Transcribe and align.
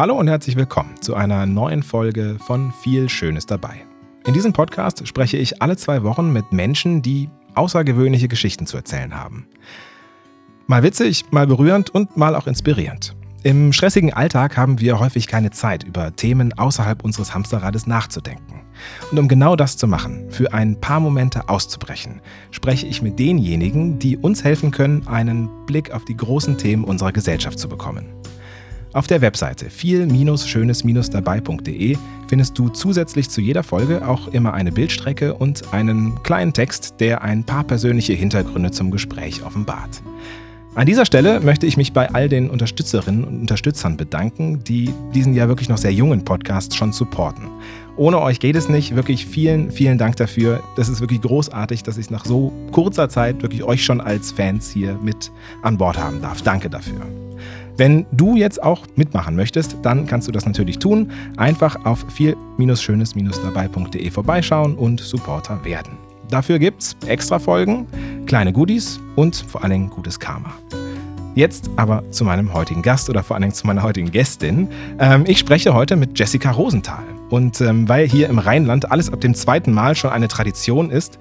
Hallo 0.00 0.14
und 0.14 0.28
herzlich 0.28 0.56
willkommen 0.56 0.94
zu 1.02 1.14
einer 1.14 1.44
neuen 1.44 1.82
Folge 1.82 2.38
von 2.46 2.72
Viel 2.72 3.10
Schönes 3.10 3.44
dabei. 3.44 3.84
In 4.26 4.32
diesem 4.32 4.54
Podcast 4.54 5.06
spreche 5.06 5.36
ich 5.36 5.60
alle 5.60 5.76
zwei 5.76 6.02
Wochen 6.04 6.32
mit 6.32 6.52
Menschen, 6.52 7.02
die 7.02 7.28
außergewöhnliche 7.54 8.26
Geschichten 8.26 8.64
zu 8.64 8.78
erzählen 8.78 9.14
haben. 9.14 9.46
Mal 10.66 10.82
witzig, 10.82 11.26
mal 11.32 11.46
berührend 11.46 11.90
und 11.90 12.16
mal 12.16 12.34
auch 12.34 12.46
inspirierend. 12.46 13.14
Im 13.42 13.74
stressigen 13.74 14.10
Alltag 14.10 14.56
haben 14.56 14.80
wir 14.80 14.98
häufig 14.98 15.26
keine 15.26 15.50
Zeit, 15.50 15.84
über 15.84 16.16
Themen 16.16 16.54
außerhalb 16.54 17.04
unseres 17.04 17.34
Hamsterrades 17.34 17.86
nachzudenken. 17.86 18.62
Und 19.10 19.18
um 19.18 19.28
genau 19.28 19.54
das 19.54 19.76
zu 19.76 19.86
machen, 19.86 20.30
für 20.30 20.54
ein 20.54 20.80
paar 20.80 21.00
Momente 21.00 21.50
auszubrechen, 21.50 22.22
spreche 22.52 22.86
ich 22.86 23.02
mit 23.02 23.18
denjenigen, 23.18 23.98
die 23.98 24.16
uns 24.16 24.44
helfen 24.44 24.70
können, 24.70 25.06
einen 25.08 25.50
Blick 25.66 25.90
auf 25.90 26.06
die 26.06 26.16
großen 26.16 26.56
Themen 26.56 26.84
unserer 26.84 27.12
Gesellschaft 27.12 27.58
zu 27.58 27.68
bekommen. 27.68 28.06
Auf 28.92 29.06
der 29.06 29.20
Webseite 29.20 29.70
viel-schönes-dabei.de 29.70 31.96
findest 32.26 32.58
du 32.58 32.70
zusätzlich 32.70 33.30
zu 33.30 33.40
jeder 33.40 33.62
Folge 33.62 34.04
auch 34.06 34.26
immer 34.28 34.52
eine 34.52 34.72
Bildstrecke 34.72 35.34
und 35.34 35.72
einen 35.72 36.20
kleinen 36.24 36.52
Text, 36.52 36.94
der 36.98 37.22
ein 37.22 37.44
paar 37.44 37.62
persönliche 37.62 38.14
Hintergründe 38.14 38.72
zum 38.72 38.90
Gespräch 38.90 39.44
offenbart. 39.44 40.02
An 40.74 40.86
dieser 40.86 41.04
Stelle 41.04 41.38
möchte 41.38 41.66
ich 41.66 41.76
mich 41.76 41.92
bei 41.92 42.10
all 42.10 42.28
den 42.28 42.50
Unterstützerinnen 42.50 43.22
und 43.22 43.40
Unterstützern 43.40 43.96
bedanken, 43.96 44.64
die 44.64 44.92
diesen 45.14 45.34
ja 45.34 45.46
wirklich 45.46 45.68
noch 45.68 45.78
sehr 45.78 45.92
jungen 45.92 46.24
Podcast 46.24 46.76
schon 46.76 46.92
supporten. 46.92 47.46
Ohne 47.96 48.20
euch 48.20 48.40
geht 48.40 48.56
es 48.56 48.68
nicht. 48.68 48.96
Wirklich 48.96 49.26
vielen, 49.26 49.70
vielen 49.70 49.98
Dank 49.98 50.16
dafür. 50.16 50.64
Das 50.76 50.88
ist 50.88 51.00
wirklich 51.00 51.22
großartig, 51.22 51.84
dass 51.84 51.96
ich 51.96 52.10
nach 52.10 52.24
so 52.24 52.52
kurzer 52.72 53.08
Zeit 53.08 53.40
wirklich 53.42 53.62
euch 53.62 53.84
schon 53.84 54.00
als 54.00 54.32
Fans 54.32 54.68
hier 54.70 54.98
mit 55.02 55.30
an 55.62 55.76
Bord 55.76 55.98
haben 55.98 56.22
darf. 56.22 56.42
Danke 56.42 56.70
dafür. 56.70 57.06
Wenn 57.80 58.04
du 58.12 58.36
jetzt 58.36 58.62
auch 58.62 58.86
mitmachen 58.96 59.34
möchtest, 59.34 59.78
dann 59.80 60.06
kannst 60.06 60.28
du 60.28 60.32
das 60.32 60.44
natürlich 60.44 60.78
tun. 60.78 61.10
Einfach 61.38 61.86
auf 61.86 62.04
viel-schönes-dabei.de 62.12 64.10
vorbeischauen 64.10 64.74
und 64.74 65.00
Supporter 65.00 65.64
werden. 65.64 65.96
Dafür 66.28 66.58
gibt's 66.58 66.94
extra 67.06 67.38
Folgen, 67.38 67.86
kleine 68.26 68.52
Goodies 68.52 69.00
und 69.16 69.34
vor 69.34 69.62
allen 69.62 69.70
Dingen 69.70 69.88
gutes 69.88 70.20
Karma. 70.20 70.52
Jetzt 71.34 71.70
aber 71.76 72.04
zu 72.10 72.26
meinem 72.26 72.52
heutigen 72.52 72.82
Gast 72.82 73.08
oder 73.08 73.22
vor 73.22 73.36
allen 73.36 73.44
Dingen 73.44 73.54
zu 73.54 73.66
meiner 73.66 73.82
heutigen 73.82 74.10
Gästin. 74.10 74.68
Ähm, 74.98 75.24
ich 75.26 75.38
spreche 75.38 75.72
heute 75.72 75.96
mit 75.96 76.18
Jessica 76.18 76.50
Rosenthal. 76.50 77.04
Und 77.30 77.62
ähm, 77.62 77.88
weil 77.88 78.06
hier 78.06 78.28
im 78.28 78.38
Rheinland 78.38 78.92
alles 78.92 79.10
ab 79.10 79.22
dem 79.22 79.34
zweiten 79.34 79.72
Mal 79.72 79.94
schon 79.94 80.10
eine 80.10 80.28
Tradition 80.28 80.90
ist, 80.90 81.18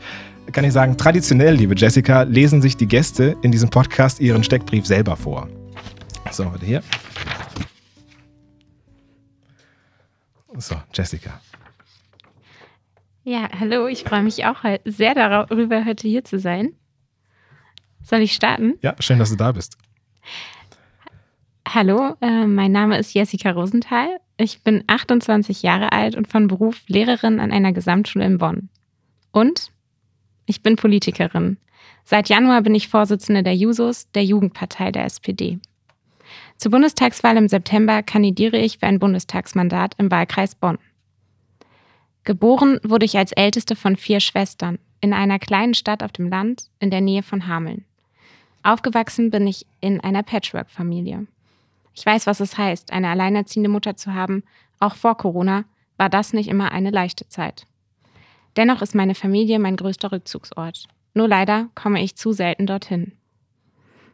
kann 0.52 0.66
ich 0.66 0.74
sagen, 0.74 0.98
traditionell, 0.98 1.56
liebe 1.56 1.74
Jessica, 1.78 2.24
lesen 2.24 2.62
sich 2.62 2.76
die 2.76 2.88
Gäste 2.88 3.38
in 3.44 3.54
diesem 3.54 3.70
Podcast 3.70 4.20
ihren 4.20 4.44
Steckbrief 4.44 4.86
selber 4.86 5.16
vor. 5.16 5.48
So, 6.32 6.46
warte 6.46 6.66
hier. 6.66 6.84
So, 10.58 10.76
Jessica. 10.94 11.42
Ja, 13.24 13.50
hallo, 13.60 13.88
ich 13.88 14.04
freue 14.04 14.24
mich 14.24 14.46
auch 14.46 14.64
sehr 14.86 15.16
darüber, 15.16 15.86
heute 15.86 16.08
hier 16.08 16.24
zu 16.24 16.40
sein. 16.40 16.74
Soll 18.02 18.22
ich 18.22 18.34
starten? 18.34 18.76
Ja, 18.82 18.96
schön, 19.00 19.20
dass 19.20 19.30
du 19.30 19.36
da 19.36 19.52
bist. 19.52 19.78
Hallo, 21.68 22.16
äh, 22.22 22.48
mein 22.48 22.72
Name 22.72 22.98
ist 22.98 23.14
Jessica 23.14 23.52
Rosenthal. 23.52 24.20
Ich 24.38 24.64
bin 24.64 24.84
28 24.88 25.62
Jahre 25.62 25.92
alt 25.92 26.16
und 26.16 26.28
von 26.28 26.48
Beruf 26.48 26.82
Lehrerin 26.88 27.40
an 27.40 27.52
einer 27.52 27.74
Gesamtschule 27.74 28.26
in 28.26 28.38
Bonn. 28.38 28.70
Und 29.32 29.72
ich 30.46 30.64
bin 30.64 30.76
Politikerin. 30.76 31.58
Seit 32.04 32.30
Januar 32.30 32.62
bin 32.62 32.74
ich 32.74 32.88
Vorsitzende 32.88 33.44
der 33.44 33.56
Jusos, 33.56 34.10
der 34.12 34.24
Jugendpartei 34.24 34.92
der 34.92 35.06
SPD. 35.06 35.60
Zur 36.60 36.72
Bundestagswahl 36.72 37.38
im 37.38 37.48
September 37.48 38.04
kandidiere 38.04 38.58
ich 38.58 38.80
für 38.80 38.88
ein 38.88 39.00
Bundestagsmandat 39.00 39.96
im 39.98 40.12
Wahlkreis 40.12 40.56
Bonn. 40.56 40.78
Geboren 42.26 42.82
wurde 42.84 43.06
ich 43.06 43.18
als 43.18 43.32
älteste 43.32 43.78
von 43.78 43.96
vier 43.96 44.20
Schwestern 44.20 44.78
in 45.00 45.14
einer 45.14 45.40
kleinen 45.40 45.74
Stadt 45.74 46.04
auf 46.04 46.12
dem 46.12 46.28
Land 46.28 46.70
in 46.80 46.92
der 46.92 47.00
Nähe 47.00 47.24
von 47.24 47.48
Hameln. 47.48 47.86
Aufgewachsen 48.62 49.32
bin 49.32 49.48
ich 49.48 49.66
in 49.80 50.02
einer 50.02 50.22
Patchwork-Familie. 50.22 51.28
Ich 51.96 52.06
weiß, 52.06 52.28
was 52.28 52.42
es 52.42 52.58
heißt, 52.58 52.92
eine 52.92 53.08
alleinerziehende 53.08 53.70
Mutter 53.70 53.96
zu 53.96 54.14
haben. 54.14 54.44
Auch 54.82 54.96
vor 54.96 55.16
Corona 55.16 55.64
war 55.96 56.10
das 56.10 56.34
nicht 56.34 56.50
immer 56.50 56.74
eine 56.74 56.90
leichte 56.90 57.30
Zeit. 57.30 57.68
Dennoch 58.58 58.82
ist 58.82 58.96
meine 58.96 59.16
Familie 59.16 59.60
mein 59.60 59.78
größter 59.78 60.12
Rückzugsort. 60.12 60.90
Nur 61.14 61.30
leider 61.30 61.70
komme 61.74 62.04
ich 62.04 62.18
zu 62.18 62.34
selten 62.34 62.68
dorthin. 62.68 63.14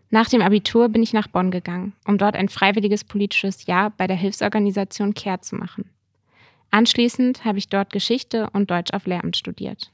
Nach 0.09 0.29
dem 0.29 0.41
Abitur 0.41 0.89
bin 0.89 1.03
ich 1.03 1.13
nach 1.13 1.27
Bonn 1.27 1.51
gegangen, 1.51 1.93
um 2.05 2.17
dort 2.17 2.35
ein 2.35 2.49
freiwilliges 2.49 3.03
politisches 3.03 3.65
Jahr 3.65 3.89
bei 3.89 4.07
der 4.07 4.15
Hilfsorganisation 4.15 5.13
CARE 5.13 5.41
zu 5.41 5.55
machen. 5.55 5.89
Anschließend 6.71 7.45
habe 7.45 7.57
ich 7.57 7.69
dort 7.69 7.91
Geschichte 7.91 8.49
und 8.51 8.69
Deutsch 8.69 8.93
auf 8.93 9.07
Lehramt 9.07 9.37
studiert. 9.37 9.91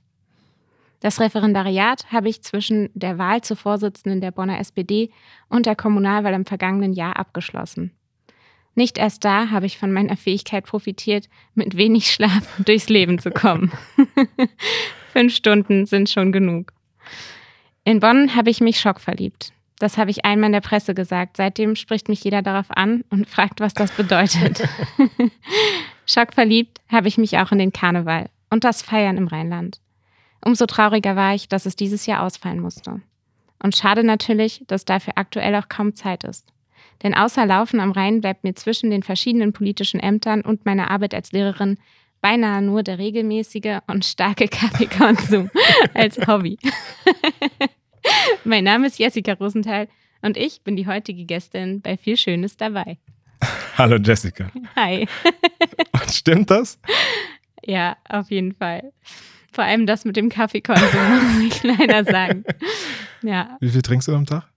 Das 0.99 1.19
Referendariat 1.19 2.11
habe 2.11 2.29
ich 2.29 2.43
zwischen 2.43 2.89
der 2.93 3.17
Wahl 3.17 3.41
zur 3.41 3.57
Vorsitzenden 3.57 4.21
der 4.21 4.31
Bonner 4.31 4.59
SPD 4.59 5.09
und 5.49 5.65
der 5.65 5.75
Kommunalwahl 5.75 6.33
im 6.33 6.45
vergangenen 6.45 6.93
Jahr 6.93 7.17
abgeschlossen. 7.17 7.91
Nicht 8.75 8.97
erst 8.97 9.25
da 9.25 9.49
habe 9.49 9.65
ich 9.65 9.77
von 9.77 9.91
meiner 9.91 10.15
Fähigkeit 10.15 10.65
profitiert, 10.65 11.27
mit 11.55 11.75
wenig 11.75 12.11
Schlaf 12.11 12.47
durchs 12.65 12.87
Leben 12.87 13.19
zu 13.19 13.31
kommen. 13.31 13.71
Fünf 15.11 15.35
Stunden 15.35 15.85
sind 15.85 16.09
schon 16.09 16.31
genug. 16.31 16.71
In 17.83 17.99
Bonn 17.99 18.35
habe 18.35 18.49
ich 18.49 18.61
mich 18.61 18.79
schockverliebt. 18.79 19.51
Das 19.81 19.97
habe 19.97 20.11
ich 20.11 20.25
einmal 20.25 20.49
in 20.49 20.53
der 20.53 20.61
Presse 20.61 20.93
gesagt. 20.93 21.37
Seitdem 21.37 21.75
spricht 21.75 22.07
mich 22.07 22.23
jeder 22.23 22.43
darauf 22.43 22.67
an 22.69 23.03
und 23.09 23.27
fragt, 23.29 23.61
was 23.61 23.73
das 23.73 23.91
bedeutet. 23.91 24.61
Schockverliebt 26.05 26.79
habe 26.87 27.07
ich 27.07 27.17
mich 27.17 27.39
auch 27.39 27.51
in 27.51 27.57
den 27.57 27.73
Karneval 27.73 28.29
und 28.51 28.63
das 28.63 28.83
Feiern 28.83 29.17
im 29.17 29.27
Rheinland. 29.27 29.81
Umso 30.45 30.67
trauriger 30.67 31.15
war 31.15 31.33
ich, 31.33 31.49
dass 31.49 31.65
es 31.65 31.75
dieses 31.75 32.05
Jahr 32.05 32.21
ausfallen 32.21 32.59
musste. 32.59 33.01
Und 33.63 33.75
schade 33.75 34.03
natürlich, 34.03 34.63
dass 34.67 34.85
dafür 34.85 35.13
aktuell 35.15 35.55
auch 35.55 35.67
kaum 35.67 35.95
Zeit 35.95 36.25
ist. 36.25 36.47
Denn 37.01 37.15
außer 37.15 37.47
Laufen 37.47 37.79
am 37.79 37.91
Rhein 37.91 38.21
bleibt 38.21 38.43
mir 38.43 38.53
zwischen 38.53 38.91
den 38.91 39.01
verschiedenen 39.01 39.51
politischen 39.51 39.99
Ämtern 39.99 40.41
und 40.41 40.63
meiner 40.63 40.91
Arbeit 40.91 41.15
als 41.15 41.31
Lehrerin 41.31 41.79
beinahe 42.21 42.61
nur 42.61 42.83
der 42.83 42.99
regelmäßige 42.99 43.79
und 43.87 44.05
starke 44.05 44.47
Kaffeekonsum 44.47 45.49
als 45.95 46.19
Hobby. 46.27 46.59
mein 48.43 48.63
Name 48.63 48.87
ist 48.87 48.99
Jessica 48.99 49.33
Rosenthal 49.33 49.87
und 50.21 50.37
ich 50.37 50.61
bin 50.61 50.75
die 50.75 50.87
heutige 50.87 51.25
Gästin 51.25 51.81
bei 51.81 51.97
Viel 51.97 52.17
Schönes 52.17 52.57
dabei. 52.57 52.97
Hallo 53.77 53.97
Jessica. 53.97 54.51
Hi. 54.75 55.07
Und 55.93 56.11
stimmt 56.11 56.51
das? 56.51 56.79
Ja, 57.65 57.97
auf 58.07 58.29
jeden 58.29 58.53
Fall. 58.53 58.91
Vor 59.51 59.63
allem 59.63 59.85
das 59.87 60.05
mit 60.05 60.15
dem 60.15 60.29
Kaffeekonsum, 60.29 61.39
muss 61.39 61.55
ich 61.55 61.63
leider 61.63 62.03
sagen. 62.03 62.43
Ja. 63.23 63.57
Wie 63.59 63.69
viel 63.69 63.81
trinkst 63.81 64.07
du 64.07 64.15
am 64.15 64.25
Tag? 64.25 64.47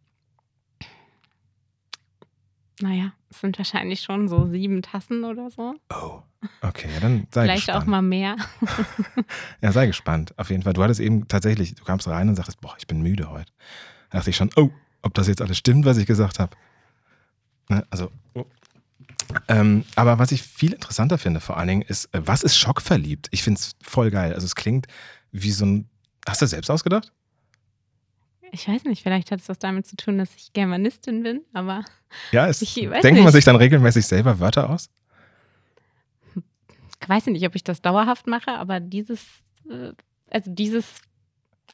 Naja, 2.81 3.13
es 3.31 3.41
sind 3.41 3.57
wahrscheinlich 3.59 4.01
schon 4.01 4.29
so 4.29 4.47
sieben 4.47 4.83
Tassen 4.83 5.25
oder 5.25 5.49
so. 5.51 5.75
Oh, 5.91 6.23
okay, 6.61 6.89
ja, 6.93 7.01
dann 7.01 7.29
sei 7.31 7.45
Vielleicht 7.45 7.67
gespannt. 7.67 7.85
auch 7.85 7.87
mal 7.87 8.03
mehr. 8.03 8.37
ja, 9.61 9.71
sei 9.71 9.87
gespannt. 9.87 10.37
Auf 10.39 10.51
jeden 10.51 10.63
Fall. 10.63 10.73
Du 10.73 10.83
hattest 10.83 11.01
eben 11.01 11.29
tatsächlich, 11.29 11.77
du 11.77 11.85
kamst 11.85 12.09
rein 12.09 12.29
und 12.29 12.35
sagtest, 12.35 12.61
boah, 12.61 12.75
ich 12.79 12.87
bin 12.87 13.01
müde 13.01 13.31
heute. 13.31 13.53
Da 14.11 14.19
dachte 14.19 14.31
ich 14.31 14.37
schon, 14.37 14.51
oh, 14.57 14.71
ob 15.03 15.15
das 15.15 15.29
jetzt 15.29 15.41
alles 15.41 15.57
stimmt, 15.57 15.85
was 15.85 15.99
ich 15.99 16.07
gesagt 16.07 16.41
habe. 16.41 16.57
Ne? 17.69 17.87
Also, 17.91 18.11
oh. 18.35 18.45
ähm, 19.47 19.85
aber 19.95 20.19
was 20.19 20.33
ich 20.33 20.43
viel 20.43 20.73
interessanter 20.73 21.19
finde, 21.19 21.41
vor 21.41 21.57
allen 21.57 21.69
Dingen, 21.69 21.83
ist, 21.83 22.07
äh, 22.13 22.27
was 22.27 22.43
ist 22.43 22.57
schockverliebt? 22.57 23.29
Ich 23.31 23.45
finde 23.45 23.61
es 23.61 23.77
voll 23.83 24.11
geil. 24.11 24.35
Also, 24.35 24.47
es 24.47 24.57
klingt 24.57 24.87
wie 25.31 25.53
so 25.53 25.65
ein. 25.65 25.89
Hast 26.27 26.41
du 26.41 26.45
das 26.45 26.51
selbst 26.51 26.71
ausgedacht? 26.71 27.13
Ich 28.55 28.69
weiß 28.69 28.85
nicht, 28.85 29.03
vielleicht 29.03 29.33
hat 29.33 29.41
es 29.41 29.49
was 29.49 29.59
damit 29.59 29.85
zu 29.85 29.97
tun, 29.97 30.17
dass 30.17 30.33
ich 30.37 30.53
Germanistin 30.53 31.25
bin, 31.25 31.41
aber. 31.53 31.85
Ja, 32.31 32.47
es, 32.47 32.63
ich 32.63 32.77
nicht. 32.77 33.03
man 33.03 33.33
sich 33.33 33.45
dann 33.45 33.57
regelmäßig 33.57 34.07
selber 34.07 34.39
Wörter 34.39 34.71
aus? 34.71 34.91
Ich 37.03 37.09
weiß 37.09 37.27
nicht, 37.27 37.45
ob 37.45 37.57
ich 37.57 37.65
das 37.65 37.83
dauerhaft 37.83 38.29
mache, 38.29 38.53
aber 38.53 38.79
dieses, 38.79 39.25
äh, 39.69 39.91
also 40.31 40.53
dieses 40.53 41.01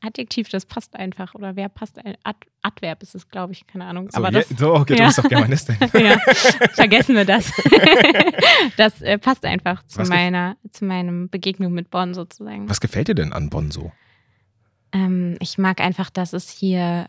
Adjektiv, 0.00 0.48
das 0.48 0.64
passt 0.64 0.96
einfach. 0.96 1.34
Oder 1.34 1.54
wer 1.54 1.68
passt? 1.68 1.98
ein 2.02 2.16
Ad 2.24 2.46
Adverb 2.62 3.02
ist 3.02 3.14
es, 3.14 3.28
glaube 3.28 3.52
ich, 3.52 3.66
keine 3.66 3.84
Ahnung. 3.84 4.08
So, 4.10 4.16
aber 4.16 4.30
je, 4.32 4.38
das, 4.38 4.48
so 4.48 4.74
okay, 4.74 4.94
du 4.94 5.00
ja. 5.00 5.06
bist 5.08 5.18
doch 5.18 5.28
Germanistin. 5.28 5.76
ja, 5.92 6.18
vergessen 6.72 7.14
wir 7.14 7.26
das. 7.26 7.52
das 8.78 9.02
äh, 9.02 9.18
passt 9.18 9.44
einfach 9.44 9.84
zu 9.84 9.98
Was 9.98 10.08
meiner, 10.08 10.56
zu 10.70 10.86
meinem 10.86 11.28
Begegnung 11.28 11.74
mit 11.74 11.90
Bonn 11.90 12.14
sozusagen. 12.14 12.70
Was 12.70 12.80
gefällt 12.80 13.08
dir 13.08 13.14
denn 13.14 13.34
an 13.34 13.50
Bonn 13.50 13.70
so? 13.70 13.92
Ähm, 14.92 15.36
ich 15.40 15.58
mag 15.58 15.80
einfach, 15.80 16.10
dass 16.10 16.32
es 16.32 16.50
hier 16.50 17.08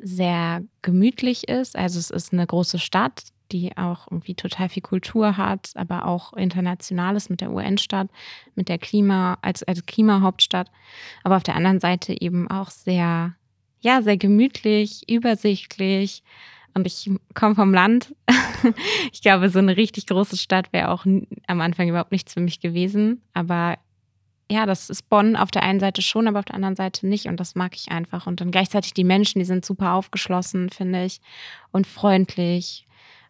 sehr 0.00 0.62
gemütlich 0.82 1.48
ist. 1.48 1.76
Also 1.76 1.98
es 1.98 2.10
ist 2.10 2.32
eine 2.32 2.46
große 2.46 2.78
Stadt, 2.78 3.24
die 3.52 3.76
auch 3.76 4.06
irgendwie 4.10 4.34
total 4.34 4.68
viel 4.68 4.82
Kultur 4.82 5.36
hat, 5.36 5.70
aber 5.74 6.06
auch 6.06 6.32
internationales 6.34 7.30
mit 7.30 7.40
der 7.40 7.50
UN-Stadt, 7.50 8.08
mit 8.54 8.68
der 8.68 8.78
Klima, 8.78 9.38
als, 9.42 9.62
als 9.62 9.86
Klimahauptstadt. 9.86 10.70
Aber 11.24 11.36
auf 11.36 11.42
der 11.42 11.56
anderen 11.56 11.80
Seite 11.80 12.20
eben 12.20 12.50
auch 12.50 12.70
sehr, 12.70 13.34
ja, 13.80 14.02
sehr 14.02 14.16
gemütlich, 14.16 15.08
übersichtlich 15.08 16.22
Und 16.74 16.86
ich 16.86 17.10
komme 17.34 17.54
vom 17.54 17.72
Land. 17.72 18.14
ich 19.12 19.22
glaube, 19.22 19.48
so 19.50 19.58
eine 19.58 19.76
richtig 19.76 20.06
große 20.06 20.36
Stadt 20.36 20.72
wäre 20.72 20.90
auch 20.90 21.06
am 21.06 21.60
Anfang 21.60 21.88
überhaupt 21.88 22.12
nichts 22.12 22.34
für 22.34 22.40
mich 22.40 22.60
gewesen. 22.60 23.22
Aber 23.32 23.78
ja, 24.50 24.66
das 24.66 24.88
ist 24.88 25.08
Bonn 25.08 25.36
auf 25.36 25.50
der 25.50 25.62
einen 25.62 25.80
Seite 25.80 26.00
schon, 26.00 26.26
aber 26.26 26.38
auf 26.38 26.44
der 26.46 26.54
anderen 26.54 26.76
Seite 26.76 27.06
nicht. 27.06 27.26
Und 27.26 27.38
das 27.38 27.54
mag 27.54 27.74
ich 27.76 27.90
einfach. 27.90 28.26
Und 28.26 28.40
dann 28.40 28.50
gleichzeitig 28.50 28.94
die 28.94 29.04
Menschen, 29.04 29.38
die 29.38 29.44
sind 29.44 29.64
super 29.64 29.92
aufgeschlossen, 29.92 30.70
finde 30.70 31.04
ich. 31.04 31.20
Und 31.70 31.86
freundlich. 31.86 32.86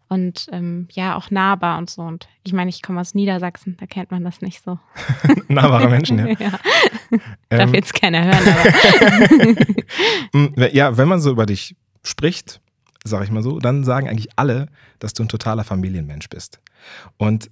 Und 0.07 0.47
ähm, 0.51 0.87
ja, 0.91 1.15
auch 1.15 1.29
nahbar 1.29 1.77
und 1.77 1.89
so. 1.89 2.01
Und 2.01 2.27
ich 2.43 2.53
meine, 2.53 2.69
ich 2.69 2.81
komme 2.81 2.99
aus 2.99 3.13
Niedersachsen, 3.13 3.77
da 3.79 3.85
kennt 3.85 4.09
man 4.09 4.23
das 4.23 4.41
nicht 4.41 4.63
so. 4.63 4.79
Nahbare 5.49 5.87
Menschen, 5.87 6.17
ja. 6.17 6.27
ja. 6.39 6.59
Darf 7.49 7.69
ähm. 7.69 7.73
jetzt 7.73 7.93
keiner 7.93 8.23
hören, 8.23 8.47
aber. 8.47 9.65
Mm, 10.31 10.47
ja, 10.73 10.95
wenn 10.95 11.07
man 11.07 11.19
so 11.19 11.31
über 11.31 11.47
dich 11.47 11.75
spricht, 12.03 12.61
sage 13.03 13.23
ich 13.23 13.31
mal 13.31 13.41
so, 13.41 13.59
dann 13.59 13.83
sagen 13.83 14.07
eigentlich 14.07 14.29
alle, 14.35 14.67
dass 14.99 15.13
du 15.13 15.23
ein 15.23 15.27
totaler 15.27 15.63
Familienmensch 15.63 16.29
bist. 16.29 16.59
Und 17.17 17.49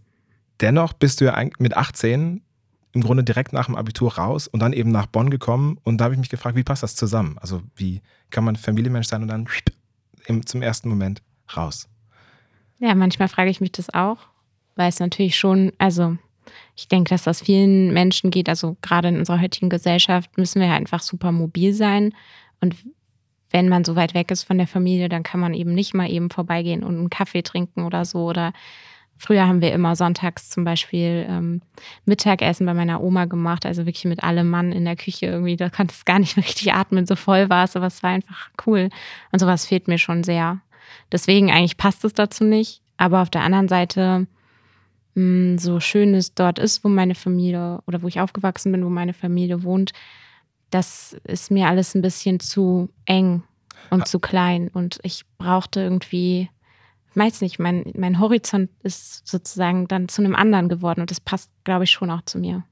dennoch 0.61 0.93
bist 0.93 1.21
du 1.21 1.25
ja 1.25 1.43
mit 1.57 1.75
18 1.75 2.43
im 2.97 3.03
Grunde 3.03 3.23
direkt 3.23 3.53
nach 3.53 3.67
dem 3.67 3.75
Abitur 3.75 4.15
raus 4.15 4.47
und 4.47 4.59
dann 4.59 4.73
eben 4.73 4.91
nach 4.91 5.05
Bonn 5.05 5.29
gekommen. 5.29 5.77
Und 5.83 5.99
da 5.99 6.05
habe 6.05 6.15
ich 6.15 6.19
mich 6.19 6.29
gefragt, 6.29 6.55
wie 6.55 6.63
passt 6.63 6.81
das 6.81 6.95
zusammen? 6.95 7.37
Also 7.39 7.61
wie 7.75 8.01
kann 8.31 8.43
man 8.43 8.55
Familienmensch 8.55 9.07
sein 9.07 9.21
und 9.21 9.27
dann 9.27 9.47
zum 10.45 10.61
ersten 10.63 10.89
Moment 10.89 11.21
raus? 11.55 11.87
Ja, 12.79 12.95
manchmal 12.95 13.27
frage 13.27 13.51
ich 13.51 13.61
mich 13.61 13.71
das 13.71 13.93
auch, 13.93 14.17
weil 14.75 14.89
es 14.89 14.99
natürlich 14.99 15.37
schon, 15.37 15.71
also 15.77 16.17
ich 16.75 16.87
denke, 16.87 17.09
dass 17.09 17.23
das 17.23 17.41
vielen 17.41 17.93
Menschen 17.93 18.31
geht. 18.31 18.49
Also 18.49 18.77
gerade 18.81 19.09
in 19.09 19.19
unserer 19.19 19.41
heutigen 19.41 19.69
Gesellschaft 19.69 20.35
müssen 20.37 20.59
wir 20.59 20.71
einfach 20.71 21.01
super 21.01 21.31
mobil 21.31 21.73
sein. 21.73 22.13
Und 22.61 22.75
wenn 23.51 23.69
man 23.69 23.85
so 23.85 23.95
weit 23.95 24.13
weg 24.13 24.31
ist 24.31 24.43
von 24.43 24.57
der 24.57 24.67
Familie, 24.67 25.07
dann 25.07 25.23
kann 25.23 25.39
man 25.39 25.53
eben 25.53 25.73
nicht 25.73 25.93
mal 25.93 26.09
eben 26.09 26.29
vorbeigehen 26.29 26.83
und 26.83 26.97
einen 26.97 27.09
Kaffee 27.09 27.43
trinken 27.43 27.85
oder 27.85 28.05
so. 28.05 28.25
Oder 28.25 28.53
früher 29.17 29.47
haben 29.47 29.61
wir 29.61 29.73
immer 29.73 29.95
sonntags 29.95 30.49
zum 30.49 30.63
Beispiel 30.63 31.25
ähm, 31.29 31.61
Mittagessen 32.05 32.65
bei 32.65 32.73
meiner 32.73 33.01
Oma 33.01 33.25
gemacht, 33.25 33.65
also 33.65 33.85
wirklich 33.85 34.05
mit 34.05 34.23
allem 34.23 34.49
Mann 34.49 34.71
in 34.71 34.85
der 34.85 34.95
Küche 34.95 35.27
irgendwie. 35.27 35.55
Da 35.55 35.69
konntest 35.69 36.05
gar 36.05 36.19
nicht 36.19 36.37
mehr 36.37 36.45
richtig 36.45 36.73
atmen, 36.73 37.05
so 37.05 37.15
voll 37.15 37.49
war 37.49 37.63
es, 37.63 37.75
aber 37.75 37.87
es 37.87 38.03
war 38.03 38.11
einfach 38.11 38.49
cool. 38.65 38.89
Und 39.31 39.39
sowas 39.39 39.65
fehlt 39.65 39.87
mir 39.87 39.97
schon 39.97 40.23
sehr. 40.23 40.61
Deswegen 41.11 41.51
eigentlich 41.51 41.77
passt 41.77 42.03
es 42.05 42.13
dazu 42.13 42.43
nicht. 42.43 42.81
Aber 42.97 43.21
auf 43.21 43.29
der 43.29 43.41
anderen 43.41 43.67
Seite, 43.67 44.27
mh, 45.15 45.53
mm, 45.53 45.57
so 45.57 45.79
schön 45.79 46.13
es 46.13 46.33
dort 46.33 46.59
ist, 46.59 46.83
wo 46.83 46.89
meine 46.89 47.15
Familie 47.15 47.79
oder 47.87 48.01
wo 48.01 48.07
ich 48.07 48.19
aufgewachsen 48.19 48.71
bin, 48.71 48.83
wo 48.83 48.89
meine 48.89 49.13
Familie 49.13 49.63
wohnt, 49.63 49.91
das 50.69 51.15
ist 51.23 51.51
mir 51.51 51.67
alles 51.67 51.95
ein 51.95 52.01
bisschen 52.01 52.39
zu 52.39 52.89
eng 53.05 53.43
und 53.89 54.07
zu 54.07 54.19
klein. 54.19 54.69
Und 54.73 54.99
ich 55.03 55.23
brauchte 55.37 55.79
irgendwie, 55.79 56.49
weiß 57.17 57.41
nicht, 57.41 57.59
mein, 57.59 57.91
mein 57.95 58.19
Horizont 58.19 58.69
ist 58.83 59.27
sozusagen 59.27 59.87
dann 59.87 60.07
zu 60.07 60.21
einem 60.21 60.35
anderen 60.35 60.69
geworden. 60.69 61.01
Und 61.01 61.11
das 61.11 61.19
passt, 61.19 61.49
glaube 61.63 61.83
ich, 61.83 61.91
schon 61.91 62.11
auch 62.11 62.21
zu 62.23 62.37
mir. 62.39 62.63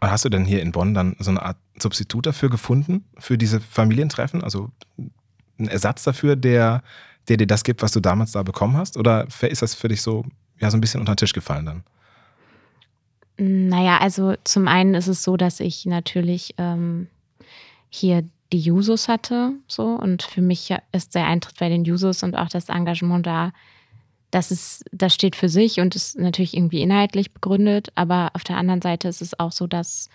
Hast 0.00 0.24
du 0.24 0.28
denn 0.28 0.44
hier 0.44 0.62
in 0.62 0.72
Bonn 0.72 0.94
dann 0.94 1.16
so 1.18 1.30
eine 1.30 1.42
Art 1.42 1.56
Substitut 1.78 2.26
dafür 2.26 2.50
gefunden, 2.50 3.04
für 3.18 3.38
diese 3.38 3.60
Familientreffen? 3.60 4.42
Also 4.42 4.70
einen 5.58 5.68
Ersatz 5.68 6.04
dafür, 6.04 6.36
der, 6.36 6.82
der 7.28 7.36
dir 7.36 7.46
das 7.46 7.64
gibt, 7.64 7.82
was 7.82 7.92
du 7.92 8.00
damals 8.00 8.32
da 8.32 8.42
bekommen 8.42 8.76
hast? 8.76 8.96
Oder 8.96 9.26
ist 9.42 9.62
das 9.62 9.74
für 9.74 9.88
dich 9.88 10.02
so, 10.02 10.24
ja, 10.60 10.70
so 10.70 10.76
ein 10.76 10.80
bisschen 10.80 11.00
unter 11.00 11.14
den 11.14 11.18
Tisch 11.18 11.32
gefallen 11.32 11.66
dann? 11.66 11.84
Naja, 13.38 13.98
also 13.98 14.34
zum 14.44 14.66
einen 14.66 14.94
ist 14.94 15.06
es 15.06 15.22
so, 15.22 15.36
dass 15.36 15.60
ich 15.60 15.86
natürlich 15.86 16.54
ähm, 16.58 17.06
hier 17.88 18.24
die 18.52 18.60
Jusos 18.60 19.08
hatte. 19.08 19.52
So. 19.66 19.84
Und 19.84 20.22
für 20.22 20.40
mich 20.40 20.74
ist 20.92 21.14
der 21.14 21.26
Eintritt 21.26 21.58
bei 21.58 21.68
den 21.68 21.84
Jusos 21.84 22.22
und 22.22 22.36
auch 22.36 22.48
das 22.48 22.68
Engagement 22.68 23.26
da, 23.26 23.52
das 24.30 24.50
ist, 24.50 24.84
das 24.92 25.14
steht 25.14 25.36
für 25.36 25.48
sich 25.48 25.80
und 25.80 25.96
ist 25.96 26.18
natürlich 26.18 26.54
irgendwie 26.54 26.82
inhaltlich 26.82 27.32
begründet. 27.32 27.88
Aber 27.94 28.30
auf 28.34 28.44
der 28.44 28.56
anderen 28.56 28.82
Seite 28.82 29.08
ist 29.08 29.22
es 29.22 29.38
auch 29.38 29.52
so, 29.52 29.66
dass 29.66 30.08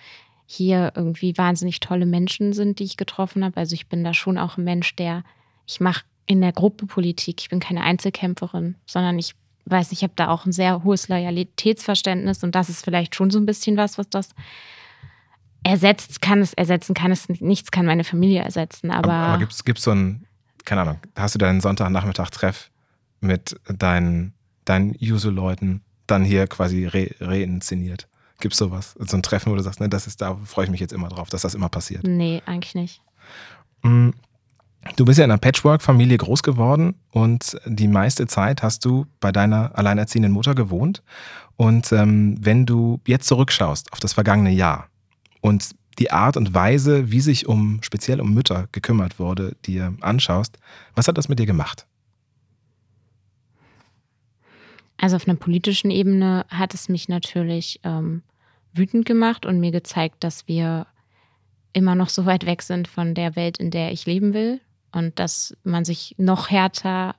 hier 0.45 0.93
irgendwie 0.95 1.37
wahnsinnig 1.37 1.79
tolle 1.79 2.05
Menschen 2.05 2.53
sind, 2.53 2.79
die 2.79 2.83
ich 2.83 2.97
getroffen 2.97 3.43
habe. 3.43 3.57
Also 3.57 3.73
ich 3.73 3.87
bin 3.87 4.03
da 4.03 4.13
schon 4.13 4.37
auch 4.37 4.57
ein 4.57 4.63
Mensch, 4.63 4.95
der, 4.95 5.23
ich 5.65 5.79
mache 5.79 6.03
in 6.27 6.41
der 6.41 6.51
Gruppe 6.51 6.85
Politik. 6.85 7.41
Ich 7.41 7.49
bin 7.49 7.59
keine 7.59 7.81
Einzelkämpferin, 7.81 8.75
sondern 8.85 9.17
ich 9.17 9.35
weiß, 9.65 9.91
ich 9.91 10.03
habe 10.03 10.13
da 10.15 10.29
auch 10.29 10.45
ein 10.45 10.51
sehr 10.51 10.83
hohes 10.83 11.07
Loyalitätsverständnis 11.07 12.43
und 12.43 12.53
das 12.53 12.69
ist 12.69 12.83
vielleicht 12.83 13.15
schon 13.15 13.31
so 13.31 13.39
ein 13.39 13.45
bisschen 13.45 13.77
was, 13.77 13.97
was 13.97 14.09
das 14.09 14.29
ersetzt, 15.63 16.21
kann 16.21 16.41
es 16.41 16.53
ersetzen, 16.53 16.93
kann 16.93 17.11
es 17.11 17.29
nichts, 17.29 17.71
kann 17.71 17.85
meine 17.85 18.03
Familie 18.03 18.41
ersetzen. 18.41 18.91
Aber, 18.91 19.13
aber, 19.13 19.27
aber 19.33 19.37
gibt 19.39 19.77
es 19.77 19.83
so 19.83 19.91
ein, 19.91 20.25
keine 20.65 20.81
Ahnung, 20.81 20.99
hast 21.15 21.35
du 21.35 21.39
deinen 21.39 21.61
Sonntagnachmittag-Treff 21.61 22.69
mit 23.21 23.55
deinen, 23.67 24.33
deinen 24.65 24.93
Juso-Leuten 24.99 25.81
dann 26.07 26.23
hier 26.23 26.47
quasi 26.47 26.85
re 26.85 27.11
reinszeniert? 27.19 28.07
Gibt 28.39 28.53
es 28.53 28.59
sowas? 28.59 28.95
So 28.99 29.15
ein 29.15 29.23
Treffen, 29.23 29.51
wo 29.51 29.55
du 29.55 29.63
sagst, 29.63 29.79
ne, 29.79 29.87
das 29.87 30.07
ist 30.07 30.21
da, 30.21 30.37
freue 30.43 30.65
ich 30.65 30.71
mich 30.71 30.81
jetzt 30.81 30.91
immer 30.91 31.07
drauf, 31.07 31.29
dass 31.29 31.43
das 31.43 31.55
immer 31.55 31.69
passiert? 31.69 32.03
Nee, 32.05 32.41
eigentlich 32.45 32.75
nicht. 32.75 33.01
Mm, 33.83 34.09
du 34.97 35.05
bist 35.05 35.19
ja 35.19 35.25
in 35.25 35.31
einer 35.31 35.37
Patchwork-Familie 35.37 36.17
groß 36.17 36.43
geworden 36.43 36.95
und 37.11 37.57
die 37.65 37.87
meiste 37.87 38.27
Zeit 38.27 38.61
hast 38.63 38.83
du 38.83 39.05
bei 39.21 39.31
deiner 39.31 39.77
alleinerziehenden 39.77 40.33
Mutter 40.33 40.55
gewohnt. 40.55 41.03
Und 41.55 41.91
ähm, 41.93 42.35
wenn 42.41 42.65
du 42.65 42.99
jetzt 43.07 43.27
zurückschaust 43.27 43.93
auf 43.93 43.99
das 43.99 44.13
vergangene 44.13 44.51
Jahr, 44.51 44.89
und 45.43 45.75
die 45.99 46.09
Art 46.09 46.37
und 46.37 46.53
Weise, 46.53 47.11
wie 47.11 47.19
sich 47.19 47.47
um 47.47 47.83
speziell 47.83 48.21
um 48.21 48.33
Mütter 48.33 48.69
gekümmert 48.71 49.19
wurde, 49.19 49.55
dir 49.65 49.93
anschaust, 49.99 50.57
was 50.95 51.07
hat 51.07 51.17
das 51.17 51.27
mit 51.27 51.37
dir 51.37 51.45
gemacht? 51.45 51.85
Also 54.97 55.17
auf 55.17 55.27
einer 55.27 55.37
politischen 55.37 55.91
Ebene 55.91 56.45
hat 56.47 56.73
es 56.73 56.87
mich 56.87 57.09
natürlich 57.09 57.81
ähm, 57.83 58.23
wütend 58.71 59.05
gemacht 59.05 59.45
und 59.45 59.59
mir 59.59 59.71
gezeigt, 59.71 60.23
dass 60.23 60.47
wir 60.47 60.87
immer 61.73 61.93
noch 61.93 62.09
so 62.09 62.25
weit 62.25 62.45
weg 62.45 62.61
sind 62.61 62.87
von 62.87 63.13
der 63.13 63.35
Welt, 63.35 63.57
in 63.57 63.69
der 63.69 63.91
ich 63.91 64.05
leben 64.05 64.33
will 64.33 64.61
und 64.93 65.19
dass 65.19 65.57
man 65.63 65.83
sich 65.83 66.15
noch 66.17 66.49
härter 66.49 67.15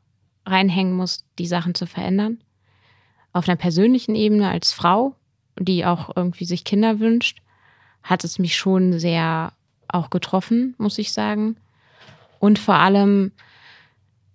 reinhängen 0.47 0.95
muss, 0.95 1.27
die 1.39 1.47
Sachen 1.47 1.75
zu 1.75 1.87
verändern. 1.87 2.43
Auf 3.35 3.49
einer 3.49 3.57
persönlichen 3.57 4.15
Ebene 4.15 4.49
als 4.49 4.73
Frau, 4.73 5.15
die 5.59 5.85
auch 5.85 6.17
irgendwie 6.17 6.47
sich 6.47 6.65
Kinder 6.65 7.01
wünscht, 7.01 7.43
hat 8.05 8.23
es 8.23 8.39
mich 8.39 8.57
schon 8.57 9.01
sehr 9.01 9.53
auch 9.89 10.11
getroffen, 10.11 10.75
muss 10.79 10.99
ich 10.99 11.13
sagen. 11.13 11.57
Und 12.39 12.59
vor 12.59 12.75
allem, 12.75 13.33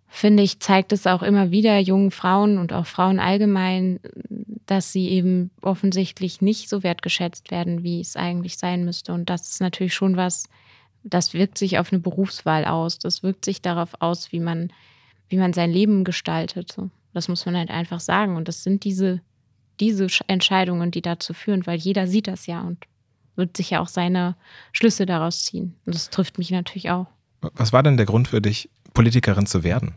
finde 0.07 0.41
ich, 0.41 0.59
zeigt 0.59 0.91
es 0.91 1.05
auch 1.05 1.21
immer 1.21 1.51
wieder 1.51 1.77
jungen 1.77 2.11
Frauen 2.11 2.57
und 2.57 2.73
auch 2.73 2.87
Frauen 2.87 3.19
allgemein, 3.19 3.99
dass 4.65 4.91
sie 4.91 5.07
eben 5.09 5.51
offensichtlich 5.61 6.41
nicht 6.41 6.67
so 6.67 6.81
wertgeschätzt 6.81 7.51
werden, 7.51 7.83
wie 7.83 8.01
es 8.01 8.15
eigentlich 8.15 8.57
sein 8.57 8.83
müsste. 8.85 9.13
Und 9.13 9.29
das 9.29 9.49
ist 9.49 9.61
natürlich 9.61 9.93
schon 9.93 10.17
was, 10.17 10.45
das 11.03 11.33
wirkt 11.33 11.57
sich 11.57 11.77
auf 11.77 11.93
eine 11.93 12.01
Berufswahl 12.01 12.65
aus. 12.65 12.97
Das 12.97 13.21
wirkt 13.21 13.45
sich 13.45 13.61
darauf 13.61 13.89
aus, 13.99 14.31
wie 14.31 14.39
man, 14.39 14.71
wie 15.27 15.37
man 15.37 15.53
sein 15.53 15.71
Leben 15.71 16.03
gestaltet. 16.03 16.75
Das 17.13 17.27
muss 17.27 17.45
man 17.45 17.55
halt 17.55 17.69
einfach 17.69 17.99
sagen. 17.99 18.35
Und 18.35 18.47
das 18.47 18.63
sind 18.63 18.83
diese, 18.83 19.21
diese 19.79 20.07
Entscheidungen, 20.27 20.89
die 20.89 21.01
dazu 21.03 21.33
führen, 21.33 21.67
weil 21.67 21.77
jeder 21.77 22.07
sieht 22.07 22.27
das 22.27 22.47
ja 22.47 22.61
und 22.61 22.77
wird 23.39 23.57
sich 23.57 23.71
ja 23.71 23.79
auch 23.79 23.87
seine 23.87 24.35
Schlüsse 24.71 25.07
daraus 25.07 25.43
ziehen. 25.43 25.75
Und 25.87 25.95
das 25.95 26.11
trifft 26.11 26.37
mich 26.37 26.51
natürlich 26.51 26.91
auch. 26.91 27.07
Was 27.41 27.73
war 27.73 27.81
denn 27.81 27.97
der 27.97 28.05
Grund 28.05 28.27
für 28.27 28.41
dich, 28.41 28.69
Politikerin 28.93 29.47
zu 29.47 29.63
werden? 29.63 29.95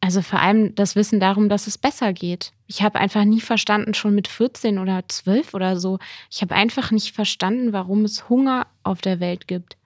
Also 0.00 0.22
vor 0.22 0.40
allem 0.40 0.74
das 0.74 0.94
Wissen 0.94 1.18
darum, 1.18 1.48
dass 1.48 1.66
es 1.66 1.78
besser 1.78 2.12
geht. 2.12 2.52
Ich 2.66 2.82
habe 2.82 2.98
einfach 2.98 3.24
nie 3.24 3.40
verstanden, 3.40 3.94
schon 3.94 4.14
mit 4.14 4.28
14 4.28 4.78
oder 4.78 5.02
12 5.08 5.54
oder 5.54 5.80
so, 5.80 5.98
ich 6.30 6.42
habe 6.42 6.54
einfach 6.54 6.90
nicht 6.90 7.14
verstanden, 7.14 7.72
warum 7.72 8.04
es 8.04 8.28
Hunger 8.28 8.66
auf 8.82 9.00
der 9.00 9.18
Welt 9.20 9.48
gibt. 9.48 9.76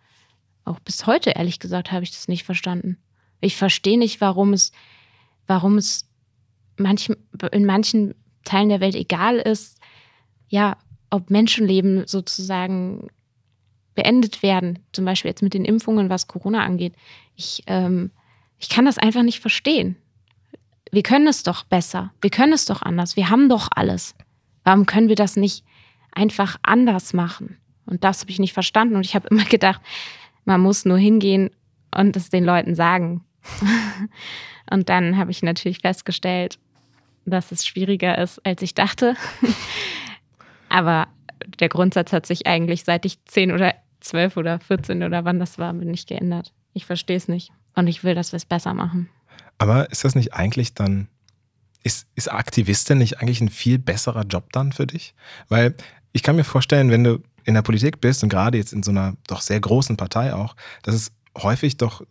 Auch 0.64 0.80
bis 0.80 1.06
heute, 1.06 1.30
ehrlich 1.30 1.58
gesagt, 1.58 1.92
habe 1.92 2.04
ich 2.04 2.10
das 2.10 2.28
nicht 2.28 2.44
verstanden. 2.44 2.98
Ich 3.40 3.56
verstehe 3.56 3.98
nicht, 3.98 4.20
warum 4.20 4.52
es, 4.52 4.72
warum 5.46 5.78
es 5.78 6.06
manch, 6.76 7.10
in 7.52 7.64
manchen 7.64 8.14
Teilen 8.44 8.68
der 8.68 8.80
Welt 8.80 8.94
egal 8.96 9.36
ist, 9.36 9.78
ja, 10.48 10.76
ob 11.10 11.30
Menschenleben 11.30 12.06
sozusagen 12.06 13.08
beendet 13.94 14.42
werden, 14.42 14.78
zum 14.92 15.04
Beispiel 15.04 15.30
jetzt 15.30 15.42
mit 15.42 15.54
den 15.54 15.64
Impfungen, 15.64 16.08
was 16.08 16.28
Corona 16.28 16.64
angeht. 16.64 16.94
Ich, 17.36 17.62
ähm, 17.66 18.10
ich 18.58 18.68
kann 18.68 18.84
das 18.84 18.98
einfach 18.98 19.22
nicht 19.22 19.40
verstehen. 19.40 19.96
Wir 20.92 21.02
können 21.02 21.26
es 21.26 21.42
doch 21.42 21.64
besser. 21.64 22.12
Wir 22.20 22.30
können 22.30 22.52
es 22.52 22.64
doch 22.64 22.82
anders. 22.82 23.16
Wir 23.16 23.30
haben 23.30 23.48
doch 23.48 23.68
alles. 23.74 24.14
Warum 24.64 24.86
können 24.86 25.08
wir 25.08 25.16
das 25.16 25.36
nicht 25.36 25.64
einfach 26.12 26.56
anders 26.62 27.12
machen? 27.12 27.58
Und 27.86 28.04
das 28.04 28.20
habe 28.20 28.30
ich 28.30 28.38
nicht 28.38 28.52
verstanden. 28.52 28.96
Und 28.96 29.04
ich 29.04 29.14
habe 29.14 29.28
immer 29.28 29.44
gedacht, 29.44 29.80
man 30.44 30.60
muss 30.60 30.84
nur 30.84 30.98
hingehen 30.98 31.50
und 31.94 32.16
es 32.16 32.30
den 32.30 32.44
Leuten 32.44 32.74
sagen. 32.74 33.24
und 34.70 34.88
dann 34.88 35.16
habe 35.16 35.30
ich 35.30 35.42
natürlich 35.42 35.78
festgestellt, 35.78 36.58
dass 37.24 37.52
es 37.52 37.66
schwieriger 37.66 38.18
ist, 38.18 38.44
als 38.44 38.62
ich 38.62 38.74
dachte. 38.74 39.16
Aber 40.70 41.08
der 41.58 41.68
Grundsatz 41.68 42.12
hat 42.12 42.24
sich 42.24 42.46
eigentlich, 42.46 42.84
seit 42.84 43.04
ich 43.04 43.22
10 43.26 43.52
oder 43.52 43.74
12 44.00 44.38
oder 44.38 44.58
14 44.60 45.02
oder 45.02 45.24
wann 45.26 45.38
das 45.38 45.58
war, 45.58 45.74
nicht 45.74 46.08
geändert. 46.08 46.54
Ich 46.72 46.86
verstehe 46.86 47.16
es 47.16 47.28
nicht. 47.28 47.50
Und 47.74 47.86
ich 47.86 48.02
will, 48.02 48.14
dass 48.14 48.32
wir 48.32 48.38
es 48.38 48.46
besser 48.46 48.72
machen. 48.72 49.10
Aber 49.58 49.90
ist 49.90 50.04
das 50.04 50.14
nicht 50.14 50.32
eigentlich 50.32 50.74
dann, 50.74 51.08
ist, 51.82 52.06
ist 52.14 52.32
Aktivistin 52.32 52.98
nicht 52.98 53.20
eigentlich 53.20 53.40
ein 53.40 53.50
viel 53.50 53.78
besserer 53.78 54.24
Job 54.24 54.52
dann 54.52 54.72
für 54.72 54.86
dich? 54.86 55.14
Weil 55.48 55.74
ich 56.12 56.22
kann 56.22 56.36
mir 56.36 56.44
vorstellen, 56.44 56.90
wenn 56.90 57.04
du 57.04 57.18
in 57.44 57.54
der 57.54 57.62
Politik 57.62 58.00
bist 58.00 58.22
und 58.22 58.28
gerade 58.28 58.58
jetzt 58.58 58.72
in 58.72 58.82
so 58.82 58.90
einer 58.90 59.14
doch 59.26 59.40
sehr 59.40 59.60
großen 59.60 59.96
Partei 59.96 60.34
auch, 60.34 60.56
dass 60.82 60.94
es 60.94 61.12
häufig 61.36 61.76
doch 61.76 62.02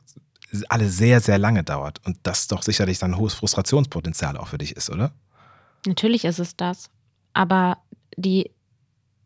alle 0.69 0.89
sehr, 0.89 1.19
sehr 1.21 1.37
lange 1.37 1.63
dauert 1.63 2.05
und 2.05 2.17
das 2.23 2.47
doch 2.47 2.63
sicherlich 2.63 2.99
dann 2.99 3.11
ein 3.11 3.17
hohes 3.17 3.35
Frustrationspotenzial 3.35 4.37
auch 4.37 4.47
für 4.47 4.57
dich 4.57 4.75
ist, 4.75 4.89
oder? 4.89 5.11
Natürlich 5.85 6.25
ist 6.25 6.39
es 6.39 6.55
das. 6.55 6.89
Aber 7.33 7.77
die 8.17 8.51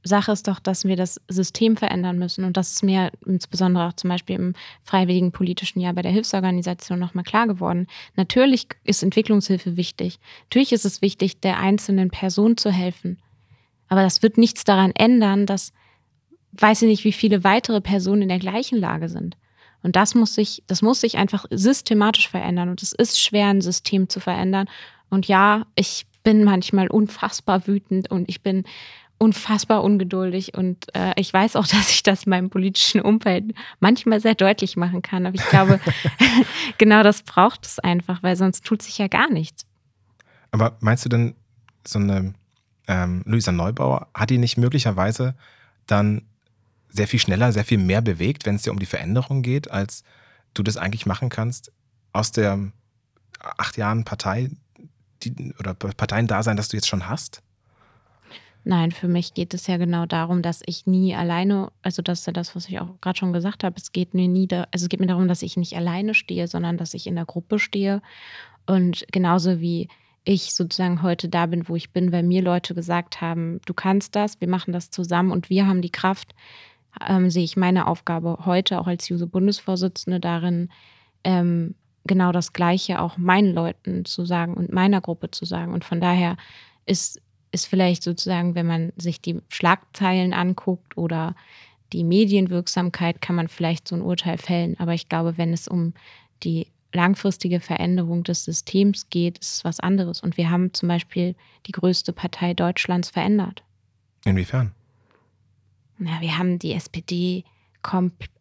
Sache 0.03 0.33
ist 0.33 0.47
doch, 0.47 0.59
dass 0.59 0.83
wir 0.83 0.95
das 0.95 1.21
System 1.29 1.77
verändern 1.77 2.19
müssen. 2.19 2.43
Und 2.43 2.57
das 2.57 2.73
ist 2.73 2.83
mir 2.83 3.11
insbesondere 3.25 3.87
auch 3.87 3.93
zum 3.93 4.09
Beispiel 4.09 4.35
im 4.35 4.53
freiwilligen 4.83 5.31
politischen 5.31 5.79
Jahr 5.79 5.93
bei 5.93 6.01
der 6.01 6.11
Hilfsorganisation 6.11 6.99
nochmal 6.99 7.23
klar 7.23 7.47
geworden. 7.47 7.87
Natürlich 8.15 8.67
ist 8.83 9.01
Entwicklungshilfe 9.01 9.77
wichtig. 9.77 10.19
Natürlich 10.45 10.73
ist 10.73 10.85
es 10.85 11.01
wichtig, 11.01 11.39
der 11.39 11.57
einzelnen 11.59 12.09
Person 12.09 12.57
zu 12.57 12.69
helfen. 12.71 13.19
Aber 13.87 14.01
das 14.01 14.21
wird 14.21 14.37
nichts 14.37 14.63
daran 14.65 14.91
ändern, 14.95 15.45
dass, 15.45 15.71
weiß 16.53 16.81
ich 16.81 16.89
nicht, 16.89 17.03
wie 17.05 17.13
viele 17.13 17.43
weitere 17.43 17.79
Personen 17.79 18.23
in 18.23 18.29
der 18.29 18.39
gleichen 18.39 18.79
Lage 18.79 19.07
sind. 19.07 19.37
Und 19.83 19.95
das 19.95 20.15
muss 20.15 20.33
sich, 20.33 20.63
das 20.67 20.81
muss 20.81 21.01
sich 21.01 21.17
einfach 21.17 21.45
systematisch 21.49 22.29
verändern. 22.29 22.69
Und 22.69 22.81
es 22.81 22.93
ist 22.93 23.21
schwer, 23.21 23.47
ein 23.47 23.61
System 23.61 24.09
zu 24.09 24.19
verändern. 24.19 24.67
Und 25.09 25.27
ja, 25.27 25.65
ich 25.75 26.05
bin 26.24 26.44
manchmal 26.44 26.88
unfassbar 26.88 27.68
wütend 27.68 28.10
und 28.10 28.30
ich 28.30 28.42
bin 28.42 28.63
unfassbar 29.18 29.84
ungeduldig 29.84 30.53
und 30.53 30.94
äh, 30.96 31.13
ich 31.18 31.32
weiß 31.34 31.56
auch, 31.56 31.68
dass 31.68 31.89
ich 31.89 32.03
das 32.03 32.24
in 32.24 32.32
meinem 32.32 32.50
politischen 32.50 33.01
Umfeld 33.01 33.53
manchmal 33.80 34.20
sehr 34.20 34.36
deutlich 34.36 34.75
machen 34.75 35.01
kann. 35.01 35.25
Aber 35.25 35.36
ich 35.36 35.46
glaube, 35.50 35.80
genau 36.77 37.03
das 37.03 37.24
braucht 37.24 37.65
es 37.65 37.80
einfach, 37.80 38.24
weil 38.24 38.36
sonst 38.36 38.65
tut 38.65 38.82
sich 38.82 38.98
ja 38.98 39.08
gar 39.08 39.30
nichts. 39.30 39.65
Aber 40.51 40.77
meinst 40.82 41.06
du 41.06 41.10
denn, 41.10 41.36
so 41.86 42.00
eine 42.00 42.34
ähm, 42.88 43.24
Luisa 43.25 43.51
Neubauer, 43.51 44.08
hat 44.13 44.30
die 44.30 44.38
nicht 44.38 44.58
möglicherweise 44.58 45.36
dann 45.88 46.22
sehr 46.89 47.08
viel 47.08 47.20
schneller, 47.20 47.51
sehr 47.51 47.65
viel 47.65 47.77
mehr 47.77 48.01
bewegt, 48.01 48.46
wenn 48.46 48.56
es 48.56 48.62
dir 48.62 48.72
um 48.72 48.80
die 48.80 48.86
Veränderung 48.86 49.42
geht, 49.42 49.72
als 49.72 50.03
du 50.53 50.63
das 50.63 50.77
eigentlich 50.77 51.06
machen 51.06 51.30
kannst 51.30 51.72
aus 52.12 52.32
der 52.32 52.72
acht 53.39 53.77
Jahren 53.77 54.06
Partei 54.06 54.51
die, 55.25 55.53
oder 55.60 55.74
Parteiendasein, 55.74 56.58
das 56.58 56.70
du 56.70 56.77
jetzt 56.77 56.88
schon 56.88 57.08
hast? 57.08 57.42
Nein, 58.65 58.92
für 58.92 59.10
mich 59.10 59.34
geht 59.34 59.53
es 59.53 59.68
ja 59.68 59.75
genau 59.75 60.06
darum, 60.06 60.42
dass 60.42 60.62
ich 60.65 60.88
nie 60.88 61.13
alleine, 61.15 61.72
also 61.82 62.01
das 62.01 62.20
ist 62.20 62.27
ja 62.27 62.34
das, 62.34 62.56
was 62.56 62.70
ich 62.70 62.80
auch 62.80 62.89
gerade 63.01 63.20
schon 63.20 63.34
gesagt 63.34 63.63
habe, 63.63 63.75
es 63.77 63.92
geht 63.92 64.13
mir 64.13 64.30
nie, 64.30 64.48
da, 64.48 64.68
also 64.72 64.86
es 64.86 64.89
geht 64.89 65.01
mir 65.01 65.08
darum, 65.08 65.27
dass 65.27 65.42
ich 65.42 65.58
nicht 65.58 65.75
alleine 65.75 66.13
stehe, 66.13 66.48
sondern 66.48 66.77
dass 66.77 66.94
ich 66.94 67.06
in 67.06 67.15
der 67.15 67.25
Gruppe 67.25 67.60
stehe. 67.60 68.01
Und 68.65 69.06
genauso 69.12 69.60
wie 69.60 69.89
ich 70.24 70.53
sozusagen 70.53 71.01
heute 71.01 71.27
da 71.27 71.46
bin, 71.48 71.68
wo 71.68 71.75
ich 71.75 71.92
bin, 71.92 72.13
weil 72.13 72.24
mir 72.24 72.42
Leute 72.42 72.74
gesagt 72.74 73.20
haben, 73.20 73.60
du 73.65 73.74
kannst 73.74 74.15
das, 74.15 74.39
wir 74.39 74.48
machen 74.48 74.72
das 74.72 74.89
zusammen 74.89 75.32
und 75.32 75.50
wir 75.50 75.68
haben 75.68 75.82
die 75.82 75.92
Kraft, 75.92 76.34
ähm, 77.06 77.30
sehe 77.30 77.44
ich 77.44 77.58
meine 77.58 77.88
Aufgabe 77.88 78.46
heute 78.46 78.80
auch 78.80 78.88
als 78.88 79.10
Juso-Bundesvorsitzende 79.10 80.22
darin, 80.22 80.70
ähm, 81.25 81.75
genau 82.05 82.31
das 82.31 82.53
Gleiche 82.53 83.01
auch 83.01 83.17
meinen 83.17 83.53
Leuten 83.53 84.05
zu 84.05 84.25
sagen 84.25 84.55
und 84.55 84.72
meiner 84.72 85.01
Gruppe 85.01 85.31
zu 85.31 85.45
sagen. 85.45 85.74
Und 85.74 85.86
von 85.86 86.01
daher 86.01 86.38
ist 86.86 87.22
ist 87.53 87.67
vielleicht 87.67 88.03
sozusagen, 88.03 88.55
wenn 88.55 88.65
man 88.65 88.91
sich 88.98 89.22
die 89.22 89.39
Schlagzeilen 89.48 90.33
anguckt 90.33 90.98
oder 90.98 91.36
die 91.93 92.03
Medienwirksamkeit, 92.03 93.22
kann 93.22 93.36
man 93.36 93.48
vielleicht 93.48 93.88
so 93.88 93.95
ein 93.95 94.01
Urteil 94.01 94.39
fällen. 94.39 94.75
Aber 94.79 94.95
ich 94.95 95.07
glaube, 95.07 95.38
wenn 95.38 95.53
es 95.53 95.67
um 95.67 95.93
die 96.41 96.67
langfristige 96.93 97.60
Veränderung 97.60 98.24
des 98.24 98.43
Systems 98.43 99.10
geht, 99.10 99.38
ist 99.38 99.57
es 99.57 99.65
was 99.65 99.79
anderes. 99.79 100.22
Und 100.22 100.36
wir 100.36 100.50
haben 100.50 100.74
zum 100.74 100.89
Beispiel 100.89 101.36
die 101.67 101.72
größte 101.72 102.12
Partei 102.12 102.55
Deutschlands 102.55 103.12
verändert. 103.12 103.63
Inwiefern? 104.25 104.72
Na, 106.00 106.22
wir 106.22 106.38
haben 106.39 106.57
die 106.57 106.74
SPD 106.74 107.43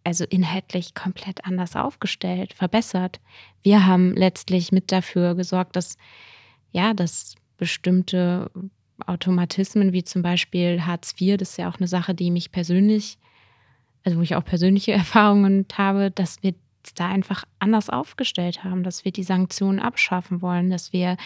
also 0.04 0.24
inhaltlich 0.24 0.94
komplett 0.94 1.44
anders 1.44 1.76
aufgestellt, 1.76 2.54
verbessert. 2.54 3.20
Wir 3.62 3.86
haben 3.86 4.14
letztlich 4.14 4.72
mit 4.72 4.90
dafür 4.92 5.34
gesorgt, 5.34 5.76
dass 5.76 5.96
ja, 6.72 6.94
dass 6.94 7.36
bestimmte 7.58 8.50
Automatismen 9.06 9.92
wie 9.92 10.04
zum 10.04 10.22
Beispiel 10.22 10.82
Hartz 10.84 11.14
IV, 11.20 11.36
das 11.36 11.50
ist 11.50 11.58
ja 11.58 11.68
auch 11.70 11.78
eine 11.78 11.88
Sache, 11.88 12.14
die 12.14 12.30
mich 12.30 12.50
persönlich, 12.50 13.18
also 14.04 14.18
wo 14.18 14.22
ich 14.22 14.34
auch 14.34 14.44
persönliche 14.44 14.92
Erfahrungen 14.92 15.66
habe, 15.76 16.10
dass 16.10 16.42
wir 16.42 16.54
da 16.96 17.08
einfach 17.08 17.44
anders 17.60 17.90
aufgestellt 17.90 18.64
haben, 18.64 18.82
dass 18.82 19.04
wir 19.04 19.12
die 19.12 19.22
Sanktionen 19.22 19.78
abschaffen 19.78 20.42
wollen, 20.42 20.70
dass 20.70 20.92
wir 20.92 21.16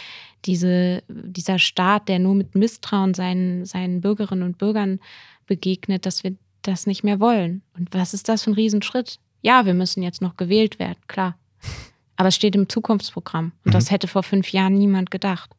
diese, 0.45 1.03
dieser 1.09 1.59
Staat, 1.59 2.09
der 2.09 2.19
nur 2.19 2.35
mit 2.35 2.55
Misstrauen 2.55 3.15
seinen, 3.15 3.65
seinen 3.65 4.03
Bürgerinnen 4.03 4.43
und 4.43 4.59
Bürgern 4.59 5.01
begegnet, 5.47 6.05
dass 6.05 6.25
wir 6.25 6.37
das 6.67 6.87
nicht 6.87 7.05
mehr 7.05 7.21
wollen. 7.21 7.63
Und 7.77 7.93
was 7.93 8.15
ist 8.15 8.29
das 8.29 8.43
für 8.43 8.51
ein 8.51 8.55
Riesenschritt? 8.55 9.19
Ja, 9.43 9.67
wir 9.67 9.75
müssen 9.75 10.03
jetzt 10.03 10.23
noch 10.23 10.37
gewählt 10.37 10.79
werden, 10.79 10.99
klar. 11.07 11.37
Aber 12.17 12.29
es 12.29 12.35
steht 12.35 12.55
im 12.55 12.69
Zukunftsprogramm. 12.69 13.53
Und 13.65 13.71
mhm. 13.71 13.73
das 13.73 13.91
hätte 13.91 14.09
vor 14.09 14.23
fünf 14.23 14.53
Jahren 14.53 14.79
niemand 14.79 15.11
gedacht. 15.11 15.51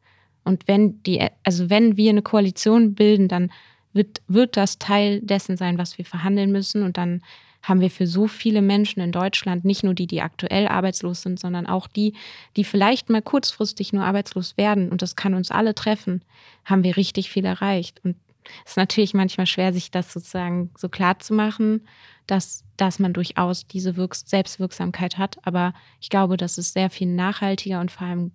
Und 0.44 0.66
wenn 0.66 1.02
die, 1.02 1.26
also 1.44 1.70
wenn 1.70 1.96
wir 1.96 2.10
eine 2.10 2.22
Koalition 2.22 2.94
bilden, 2.94 3.28
dann 3.28 3.50
wird, 3.92 4.22
wird 4.28 4.56
das 4.56 4.78
Teil 4.78 5.20
dessen 5.20 5.56
sein, 5.56 5.78
was 5.78 5.98
wir 5.98 6.04
verhandeln 6.04 6.52
müssen. 6.52 6.82
Und 6.82 6.96
dann 6.96 7.22
haben 7.62 7.80
wir 7.80 7.90
für 7.90 8.06
so 8.06 8.26
viele 8.26 8.62
Menschen 8.62 9.00
in 9.00 9.12
Deutschland, 9.12 9.64
nicht 9.64 9.84
nur 9.84 9.94
die, 9.94 10.06
die 10.06 10.22
aktuell 10.22 10.68
arbeitslos 10.68 11.22
sind, 11.22 11.38
sondern 11.38 11.66
auch 11.66 11.86
die, 11.86 12.14
die 12.56 12.64
vielleicht 12.64 13.10
mal 13.10 13.22
kurzfristig 13.22 13.92
nur 13.92 14.04
arbeitslos 14.04 14.56
werden, 14.56 14.90
und 14.90 15.02
das 15.02 15.16
kann 15.16 15.34
uns 15.34 15.50
alle 15.50 15.74
treffen, 15.74 16.22
haben 16.64 16.84
wir 16.84 16.96
richtig 16.96 17.30
viel 17.30 17.44
erreicht. 17.44 18.00
Und 18.04 18.16
es 18.64 18.72
ist 18.72 18.76
natürlich 18.76 19.14
manchmal 19.14 19.46
schwer, 19.46 19.72
sich 19.72 19.90
das 19.90 20.12
sozusagen 20.12 20.70
so 20.76 20.88
klar 20.88 21.18
zu 21.18 21.34
machen, 21.34 21.86
dass, 22.26 22.64
dass 22.76 22.98
man 22.98 23.12
durchaus 23.12 23.66
diese 23.66 23.96
Wirks 23.96 24.24
Selbstwirksamkeit 24.26 25.18
hat. 25.18 25.38
Aber 25.42 25.74
ich 26.00 26.10
glaube, 26.10 26.36
dass 26.36 26.58
es 26.58 26.72
sehr 26.72 26.90
viel 26.90 27.08
nachhaltiger 27.08 27.80
und 27.80 27.90
vor 27.90 28.06
allem 28.06 28.32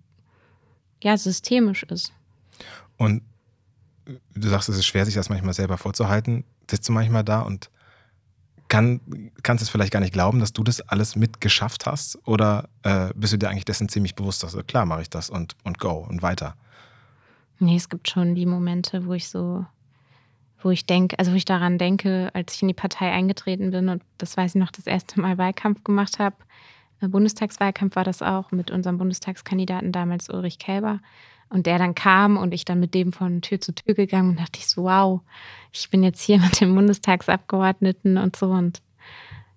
ja, 1.02 1.16
systemisch 1.16 1.84
ist. 1.84 2.12
Und 2.96 3.22
du 4.34 4.48
sagst, 4.48 4.68
es 4.68 4.78
ist 4.78 4.86
schwer, 4.86 5.04
sich 5.04 5.14
das 5.14 5.28
manchmal 5.28 5.54
selber 5.54 5.78
vorzuhalten. 5.78 6.44
Sitzt 6.70 6.88
du 6.88 6.92
manchmal 6.92 7.24
da 7.24 7.40
und 7.40 7.70
kann, 8.68 9.00
kannst 9.42 9.62
es 9.62 9.68
vielleicht 9.68 9.92
gar 9.92 10.00
nicht 10.00 10.12
glauben, 10.12 10.40
dass 10.40 10.52
du 10.52 10.64
das 10.64 10.80
alles 10.80 11.16
mitgeschafft 11.16 11.86
hast? 11.86 12.18
Oder 12.26 12.68
äh, 12.82 13.10
bist 13.14 13.32
du 13.32 13.36
dir 13.36 13.48
eigentlich 13.50 13.64
dessen 13.64 13.88
ziemlich 13.88 14.14
bewusst, 14.14 14.42
dass 14.42 14.52
du, 14.52 14.64
klar 14.64 14.86
mache 14.86 15.02
ich 15.02 15.10
das 15.10 15.30
und, 15.30 15.56
und 15.64 15.78
go 15.78 15.92
und 15.92 16.22
weiter? 16.22 16.56
Nee, 17.58 17.76
es 17.76 17.88
gibt 17.88 18.08
schon 18.08 18.34
die 18.34 18.46
Momente, 18.46 19.06
wo 19.06 19.12
ich 19.12 19.28
so, 19.28 19.64
wo 20.64 20.70
ich 20.70 20.86
denke, 20.86 21.18
also 21.18 21.32
wo 21.32 21.36
ich 21.36 21.44
daran 21.44 21.78
denke, 21.78 22.30
als 22.32 22.54
ich 22.54 22.62
in 22.62 22.68
die 22.68 22.74
Partei 22.74 23.12
eingetreten 23.12 23.70
bin 23.70 23.88
und 23.88 24.02
das 24.18 24.36
weiß 24.36 24.54
ich 24.54 24.60
noch, 24.60 24.70
das 24.70 24.86
erste 24.86 25.20
Mal 25.20 25.38
Wahlkampf 25.38 25.84
gemacht 25.84 26.18
habe, 26.18 26.36
Bundestagswahlkampf 27.08 27.96
war 27.96 28.04
das 28.04 28.22
auch 28.22 28.50
mit 28.50 28.70
unserem 28.70 28.98
Bundestagskandidaten 28.98 29.92
damals 29.92 30.28
Ulrich 30.30 30.58
Kälber. 30.58 31.00
Und 31.50 31.66
der 31.66 31.78
dann 31.78 31.94
kam 31.94 32.36
und 32.36 32.54
ich 32.54 32.64
dann 32.64 32.80
mit 32.80 32.94
dem 32.94 33.12
von 33.12 33.42
Tür 33.42 33.60
zu 33.60 33.74
Tür 33.74 33.94
gegangen 33.94 34.30
und 34.30 34.40
dachte 34.40 34.58
ich 34.58 34.66
so, 34.66 34.84
wow, 34.84 35.20
ich 35.72 35.90
bin 35.90 36.02
jetzt 36.02 36.22
hier 36.22 36.38
mit 36.40 36.60
dem 36.60 36.74
Bundestagsabgeordneten 36.74 38.16
und 38.16 38.36
so. 38.36 38.46
Und 38.46 38.80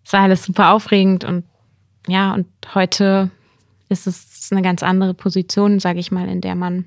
es 0.03 0.13
war 0.13 0.21
alles 0.21 0.43
super 0.43 0.71
aufregend. 0.73 1.23
Und 1.23 1.45
ja, 2.07 2.33
und 2.33 2.47
heute 2.75 3.31
ist 3.89 4.05
es 4.05 4.49
eine 4.51 4.61
ganz 4.61 4.83
andere 4.83 5.13
Position, 5.13 5.79
sage 5.79 5.99
ich 5.99 6.11
mal, 6.11 6.27
in 6.27 6.41
der 6.41 6.55
man 6.55 6.85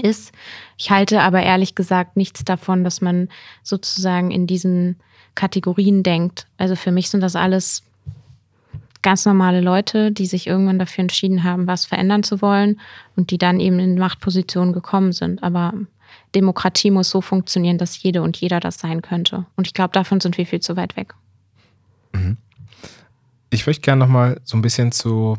ist. 0.00 0.32
Ich 0.78 0.90
halte 0.90 1.20
aber 1.20 1.42
ehrlich 1.42 1.74
gesagt 1.74 2.16
nichts 2.16 2.44
davon, 2.44 2.84
dass 2.84 3.00
man 3.00 3.28
sozusagen 3.62 4.30
in 4.30 4.46
diesen 4.46 4.96
Kategorien 5.34 6.02
denkt. 6.02 6.46
Also 6.56 6.76
für 6.76 6.92
mich 6.92 7.10
sind 7.10 7.20
das 7.20 7.36
alles 7.36 7.82
ganz 9.02 9.26
normale 9.26 9.60
Leute, 9.60 10.12
die 10.12 10.26
sich 10.26 10.46
irgendwann 10.46 10.78
dafür 10.78 11.02
entschieden 11.02 11.42
haben, 11.42 11.66
was 11.66 11.84
verändern 11.84 12.22
zu 12.22 12.40
wollen 12.40 12.80
und 13.16 13.30
die 13.30 13.38
dann 13.38 13.60
eben 13.60 13.78
in 13.80 13.98
Machtpositionen 13.98 14.72
gekommen 14.72 15.12
sind. 15.12 15.42
Aber 15.42 15.74
Demokratie 16.34 16.90
muss 16.90 17.10
so 17.10 17.20
funktionieren, 17.20 17.78
dass 17.78 18.00
jede 18.02 18.22
und 18.22 18.36
jeder 18.36 18.60
das 18.60 18.78
sein 18.78 19.02
könnte. 19.02 19.44
Und 19.56 19.66
ich 19.66 19.74
glaube, 19.74 19.92
davon 19.92 20.20
sind 20.20 20.38
wir 20.38 20.46
viel 20.46 20.60
zu 20.60 20.76
weit 20.76 20.96
weg. 20.96 21.14
Mhm. 22.12 22.36
Ich 23.50 23.66
möchte 23.66 23.82
gerne 23.82 23.98
nochmal 23.98 24.40
so 24.44 24.56
ein 24.56 24.62
bisschen 24.62 24.92
zu 24.92 25.36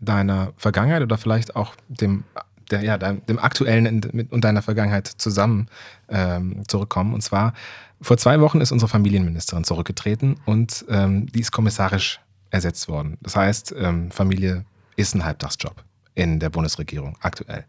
deiner 0.00 0.52
Vergangenheit 0.56 1.02
oder 1.02 1.16
vielleicht 1.16 1.54
auch 1.54 1.74
dem, 1.88 2.24
der, 2.70 2.82
ja, 2.82 2.98
dem 2.98 3.38
aktuellen 3.38 4.28
und 4.30 4.44
deiner 4.44 4.62
Vergangenheit 4.62 5.06
zusammen 5.06 5.68
ähm, 6.08 6.62
zurückkommen. 6.68 7.14
Und 7.14 7.22
zwar, 7.22 7.52
vor 8.00 8.16
zwei 8.18 8.40
Wochen 8.40 8.60
ist 8.60 8.72
unsere 8.72 8.88
Familienministerin 8.88 9.64
zurückgetreten 9.64 10.36
und 10.44 10.84
ähm, 10.88 11.26
die 11.26 11.40
ist 11.40 11.52
kommissarisch 11.52 12.20
ersetzt 12.50 12.88
worden. 12.88 13.18
Das 13.22 13.36
heißt, 13.36 13.74
ähm, 13.78 14.10
Familie 14.10 14.64
ist 14.96 15.14
ein 15.14 15.24
Halbtagsjob 15.24 15.84
in 16.14 16.40
der 16.40 16.50
Bundesregierung 16.50 17.16
aktuell. 17.20 17.64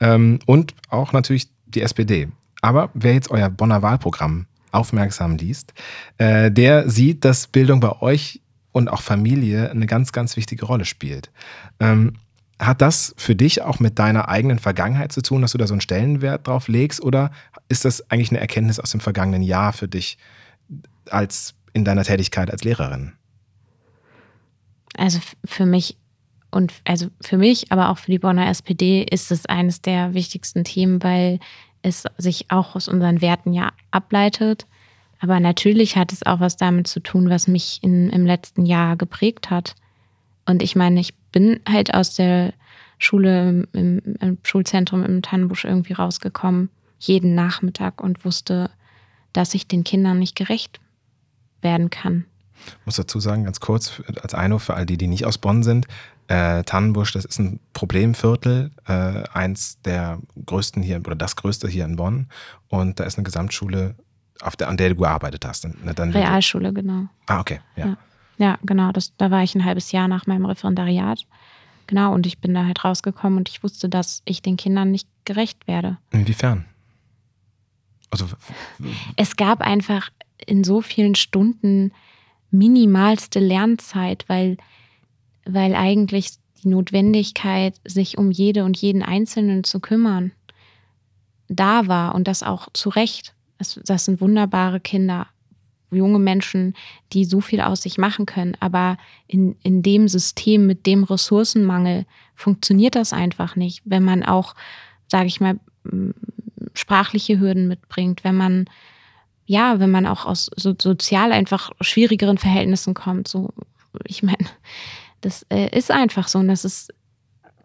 Ähm, 0.00 0.38
und 0.46 0.74
auch 0.88 1.12
natürlich 1.12 1.50
die 1.66 1.82
SPD. 1.82 2.28
Aber 2.62 2.90
wer 2.94 3.14
jetzt 3.14 3.30
euer 3.30 3.48
Bonner 3.48 3.82
Wahlprogramm 3.82 4.46
aufmerksam 4.72 5.36
liest, 5.36 5.74
äh, 6.18 6.50
der 6.50 6.88
sieht, 6.88 7.24
dass 7.24 7.46
Bildung 7.46 7.80
bei 7.80 8.00
euch 8.00 8.40
und 8.72 8.88
auch 8.88 9.02
Familie 9.02 9.70
eine 9.70 9.86
ganz, 9.86 10.12
ganz 10.12 10.36
wichtige 10.36 10.64
Rolle 10.64 10.84
spielt. 10.84 11.30
Ähm, 11.80 12.14
hat 12.60 12.82
das 12.82 13.14
für 13.16 13.34
dich 13.34 13.62
auch 13.62 13.80
mit 13.80 13.98
deiner 13.98 14.28
eigenen 14.28 14.58
Vergangenheit 14.58 15.12
zu 15.12 15.22
tun, 15.22 15.42
dass 15.42 15.52
du 15.52 15.58
da 15.58 15.66
so 15.66 15.74
einen 15.74 15.80
Stellenwert 15.80 16.46
drauf 16.46 16.68
legst? 16.68 17.02
Oder 17.02 17.30
ist 17.68 17.84
das 17.84 18.10
eigentlich 18.10 18.30
eine 18.30 18.40
Erkenntnis 18.40 18.78
aus 18.78 18.90
dem 18.90 19.00
vergangenen 19.00 19.42
Jahr 19.42 19.72
für 19.72 19.88
dich 19.88 20.18
als 21.08 21.54
in 21.72 21.84
deiner 21.84 22.04
Tätigkeit 22.04 22.50
als 22.50 22.62
Lehrerin? 22.62 23.14
Also 24.96 25.20
für 25.44 25.64
mich 25.64 25.96
und 26.50 26.74
also 26.84 27.06
für 27.22 27.38
mich, 27.38 27.72
aber 27.72 27.88
auch 27.88 27.98
für 27.98 28.10
die 28.10 28.18
Bonner 28.18 28.48
SPD 28.48 29.04
ist 29.04 29.30
es 29.30 29.46
eines 29.46 29.80
der 29.80 30.14
wichtigsten 30.14 30.64
Themen, 30.64 31.02
weil 31.02 31.38
es 31.82 32.04
sich 32.18 32.50
auch 32.50 32.76
aus 32.76 32.88
unseren 32.88 33.20
Werten 33.22 33.52
ja 33.52 33.70
ableitet. 33.90 34.66
Aber 35.20 35.40
natürlich 35.40 35.96
hat 35.96 36.12
es 36.12 36.26
auch 36.26 36.40
was 36.40 36.56
damit 36.56 36.88
zu 36.88 37.00
tun, 37.00 37.30
was 37.30 37.46
mich 37.46 37.78
in, 37.82 38.10
im 38.10 38.26
letzten 38.26 38.66
Jahr 38.66 38.96
geprägt 38.96 39.48
hat. 39.48 39.76
Und 40.44 40.62
ich 40.62 40.76
meine, 40.76 41.00
ich 41.00 41.14
bin 41.32 41.60
halt 41.68 41.94
aus 41.94 42.14
der 42.14 42.52
Schule 42.98 43.66
im, 43.72 43.98
im 44.20 44.38
Schulzentrum 44.42 45.04
im 45.04 45.22
Tannenbusch 45.22 45.64
irgendwie 45.64 45.94
rausgekommen, 45.94 46.70
jeden 46.98 47.34
Nachmittag 47.34 48.02
und 48.02 48.24
wusste, 48.24 48.70
dass 49.32 49.54
ich 49.54 49.66
den 49.66 49.84
Kindern 49.84 50.18
nicht 50.18 50.36
gerecht 50.36 50.80
werden 51.62 51.90
kann. 51.90 52.26
Ich 52.66 52.86
muss 52.86 52.96
dazu 52.96 53.20
sagen, 53.20 53.44
ganz 53.44 53.60
kurz, 53.60 54.02
als 54.22 54.34
Eino 54.34 54.58
für 54.58 54.74
all 54.74 54.84
die, 54.84 54.98
die 54.98 55.06
nicht 55.06 55.24
aus 55.24 55.38
Bonn 55.38 55.62
sind, 55.62 55.86
äh, 56.28 56.62
Tannenbusch, 56.62 57.12
das 57.12 57.24
ist 57.24 57.38
ein 57.38 57.58
Problemviertel, 57.72 58.70
äh, 58.86 59.24
eins 59.32 59.80
der 59.82 60.20
größten 60.46 60.82
hier, 60.82 60.98
oder 60.98 61.16
das 61.16 61.36
größte 61.36 61.68
hier 61.68 61.84
in 61.84 61.96
Bonn. 61.96 62.28
Und 62.68 63.00
da 63.00 63.04
ist 63.04 63.18
eine 63.18 63.24
Gesamtschule, 63.24 63.96
auf 64.40 64.56
der, 64.56 64.68
an 64.68 64.76
der 64.76 64.90
du 64.90 64.96
gearbeitet 64.96 65.44
hast. 65.44 65.64
Ne, 65.64 65.94
Realschule, 66.14 66.72
genau. 66.72 67.06
Ah, 67.26 67.40
okay, 67.40 67.60
ja. 67.76 67.86
ja. 67.86 67.96
Ja, 68.40 68.58
genau. 68.62 68.90
Das, 68.90 69.14
da 69.18 69.30
war 69.30 69.42
ich 69.42 69.54
ein 69.54 69.66
halbes 69.66 69.92
Jahr 69.92 70.08
nach 70.08 70.26
meinem 70.26 70.46
Referendariat. 70.46 71.26
Genau, 71.86 72.14
und 72.14 72.26
ich 72.26 72.38
bin 72.38 72.54
da 72.54 72.64
halt 72.64 72.82
rausgekommen 72.82 73.38
und 73.38 73.50
ich 73.50 73.62
wusste, 73.62 73.90
dass 73.90 74.22
ich 74.24 74.40
den 74.40 74.56
Kindern 74.56 74.90
nicht 74.90 75.08
gerecht 75.26 75.68
werde. 75.68 75.98
Inwiefern? 76.10 76.64
Also, 78.10 78.26
es 79.16 79.36
gab 79.36 79.60
einfach 79.60 80.08
in 80.46 80.64
so 80.64 80.80
vielen 80.80 81.16
Stunden 81.16 81.92
minimalste 82.50 83.40
Lernzeit, 83.40 84.24
weil, 84.28 84.56
weil 85.44 85.74
eigentlich 85.74 86.30
die 86.62 86.68
Notwendigkeit, 86.68 87.78
sich 87.84 88.16
um 88.16 88.30
jede 88.30 88.64
und 88.64 88.78
jeden 88.78 89.02
Einzelnen 89.02 89.64
zu 89.64 89.80
kümmern, 89.80 90.32
da 91.48 91.88
war 91.88 92.14
und 92.14 92.26
das 92.26 92.42
auch 92.42 92.68
zu 92.72 92.88
Recht. 92.88 93.34
Das, 93.58 93.78
das 93.84 94.06
sind 94.06 94.22
wunderbare 94.22 94.80
Kinder, 94.80 95.26
junge 95.90 96.18
Menschen, 96.18 96.74
die 97.12 97.24
so 97.24 97.40
viel 97.40 97.60
aus 97.60 97.82
sich 97.82 97.98
machen 97.98 98.26
können. 98.26 98.56
Aber 98.60 98.96
in, 99.26 99.56
in 99.62 99.82
dem 99.82 100.08
System 100.08 100.66
mit 100.66 100.86
dem 100.86 101.04
Ressourcenmangel 101.04 102.06
funktioniert 102.34 102.94
das 102.94 103.12
einfach 103.12 103.56
nicht, 103.56 103.82
wenn 103.84 104.04
man 104.04 104.22
auch, 104.22 104.54
sage 105.08 105.26
ich 105.26 105.40
mal, 105.40 105.58
sprachliche 106.74 107.40
Hürden 107.40 107.68
mitbringt, 107.68 108.24
wenn 108.24 108.36
man 108.36 108.66
ja, 109.46 109.80
wenn 109.80 109.90
man 109.90 110.06
auch 110.06 110.26
aus 110.26 110.48
so 110.54 110.76
sozial 110.80 111.32
einfach 111.32 111.72
schwierigeren 111.80 112.38
Verhältnissen 112.38 112.94
kommt. 112.94 113.26
So, 113.26 113.52
ich 114.04 114.22
meine, 114.22 114.46
das 115.22 115.44
äh, 115.50 115.76
ist 115.76 115.90
einfach 115.90 116.28
so 116.28 116.38
und 116.38 116.46
das 116.46 116.64
ist 116.64 116.94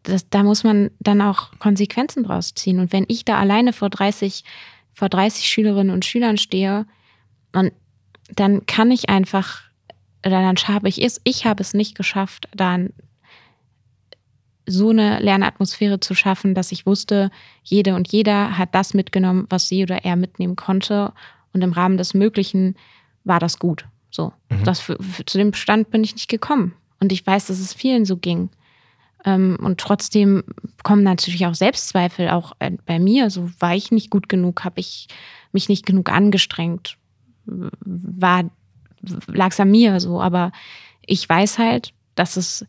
das, 0.01 0.29
da 0.29 0.43
muss 0.43 0.63
man 0.63 0.91
dann 0.99 1.21
auch 1.21 1.51
Konsequenzen 1.59 2.23
draus 2.23 2.53
ziehen. 2.53 2.79
Und 2.79 2.91
wenn 2.91 3.05
ich 3.07 3.25
da 3.25 3.37
alleine 3.37 3.73
vor 3.73 3.89
30, 3.89 4.43
vor 4.93 5.09
30 5.09 5.45
Schülerinnen 5.47 5.93
und 5.93 6.05
Schülern 6.05 6.37
stehe 6.37 6.85
und 7.53 7.71
dann 8.33 8.65
kann 8.65 8.91
ich 8.91 9.09
einfach, 9.09 9.61
oder 10.25 10.41
dann 10.41 10.55
habe 10.55 10.89
ich 10.89 11.01
es, 11.01 11.21
ich 11.23 11.45
habe 11.45 11.61
es 11.61 11.73
nicht 11.73 11.95
geschafft, 11.95 12.47
dann 12.55 12.93
so 14.67 14.89
eine 14.89 15.19
Lernatmosphäre 15.19 15.99
zu 15.99 16.15
schaffen, 16.15 16.55
dass 16.55 16.71
ich 16.71 16.85
wusste, 16.85 17.29
jede 17.63 17.95
und 17.95 18.11
jeder 18.11 18.57
hat 18.57 18.73
das 18.73 18.93
mitgenommen, 18.93 19.45
was 19.49 19.67
sie 19.67 19.83
oder 19.83 20.03
er 20.03 20.15
mitnehmen 20.15 20.55
konnte. 20.55 21.13
Und 21.53 21.61
im 21.61 21.71
Rahmen 21.71 21.97
des 21.97 22.13
Möglichen 22.15 22.75
war 23.23 23.39
das 23.39 23.59
gut. 23.59 23.85
So. 24.09 24.33
Mhm. 24.49 24.63
Das 24.63 24.79
für, 24.79 24.97
für, 25.01 25.25
zu 25.25 25.37
dem 25.37 25.53
Stand 25.53 25.91
bin 25.91 26.03
ich 26.03 26.13
nicht 26.13 26.29
gekommen. 26.29 26.73
Und 26.99 27.11
ich 27.11 27.25
weiß, 27.25 27.47
dass 27.47 27.59
es 27.59 27.73
vielen 27.73 28.05
so 28.05 28.17
ging. 28.17 28.49
Ähm, 29.23 29.57
und 29.61 29.79
trotzdem 29.79 30.43
kommen 30.83 31.03
natürlich 31.03 31.45
auch 31.45 31.53
Selbstzweifel, 31.53 32.29
auch 32.29 32.53
äh, 32.57 32.71
bei 32.85 32.97
mir. 32.97 33.29
So 33.29 33.51
war 33.59 33.75
ich 33.75 33.91
nicht 33.91 34.09
gut 34.09 34.29
genug, 34.29 34.63
habe 34.63 34.79
ich 34.79 35.07
mich 35.51 35.69
nicht 35.69 35.85
genug 35.85 36.09
angestrengt 36.09 36.97
war, 37.45 38.45
lag 39.27 39.51
es 39.51 39.59
an 39.59 39.71
mir 39.71 39.99
so. 39.99 40.21
Aber 40.21 40.51
ich 41.05 41.27
weiß 41.27 41.59
halt, 41.59 41.93
dass 42.15 42.37
es 42.37 42.65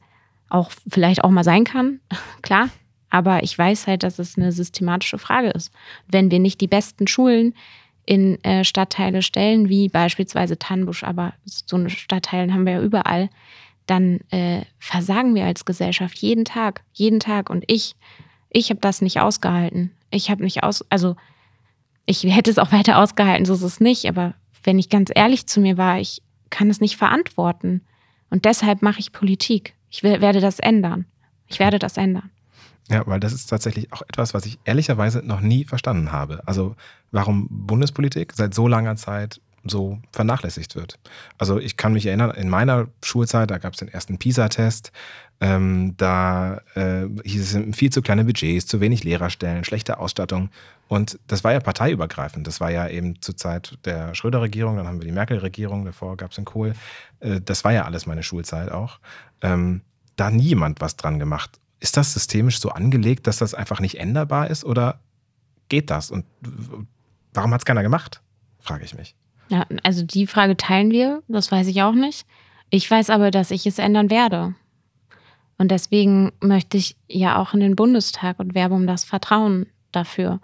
auch 0.49 0.71
vielleicht 0.89 1.25
auch 1.25 1.31
mal 1.31 1.45
sein 1.45 1.65
kann, 1.65 2.01
klar. 2.43 2.69
Aber 3.09 3.43
ich 3.43 3.57
weiß 3.57 3.87
halt, 3.87 4.03
dass 4.03 4.19
es 4.19 4.37
eine 4.37 4.53
systematische 4.53 5.19
Frage 5.19 5.49
ist. 5.51 5.73
Wenn 6.09 6.31
wir 6.31 6.41
nicht 6.41 6.61
die 6.61 6.67
besten 6.67 7.07
Schulen 7.07 7.55
in 8.05 8.43
äh, 8.45 8.65
Stadtteile 8.65 9.23
stellen, 9.23 9.69
wie 9.69 9.89
beispielsweise 9.89 10.59
Tannbusch, 10.59 11.05
aber 11.05 11.35
so 11.45 11.77
eine 11.77 11.91
Stadtteilen 11.91 12.53
haben 12.53 12.67
wir 12.67 12.75
ja 12.75 12.83
überall, 12.83 13.31
dann 13.87 14.21
äh, 14.31 14.63
versagen 14.79 15.35
wir 15.35 15.45
als 15.45 15.65
Gesellschaft 15.65 16.19
jeden 16.19 16.45
Tag, 16.45 16.83
jeden 16.93 17.21
Tag. 17.21 17.51
Und 17.51 17.65
ich, 17.69 17.95
ich 18.51 18.71
habe 18.71 18.81
das 18.81 19.03
nicht 19.03 19.21
ausgehalten. 19.21 19.93
Ich 20.11 20.31
habe 20.31 20.43
nicht 20.43 20.63
aus, 20.63 20.85
also 20.91 21.17
ich 22.07 22.23
hätte 22.25 22.51
es 22.51 22.59
auch 22.59 22.73
weiter 22.73 22.99
ausgehalten, 22.99 23.45
so 23.45 23.55
ist 23.55 23.63
es 23.63 23.81
nicht, 23.81 24.07
aber 24.07 24.35
wenn 24.67 24.79
ich 24.79 24.91
ganz 24.91 25.11
ehrlich 25.15 25.47
zu 25.47 25.61
mir 25.61 25.79
war, 25.79 25.99
ich 25.99 26.23
kann 26.51 26.69
es 26.71 26.81
nicht 26.81 26.97
verantworten. 26.97 27.83
Und 28.31 28.45
deshalb 28.45 28.83
mache 28.83 28.99
ich 28.99 29.13
Politik. 29.13 29.75
Ich 29.91 30.03
will, 30.03 30.21
werde 30.21 30.41
das 30.41 30.59
ändern. 30.59 31.07
Ich 31.47 31.59
werde 31.59 31.79
das 31.79 31.97
ändern. 31.97 32.31
Ja, 32.89 33.05
weil 33.07 33.21
das 33.21 33.33
ist 33.33 33.47
tatsächlich 33.47 33.93
auch 33.93 34.03
etwas, 34.03 34.35
was 34.35 34.47
ich 34.47 34.59
ehrlicherweise 34.65 35.21
noch 35.25 35.41
nie 35.41 35.65
verstanden 35.65 36.13
habe. 36.13 36.43
Also 36.47 36.77
warum 37.11 37.49
Bundespolitik 37.51 38.33
seit 38.35 38.55
so 38.55 38.69
langer 38.69 38.97
Zeit 38.97 39.41
so 39.69 39.99
vernachlässigt 40.13 40.77
wird. 40.77 40.99
Also 41.39 41.59
ich 41.59 41.77
kann 41.77 41.93
mich 41.93 42.07
erinnern, 42.07 42.31
in 42.31 42.49
meiner 42.49 42.89
Schulzeit, 43.03 43.51
da 43.51 43.59
gab 43.59 43.73
es 43.73 43.79
den 43.79 43.89
ersten 43.89 44.19
PISA-Test, 44.19 44.93
ähm, 45.41 45.95
da 45.97 46.63
äh, 46.75 47.07
hieß 47.25 47.55
es 47.55 47.77
viel 47.77 47.91
zu 47.91 48.01
kleine 48.01 48.25
Budgets, 48.25 48.67
zu 48.67 48.81
wenig 48.81 49.05
Lehrerstellen, 49.05 49.65
schlechte 49.65 49.99
Ausstattung. 49.99 50.51
Und 50.89 51.19
das 51.27 51.45
war 51.45 51.53
ja 51.53 51.61
parteiübergreifend. 51.61 52.47
Das 52.47 52.61
war 52.61 52.71
ja 52.71 52.89
eben 52.89 53.21
zur 53.21 53.37
Zeit 53.37 53.79
der 53.85 54.15
Schröder-Regierung, 54.15 54.77
dann 54.77 54.87
haben 54.87 55.01
wir 55.01 55.07
die 55.07 55.13
Merkel-Regierung, 55.13 55.85
davor 55.85 56.17
gab 56.17 56.31
es 56.31 56.37
den 56.37 56.45
Kohl. 56.45 56.75
Äh, 57.21 57.41
das 57.41 57.65
war 57.65 57.73
ja 57.73 57.85
alles 57.85 58.07
meine 58.07 58.23
Schulzeit 58.23 58.71
auch. 58.71 58.99
Ähm, 59.43 59.83
da 60.17 60.31
nie 60.31 60.45
jemand 60.45 60.81
was 60.81 60.97
dran 60.97 61.19
gemacht. 61.19 61.61
Ist 61.81 61.97
das 61.99 62.15
systemisch 62.15 62.59
so 62.59 62.71
angelegt, 62.71 63.27
dass 63.27 63.39
das 63.39 63.53
einfach 63.53 63.81
nicht 63.81 63.99
änderbar 63.99 64.49
ist 64.49 64.65
oder 64.65 65.01
geht 65.69 65.91
das? 65.91 66.11
Und 66.11 66.25
warum 67.35 67.53
hat 67.53 67.61
es 67.61 67.65
keiner 67.67 67.83
gemacht? 67.83 68.23
Frage 68.61 68.85
ich 68.85 68.97
mich. 68.97 69.15
Ja, 69.49 69.67
also 69.83 70.03
die 70.03 70.27
Frage 70.27 70.57
teilen 70.57 70.91
wir, 70.91 71.23
das 71.29 71.53
weiß 71.53 71.67
ich 71.69 71.83
auch 71.83 71.95
nicht. 71.95 72.27
Ich 72.71 72.91
weiß 72.91 73.11
aber, 73.11 73.31
dass 73.31 73.51
ich 73.51 73.67
es 73.67 73.79
ändern 73.79 74.11
werde. 74.11 74.55
Und 75.59 75.71
deswegen 75.71 76.33
möchte 76.41 76.77
ich 76.77 76.97
ja 77.09 77.39
auch 77.41 77.55
in 77.55 77.61
den 77.61 77.77
Bundestag 77.77 78.39
und 78.39 78.55
werbe 78.55 78.75
um 78.75 78.87
das 78.87 79.05
Vertrauen 79.05 79.67
dafür, 79.93 80.41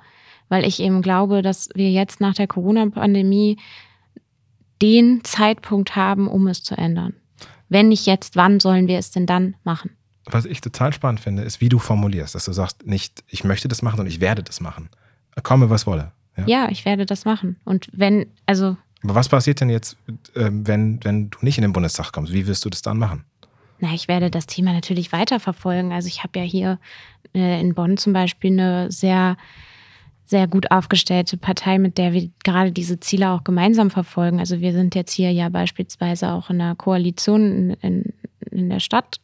weil 0.49 0.65
ich 0.65 0.81
eben 0.81 1.03
glaube, 1.03 1.43
dass 1.43 1.69
wir 1.75 1.91
jetzt 1.91 2.21
nach 2.21 2.35
der 2.35 2.47
Corona-Pandemie 2.47 3.59
den 4.81 5.23
Zeitpunkt 5.25 5.97
haben, 5.97 6.29
um 6.29 6.47
es 6.47 6.63
zu 6.63 6.77
ändern. 6.77 7.15
Wenn 7.69 7.89
nicht 7.89 8.07
jetzt, 8.07 8.37
wann 8.37 8.61
sollen 8.61 8.89
wir 8.89 8.99
es 8.99 9.11
denn 9.11 9.27
dann 9.27 9.55
machen? 9.65 9.91
Was 10.27 10.45
ich 10.45 10.61
total 10.61 10.93
spannend 10.93 11.21
finde, 11.21 11.43
ist, 11.43 11.61
wie 11.61 11.69
du 11.69 11.79
formulierst, 11.79 12.35
dass 12.35 12.45
du 12.45 12.53
sagst, 12.53 12.87
nicht, 12.87 13.25
ich 13.29 13.45
möchte 13.45 13.69
das 13.69 13.83
machen, 13.83 13.97
sondern 13.97 14.13
ich 14.13 14.21
werde 14.21 14.43
das 14.43 14.61
machen. 14.61 14.89
Komme, 15.43 15.71
was 15.71 15.87
wolle. 15.87 16.13
Ja, 16.37 16.45
ja 16.47 16.69
ich 16.71 16.85
werde 16.85 17.07
das 17.07 17.25
machen. 17.25 17.57
Und 17.65 17.89
wenn, 17.93 18.27
also. 18.47 18.77
Aber 19.03 19.15
was 19.15 19.29
passiert 19.29 19.61
denn 19.61 19.71
jetzt, 19.71 19.97
ähm, 20.37 20.67
wenn, 20.67 21.03
wenn 21.05 21.31
du 21.31 21.39
nicht 21.43 21.59
in 21.59 21.63
den 21.63 21.73
Bundestag 21.73 22.13
kommst? 22.13 22.33
Wie 22.33 22.47
wirst 22.47 22.65
du 22.65 22.71
das 22.71 22.83
dann 22.83 22.99
machen? 22.99 23.25
Na, 23.81 23.93
ich 23.95 24.07
werde 24.07 24.31
das 24.31 24.47
Thema 24.47 24.73
natürlich 24.73 25.11
weiterverfolgen. 25.11 25.93
Also 25.93 26.07
ich 26.07 26.23
habe 26.23 26.39
ja 26.39 26.45
hier 26.45 26.79
äh, 27.35 27.61
in 27.61 27.75
Bonn 27.75 27.97
zum 27.97 28.13
Beispiel 28.13 28.53
eine 28.53 28.93
sehr, 28.93 29.37
sehr 30.25 30.47
gut 30.47 30.71
aufgestellte 30.71 31.37
Partei, 31.37 31.79
mit 31.79 31.99
der 31.99 32.13
wir 32.13 32.31
gerade 32.45 32.71
diese 32.71 33.01
Ziele 33.01 33.31
auch 33.31 33.43
gemeinsam 33.43 33.91
verfolgen. 33.91 34.39
Also 34.39 34.61
wir 34.61 34.73
sind 34.73 34.95
jetzt 34.95 35.13
hier 35.13 35.33
ja 35.33 35.49
beispielsweise 35.49 36.31
auch 36.31 36.49
in 36.49 36.61
einer 36.61 36.77
Koalition 36.77 37.41
in, 37.43 37.71
in, 37.81 38.13
in 38.53 38.71
der 38.71 38.81
Stadt 38.81 39.19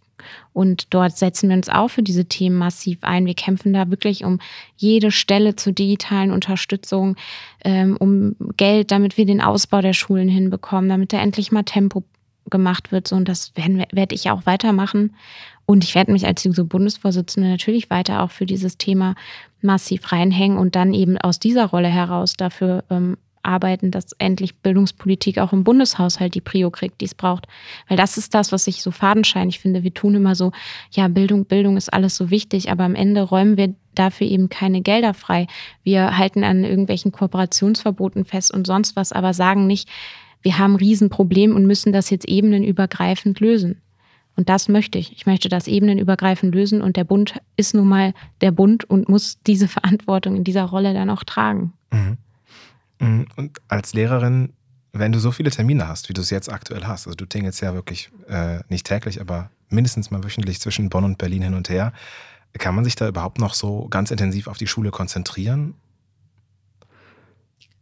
und 0.52 0.92
dort 0.94 1.16
setzen 1.16 1.48
wir 1.48 1.56
uns 1.56 1.68
auch 1.68 1.88
für 1.88 2.02
diese 2.02 2.26
Themen 2.26 2.56
massiv 2.56 2.98
ein. 3.02 3.26
Wir 3.26 3.34
kämpfen 3.34 3.72
da 3.72 3.90
wirklich 3.90 4.24
um 4.24 4.40
jede 4.76 5.10
Stelle 5.10 5.56
zur 5.56 5.72
digitalen 5.72 6.30
Unterstützung, 6.30 7.16
ähm, 7.64 7.96
um 7.98 8.36
Geld, 8.56 8.90
damit 8.90 9.16
wir 9.16 9.26
den 9.26 9.40
Ausbau 9.40 9.80
der 9.80 9.92
Schulen 9.92 10.28
hinbekommen, 10.28 10.88
damit 10.88 11.12
da 11.12 11.20
endlich 11.20 11.52
mal 11.52 11.62
Tempo 11.62 12.04
gemacht 12.50 12.92
wird. 12.92 13.08
So, 13.08 13.16
und 13.16 13.28
das 13.28 13.52
werde 13.56 14.14
ich 14.14 14.30
auch 14.30 14.46
weitermachen. 14.46 15.14
Und 15.66 15.84
ich 15.84 15.94
werde 15.94 16.12
mich 16.12 16.26
als 16.26 16.48
Bundesvorsitzende 16.50 17.48
natürlich 17.48 17.90
weiter 17.90 18.22
auch 18.22 18.30
für 18.30 18.46
dieses 18.46 18.78
Thema 18.78 19.14
massiv 19.60 20.12
reinhängen 20.12 20.56
und 20.56 20.74
dann 20.76 20.94
eben 20.94 21.18
aus 21.18 21.38
dieser 21.38 21.66
Rolle 21.66 21.88
heraus 21.88 22.34
dafür 22.34 22.84
ähm, 22.90 23.18
arbeiten, 23.42 23.90
dass 23.90 24.12
endlich 24.18 24.56
Bildungspolitik 24.56 25.38
auch 25.38 25.52
im 25.52 25.64
Bundeshaushalt 25.64 26.34
die 26.34 26.40
Prio 26.40 26.70
kriegt, 26.70 27.00
die 27.00 27.06
es 27.06 27.14
braucht. 27.14 27.46
Weil 27.88 27.96
das 27.96 28.16
ist 28.18 28.34
das, 28.34 28.52
was 28.52 28.66
ich 28.66 28.82
so 28.82 28.90
fadenscheinig 28.90 29.58
finde. 29.58 29.82
Wir 29.82 29.94
tun 29.94 30.14
immer 30.14 30.34
so, 30.34 30.52
ja, 30.90 31.08
Bildung, 31.08 31.44
Bildung 31.46 31.76
ist 31.76 31.92
alles 31.92 32.16
so 32.16 32.30
wichtig, 32.30 32.70
aber 32.70 32.84
am 32.84 32.94
Ende 32.94 33.22
räumen 33.22 33.56
wir 33.56 33.74
dafür 33.94 34.26
eben 34.26 34.48
keine 34.48 34.80
Gelder 34.80 35.14
frei. 35.14 35.46
Wir 35.82 36.16
halten 36.16 36.44
an 36.44 36.64
irgendwelchen 36.64 37.12
Kooperationsverboten 37.12 38.24
fest 38.24 38.52
und 38.52 38.66
sonst 38.66 38.96
was, 38.96 39.12
aber 39.12 39.34
sagen 39.34 39.66
nicht, 39.66 39.88
wir 40.42 40.58
haben 40.58 40.74
ein 40.74 40.76
Riesenproblem 40.76 41.54
und 41.54 41.66
müssen 41.66 41.92
das 41.92 42.10
jetzt 42.10 42.28
ebenenübergreifend 42.28 43.40
lösen. 43.40 43.80
Und 44.38 44.48
das 44.48 44.68
möchte 44.68 44.98
ich. 44.98 45.12
Ich 45.16 45.26
möchte 45.26 45.48
das 45.48 45.66
ebenenübergreifend 45.66 46.54
lösen 46.54 46.80
und 46.80 46.96
der 46.96 47.02
Bund 47.02 47.34
ist 47.56 47.74
nun 47.74 47.88
mal 47.88 48.14
der 48.40 48.52
Bund 48.52 48.84
und 48.84 49.08
muss 49.08 49.42
diese 49.42 49.66
Verantwortung 49.68 50.36
in 50.36 50.44
dieser 50.44 50.64
Rolle 50.64 50.94
dann 50.94 51.10
auch 51.10 51.24
tragen. 51.24 51.72
Mhm. 51.90 52.18
Mhm. 53.00 53.26
Und 53.36 53.58
als 53.68 53.92
Lehrerin, 53.92 54.52
wenn 54.92 55.12
du 55.12 55.18
so 55.18 55.32
viele 55.32 55.50
Termine 55.50 55.88
hast, 55.88 56.08
wie 56.08 56.14
du 56.14 56.20
es 56.20 56.30
jetzt 56.30 56.50
aktuell 56.50 56.84
hast, 56.86 57.06
also 57.06 57.16
du 57.16 57.26
tingelst 57.26 57.60
ja 57.60 57.74
wirklich 57.74 58.10
äh, 58.28 58.60
nicht 58.68 58.86
täglich, 58.86 59.20
aber 59.20 59.50
mindestens 59.68 60.10
mal 60.10 60.24
wöchentlich 60.24 60.60
zwischen 60.60 60.88
Bonn 60.88 61.04
und 61.04 61.18
Berlin 61.18 61.42
hin 61.42 61.54
und 61.54 61.68
her, 61.68 61.92
kann 62.58 62.74
man 62.74 62.84
sich 62.84 62.96
da 62.96 63.08
überhaupt 63.08 63.38
noch 63.38 63.54
so 63.54 63.88
ganz 63.88 64.10
intensiv 64.10 64.48
auf 64.48 64.58
die 64.58 64.66
Schule 64.66 64.90
konzentrieren? 64.90 65.74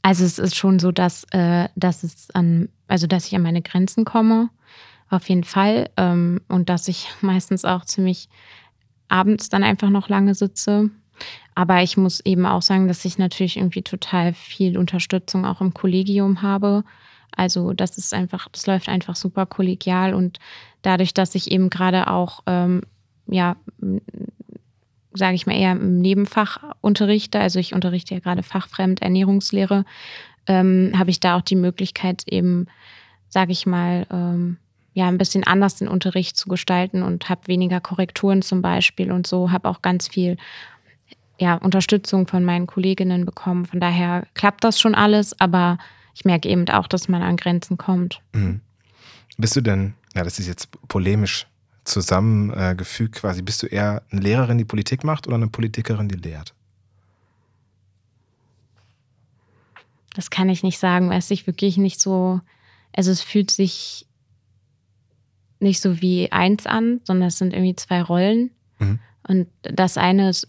Also 0.03 0.25
es 0.25 0.39
ist 0.39 0.55
schon 0.55 0.79
so, 0.79 0.93
dass, 0.93 1.25
äh, 1.31 1.69
dass 1.75 2.05
es 2.05 2.31
an, 2.33 2.69
also 2.87 3.07
dass 3.07 3.27
ich 3.27 3.35
an 3.35 3.43
meine 3.43 3.63
Grenzen 3.63 4.05
komme, 4.05 4.51
auf 5.09 5.29
jeden 5.29 5.45
Fall. 5.45 5.91
Ähm, 5.97 6.41
und 6.49 6.69
dass 6.69 6.89
ich 6.89 7.09
meistens 7.21 7.65
auch 7.65 7.85
ziemlich 7.85 8.29
abends 9.09 9.49
dann 9.49 9.63
einfach 9.63 9.91
noch 9.91 10.09
lange 10.09 10.35
sitze. 10.35 10.91
Aber 11.55 11.83
ich 11.83 11.97
muss 11.97 12.21
eben 12.21 12.47
auch 12.47 12.63
sagen, 12.63 12.89
dass 12.89 13.05
ich 13.05 13.19
natürlich 13.19 13.57
irgendwie 13.57 13.83
total 13.83 14.35
viel 14.35 14.77
Unterstützung 14.79 15.45
auch 15.45 15.61
im 15.61 15.75
Kollegium 15.75 16.43
habe. 16.43 16.85
Also 17.37 17.73
das 17.73 17.99
ist 17.99 18.15
einfach, 18.15 18.49
das 18.51 18.67
läuft 18.67 18.89
einfach 18.89 19.17
super 19.17 19.47
kollegial 19.47 20.15
und 20.15 20.39
dadurch, 20.83 21.15
dass 21.15 21.35
ich 21.35 21.51
eben 21.51 21.71
gerade 21.71 22.09
auch, 22.09 22.41
ähm, 22.47 22.83
ja, 23.27 23.57
sage 25.13 25.35
ich 25.35 25.47
mal 25.47 25.57
eher 25.57 25.73
im 25.73 26.01
Nebenfach 26.01 26.59
unterrichte, 26.81 27.41
also 27.41 27.59
ich 27.59 27.75
unterrichte 27.75 28.15
ja 28.15 28.21
gerade 28.21 28.43
fachfremd 28.43 29.03
Ernährungslehre, 29.03 29.85
ähm, 30.47 30.93
habe 30.97 31.11
ich 31.11 31.21
da 31.21 31.37
auch 31.37 31.43
die 31.43 31.57
Möglichkeit 31.57 32.23
eben, 32.27 32.67
sage 33.29 33.53
ich 33.53 33.67
mal, 33.67 34.07
ähm, 34.11 34.59
ja, 34.95 35.09
ein 35.09 35.19
bisschen 35.19 35.45
anders 35.45 35.77
den 35.77 35.89
Unterricht 35.89 36.39
zu 36.39 36.49
gestalten 36.49 37.03
und 37.03 37.29
habe 37.29 37.49
weniger 37.49 37.81
Korrekturen 37.81 38.41
zum 38.41 38.63
Beispiel 38.63 39.13
und 39.13 39.27
so, 39.27 39.51
habe 39.51 39.69
auch 39.69 39.83
ganz 39.83 40.09
viel 40.09 40.39
ja, 41.39 41.57
Unterstützung 41.57 42.27
von 42.27 42.45
meinen 42.45 42.67
Kolleginnen 42.67 43.25
bekommen. 43.25 43.67
Von 43.67 43.81
daher 43.81 44.27
klappt 44.35 44.65
das 44.65 44.81
schon 44.81 44.95
alles, 44.95 45.39
aber 45.41 45.79
ich 46.15 46.25
merke 46.25 46.49
eben 46.49 46.69
auch, 46.71 46.89
dass 46.89 47.09
man 47.09 47.23
an 47.23 47.37
Grenzen 47.37 47.77
kommt. 47.77 48.21
Mhm. 48.33 48.61
Bist 49.37 49.55
du 49.57 49.61
denn, 49.61 49.95
ja, 50.15 50.25
das 50.25 50.39
ist 50.39 50.47
jetzt 50.47 50.71
polemisch 50.89 51.47
zusammengefügt 51.85 53.17
quasi, 53.17 53.43
bist 53.43 53.63
du 53.63 53.67
eher 53.67 54.03
eine 54.11 54.21
Lehrerin, 54.21 54.59
die 54.59 54.65
Politik 54.65 55.05
macht 55.05 55.27
oder 55.27 55.37
eine 55.37 55.49
Politikerin, 55.49 56.09
die 56.09 56.17
lehrt? 56.17 56.55
Das 60.15 60.31
kann 60.31 60.49
ich 60.49 60.63
nicht 60.63 60.79
sagen, 60.79 61.11
weil 61.11 61.19
es 61.19 61.29
sich 61.29 61.47
wirklich 61.47 61.77
nicht 61.77 62.01
so, 62.01 62.41
also 62.95 63.11
es 63.11 63.21
fühlt 63.21 63.51
sich 63.51 64.07
nicht 65.61 65.81
so 65.81 66.01
wie 66.01 66.33
eins 66.33 66.67
an, 66.67 67.01
sondern 67.05 67.29
es 67.29 67.39
sind 67.39 67.53
irgendwie 67.53 67.77
zwei 67.77 68.03
Rollen. 68.03 68.51
Mhm. 68.79 68.99
Und 69.29 69.49
das 69.63 69.99
eine 69.99 70.31
ist 70.31 70.49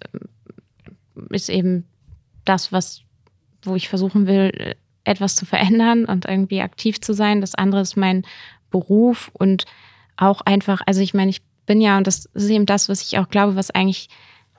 ist 1.29 1.49
eben 1.49 1.85
das, 2.45 2.71
was, 2.71 3.01
wo 3.63 3.75
ich 3.75 3.89
versuchen 3.89 4.27
will, 4.27 4.75
etwas 5.03 5.35
zu 5.35 5.45
verändern 5.45 6.05
und 6.05 6.25
irgendwie 6.25 6.61
aktiv 6.61 6.99
zu 6.99 7.13
sein. 7.13 7.41
Das 7.41 7.55
andere 7.55 7.81
ist 7.81 7.95
mein 7.95 8.23
Beruf 8.71 9.31
und 9.33 9.65
auch 10.17 10.41
einfach, 10.41 10.81
also 10.85 11.01
ich 11.01 11.13
meine, 11.13 11.29
ich 11.29 11.41
bin 11.65 11.81
ja, 11.81 11.97
und 11.97 12.07
das 12.07 12.25
ist 12.25 12.49
eben 12.49 12.65
das, 12.65 12.89
was 12.89 13.01
ich 13.01 13.17
auch 13.19 13.29
glaube, 13.29 13.55
was 13.55 13.71
eigentlich 13.71 14.09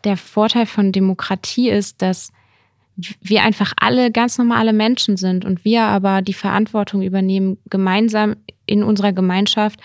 der 0.04 0.16
Vorteil 0.16 0.66
von 0.66 0.92
Demokratie 0.92 1.70
ist, 1.70 2.00
dass 2.02 2.32
wir 3.20 3.42
einfach 3.42 3.72
alle 3.76 4.10
ganz 4.10 4.38
normale 4.38 4.72
Menschen 4.72 5.16
sind 5.16 5.44
und 5.44 5.64
wir 5.64 5.82
aber 5.82 6.22
die 6.22 6.34
Verantwortung 6.34 7.02
übernehmen, 7.02 7.58
gemeinsam 7.70 8.36
in 8.66 8.82
unserer 8.82 9.12
Gemeinschaft 9.12 9.80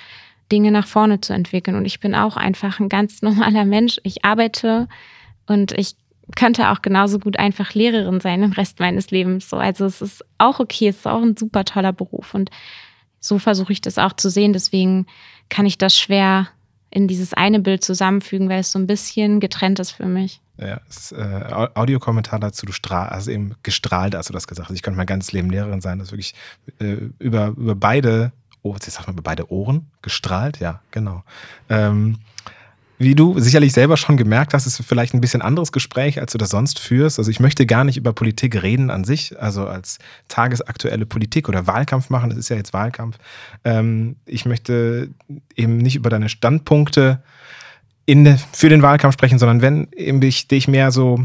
Dinge 0.52 0.72
nach 0.72 0.88
vorne 0.88 1.22
zu 1.22 1.34
entwickeln. 1.34 1.76
Und 1.78 1.86
ich 1.86 2.00
bin 2.00 2.16
auch 2.16 2.38
einfach 2.38 2.80
ein 2.80 2.90
ganz 2.90 3.22
normaler 3.24 3.66
Mensch. 3.66 4.00
Ich 4.04 4.26
arbeite 4.26 4.88
und 5.46 5.72
ich 5.74 5.96
könnte 6.36 6.70
auch 6.70 6.82
genauso 6.82 7.20
gut 7.20 7.38
einfach 7.38 7.74
Lehrerin 7.74 8.20
sein 8.20 8.44
im 8.44 8.52
Rest 8.52 8.80
meines 8.80 9.12
Lebens. 9.12 9.50
So, 9.50 9.58
also 9.58 9.86
es 9.86 10.02
ist 10.02 10.26
auch 10.38 10.60
okay, 10.60 10.88
es 10.88 10.98
ist 10.98 11.08
auch 11.08 11.22
ein 11.22 11.38
super 11.38 11.66
toller 11.66 11.94
Beruf 11.94 12.34
und 12.34 12.50
so 13.20 13.40
versuche 13.40 13.72
ich 13.72 13.82
das 13.82 13.98
auch 13.98 14.14
zu 14.14 14.30
sehen. 14.30 14.54
Deswegen 14.54 15.06
kann 15.50 15.66
ich 15.66 15.78
das 15.78 15.98
schwer 15.98 16.50
in 16.90 17.08
dieses 17.08 17.34
eine 17.34 17.60
Bild 17.60 17.84
zusammenfügen, 17.84 18.50
weil 18.50 18.60
es 18.60 18.72
so 18.72 18.80
ein 18.80 18.88
bisschen 18.88 19.40
getrennt 19.40 19.80
ist 19.80 19.92
für 19.92 20.06
mich. 20.06 20.42
Ja, 20.58 20.80
ist, 20.88 21.12
äh, 21.14 21.70
Audiokommentar 21.74 22.40
dazu, 22.40 22.66
du 22.66 22.72
strahl, 22.72 23.10
also 23.10 23.32
eben 23.32 23.56
gestrahlt, 23.64 24.14
hast 24.14 24.30
du 24.30 24.34
das 24.34 24.48
gesagt. 24.48 24.68
Also 24.68 24.76
ich 24.76 24.84
könnte 24.84 24.98
mein 24.98 25.08
ganzes 25.08 25.32
Leben 25.32 25.50
Lehrerin 25.50 25.82
sein, 25.82 25.98
das 25.98 26.12
wirklich 26.12 26.36
äh, 26.80 26.98
über, 27.18 27.48
über 27.48 27.76
beide, 27.76 28.32
oh, 28.62 28.74
jetzt 28.74 28.90
sag 28.92 29.08
mal, 29.08 29.14
über 29.14 29.24
beide 29.24 29.52
Ohren 29.52 29.90
gestrahlt, 30.04 30.60
ja, 30.60 30.82
genau. 30.92 31.24
Ähm, 31.70 32.20
wie 33.04 33.16
du 33.16 33.40
sicherlich 33.40 33.74
selber 33.74 33.98
schon 33.98 34.18
gemerkt 34.18 34.54
hast, 34.54 34.66
ist 34.66 34.84
vielleicht 34.84 35.14
ein 35.14 35.22
bisschen 35.22 35.42
anderes 35.42 35.72
Gespräch, 35.72 36.20
als 36.20 36.32
du 36.32 36.38
das 36.38 36.50
sonst 36.50 36.80
führst. 36.80 37.20
Also 37.20 37.30
ich 37.30 37.40
möchte 37.40 37.66
gar 37.66 37.84
nicht 37.84 37.98
über 37.98 38.14
Politik 38.14 38.62
reden 38.64 38.90
an 38.90 39.04
sich, 39.04 39.40
also 39.40 39.68
als 39.68 40.00
tagesaktuelle 40.28 41.06
Politik 41.06 41.50
oder 41.50 41.68
Wahlkampf 41.68 42.10
machen. 42.10 42.30
Das 42.30 42.40
ist 42.40 42.50
ja 42.50 42.56
jetzt 42.56 42.74
Wahlkampf. 42.74 43.18
Ähm, 43.64 44.16
ich 44.26 44.46
möchte 44.46 45.10
eben 45.56 45.78
nicht 45.78 45.96
über 45.96 46.10
deine 46.10 46.30
Standpunkte 46.30 47.22
in, 48.06 48.38
für 48.52 48.70
den 48.70 48.82
Wahlkampf 48.82 49.14
sprechen, 49.14 49.40
sondern 49.40 49.62
wenn 49.62 49.88
ich 50.22 50.48
dich 50.48 50.68
mehr 50.68 50.92
so 50.92 51.20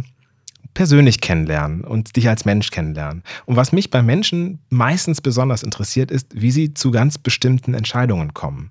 persönlich 0.74 1.20
kennenlernen 1.20 1.82
und 1.82 2.16
dich 2.16 2.28
als 2.28 2.44
Mensch 2.44 2.70
kennenlernen. 2.70 3.22
Und 3.46 3.56
was 3.56 3.72
mich 3.72 3.90
bei 3.90 4.02
Menschen 4.02 4.60
meistens 4.70 5.20
besonders 5.20 5.62
interessiert, 5.62 6.10
ist, 6.10 6.28
wie 6.40 6.50
sie 6.50 6.74
zu 6.74 6.90
ganz 6.90 7.18
bestimmten 7.18 7.74
Entscheidungen 7.74 8.34
kommen. 8.34 8.70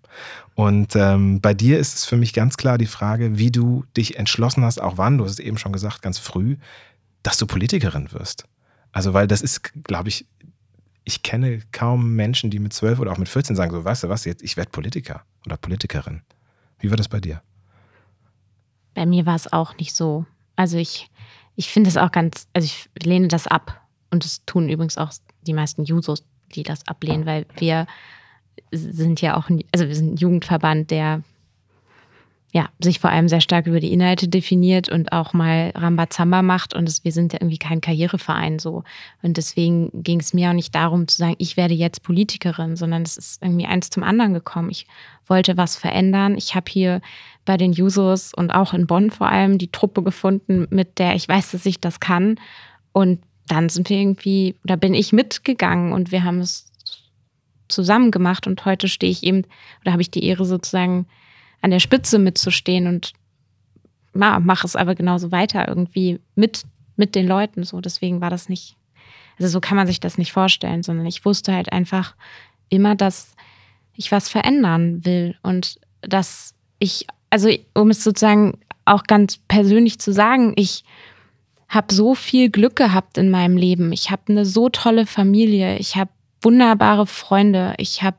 Und 0.56 0.96
ähm, 0.96 1.42
bei 1.42 1.54
dir 1.54 1.80
ist 1.80 1.96
es 1.96 2.06
für 2.06 2.18
mich 2.18 2.34
ganz 2.34 2.58
klar 2.58 2.78
die 2.78 2.86
Frage, 2.86 3.38
wie 3.38 3.52
du 3.52 3.84
dich 3.96 4.18
entschlossen 4.18 4.64
hast, 4.64 4.82
auch 4.82 4.98
wann, 4.98 5.18
du 5.18 5.26
hast 5.26 5.32
es 5.32 5.40
eben 5.40 5.58
schon 5.58 5.74
gesagt, 5.74 6.02
ganz 6.02 6.18
früh, 6.18 6.58
dass 7.24 7.38
du 7.38 7.46
Politikerin 7.46 8.12
wirst. 8.14 8.46
Also, 8.92 9.14
weil 9.14 9.28
das 9.28 9.42
ist, 9.42 9.74
glaube 9.84 10.10
ich, 10.10 10.26
ich 11.04 11.24
kenne 11.24 11.62
kaum 11.72 12.16
Menschen, 12.16 12.50
die 12.50 12.60
mit 12.60 12.74
zwölf 12.74 13.00
oder 13.00 13.12
auch 13.12 13.18
mit 13.18 13.30
14 13.30 13.56
sagen, 13.56 13.72
so, 13.72 13.84
weißt 13.84 14.04
du 14.04 14.10
was, 14.10 14.26
jetzt, 14.26 14.44
ich 14.44 14.58
werde 14.58 14.72
Politiker 14.72 15.24
oder 15.46 15.58
Politikerin. 15.58 16.22
Wie 16.80 16.90
war 16.90 16.98
das 16.98 17.08
bei 17.08 17.20
dir? 17.20 17.42
Bei 18.94 19.06
mir 19.06 19.26
war 19.26 19.36
es 19.36 19.52
auch 19.52 19.78
nicht 19.78 19.96
so. 19.96 20.26
Also 20.56 20.78
ich 20.78 21.10
ich 21.58 21.70
finde 21.70 21.90
es 21.90 21.98
auch 21.98 22.12
ganz, 22.12 22.48
also 22.54 22.66
ich 22.66 22.90
lehne 23.04 23.28
das 23.28 23.48
ab. 23.48 23.82
Und 24.10 24.24
es 24.24 24.46
tun 24.46 24.70
übrigens 24.70 24.98
auch 24.98 25.12
die 25.42 25.54
meisten 25.54 25.84
Jusos, 25.84 26.24
die 26.56 26.64
das 26.64 26.88
ablehnen, 26.88 27.26
weil 27.26 27.46
wir 27.58 27.88
sind 28.72 29.20
ja 29.20 29.36
auch, 29.36 29.50
also 29.74 29.88
wir 29.88 29.96
sind 29.96 30.14
ein 30.14 30.18
Jugendverband, 30.18 30.92
der 30.92 31.24
ja, 32.54 32.70
sich 32.80 33.00
vor 33.00 33.10
allem 33.10 33.28
sehr 33.28 33.42
stark 33.42 33.68
über 33.68 33.82
die 33.82 33.92
Inhalte 33.92 34.30
definiert 34.30 34.88
und 34.88 35.12
auch 35.12 35.34
mal 35.34 35.72
Rambazamba 35.76 36.42
macht. 36.42 36.74
Und 36.74 36.88
es, 36.88 37.04
wir 37.04 37.12
sind 37.12 37.34
ja 37.34 37.40
irgendwie 37.42 37.58
kein 37.58 37.82
Karriereverein 37.82 38.58
so. 38.58 38.84
Und 39.22 39.36
deswegen 39.36 39.92
ging 39.94 40.22
es 40.22 40.34
mir 40.34 40.50
auch 40.50 40.54
nicht 40.54 40.74
darum 40.74 41.08
zu 41.10 41.18
sagen, 41.18 41.36
ich 41.40 41.58
werde 41.58 41.74
jetzt 41.74 42.04
Politikerin, 42.04 42.78
sondern 42.78 43.02
es 43.02 43.18
ist 43.18 43.44
irgendwie 43.44 43.66
eins 43.66 43.90
zum 43.90 44.04
anderen 44.04 44.34
gekommen. 44.34 44.70
Ich 44.70 44.88
wollte 45.26 45.58
was 45.58 45.76
verändern. 45.76 46.36
Ich 46.38 46.56
habe 46.56 46.72
hier 46.72 47.02
bei 47.44 47.58
den 47.58 47.74
Jusos 47.74 48.34
und 48.34 48.52
auch 48.52 48.74
in 48.74 48.88
Bonn 48.88 49.12
vor 49.12 49.28
allem 49.28 49.58
die 49.58 49.72
Truppe 49.72 50.02
gefunden, 50.02 50.68
mit 50.70 51.00
der 51.00 51.16
ich 51.16 51.28
weiß, 51.28 51.52
dass 51.52 51.66
ich 51.66 51.82
das 51.82 52.00
kann. 52.00 52.40
Und 52.94 53.20
dann 53.48 53.68
sind 53.68 53.90
wir 53.90 53.98
irgendwie, 53.98 54.56
oder 54.64 54.78
bin 54.78 54.94
ich 54.94 55.12
mitgegangen 55.12 55.92
und 55.92 56.12
wir 56.14 56.24
haben 56.24 56.40
es 56.40 56.72
zusammen 57.68 58.12
gemacht. 58.12 58.48
Und 58.48 58.64
heute 58.64 58.88
stehe 58.88 59.12
ich 59.12 59.24
eben, 59.24 59.44
oder 59.82 59.92
habe 59.92 60.02
ich 60.02 60.12
die 60.12 60.24
Ehre 60.24 60.46
sozusagen, 60.46 61.08
an 61.62 61.72
der 61.72 61.80
Spitze 61.80 62.20
mitzustehen 62.20 62.88
und 62.88 63.14
ja, 64.14 64.40
mache 64.40 64.66
es 64.66 64.76
aber 64.76 64.96
genauso 64.96 65.32
weiter 65.32 65.68
irgendwie 65.68 66.20
mit, 66.36 66.64
mit 66.96 67.16
den 67.16 67.28
Leuten. 67.28 67.64
So, 67.64 67.82
deswegen 67.82 68.22
war 68.22 68.30
das 68.30 68.50
nicht, 68.50 68.76
also 69.38 69.50
so 69.50 69.60
kann 69.60 69.78
man 69.78 69.88
sich 69.88 70.00
das 70.00 70.18
nicht 70.18 70.32
vorstellen, 70.32 70.84
sondern 70.84 71.06
ich 71.06 71.26
wusste 71.26 71.54
halt 71.54 71.72
einfach 71.72 72.16
immer, 72.70 72.96
dass 72.96 73.36
ich 73.94 74.12
was 74.12 74.30
verändern 74.30 75.06
will 75.06 75.36
und 75.44 75.80
dass 76.02 76.54
ich, 76.80 77.08
also 77.30 77.50
um 77.74 77.90
es 77.90 78.04
sozusagen 78.04 78.60
auch 78.86 79.04
ganz 79.04 79.38
persönlich 79.48 80.00
zu 80.00 80.14
sagen, 80.14 80.54
ich 80.56 80.84
habe 81.68 81.94
so 81.94 82.16
viel 82.16 82.50
Glück 82.50 82.76
gehabt 82.76 83.18
in 83.18 83.30
meinem 83.30 83.58
Leben. 83.58 83.92
Ich 83.92 84.10
habe 84.10 84.24
eine 84.30 84.46
so 84.46 84.70
tolle 84.70 85.06
Familie. 85.06 85.78
Ich 85.78 85.98
habe 85.98 86.12
wunderbare 86.42 87.06
Freunde. 87.06 87.74
Ich 87.78 88.04
habe 88.04 88.18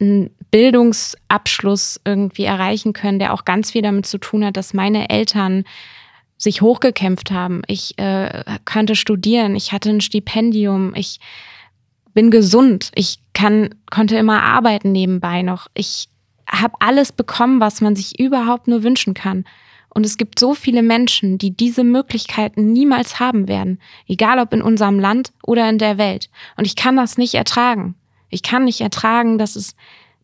einen 0.00 0.30
Bildungsabschluss 0.50 2.00
irgendwie 2.04 2.44
erreichen 2.44 2.92
können, 2.92 3.18
der 3.18 3.32
auch 3.32 3.44
ganz 3.44 3.70
viel 3.70 3.82
damit 3.82 4.06
zu 4.06 4.18
tun 4.18 4.44
hat, 4.44 4.56
dass 4.56 4.74
meine 4.74 5.10
Eltern 5.10 5.64
sich 6.36 6.62
hochgekämpft 6.62 7.30
haben. 7.30 7.62
Ich 7.66 7.98
äh, 7.98 8.44
konnte 8.64 8.96
studieren, 8.96 9.54
ich 9.56 9.72
hatte 9.72 9.90
ein 9.90 10.00
Stipendium, 10.00 10.94
ich 10.94 11.20
bin 12.14 12.30
gesund, 12.30 12.90
ich 12.94 13.18
kann, 13.34 13.74
konnte 13.90 14.16
immer 14.16 14.42
arbeiten 14.42 14.90
nebenbei 14.92 15.42
noch. 15.42 15.68
Ich 15.74 16.08
habe 16.48 16.74
alles 16.80 17.12
bekommen, 17.12 17.60
was 17.60 17.80
man 17.80 17.94
sich 17.94 18.18
überhaupt 18.18 18.68
nur 18.68 18.82
wünschen 18.82 19.14
kann. 19.14 19.44
Und 19.92 20.06
es 20.06 20.16
gibt 20.16 20.38
so 20.38 20.54
viele 20.54 20.82
Menschen, 20.82 21.36
die 21.36 21.50
diese 21.50 21.84
Möglichkeiten 21.84 22.72
niemals 22.72 23.18
haben 23.20 23.48
werden, 23.48 23.80
egal 24.06 24.38
ob 24.38 24.52
in 24.52 24.62
unserem 24.62 24.98
Land 24.98 25.32
oder 25.42 25.68
in 25.68 25.78
der 25.78 25.98
Welt. 25.98 26.30
Und 26.56 26.66
ich 26.66 26.76
kann 26.76 26.96
das 26.96 27.18
nicht 27.18 27.34
ertragen. 27.34 27.96
Ich 28.28 28.42
kann 28.42 28.64
nicht 28.64 28.80
ertragen, 28.80 29.36
dass 29.36 29.56
es, 29.56 29.74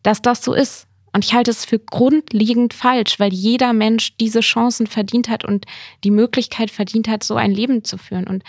dass 0.07 0.21
das 0.21 0.41
so 0.41 0.53
ist. 0.53 0.87
Und 1.11 1.25
ich 1.25 1.33
halte 1.33 1.51
es 1.51 1.65
für 1.65 1.79
grundlegend 1.79 2.73
falsch, 2.73 3.19
weil 3.19 3.33
jeder 3.33 3.73
Mensch 3.73 4.15
diese 4.17 4.39
Chancen 4.39 4.87
verdient 4.87 5.27
hat 5.27 5.43
und 5.43 5.65
die 6.05 6.11
Möglichkeit 6.11 6.71
verdient 6.71 7.09
hat, 7.09 7.23
so 7.23 7.35
ein 7.35 7.51
Leben 7.51 7.83
zu 7.83 7.97
führen. 7.97 8.25
Und 8.25 8.43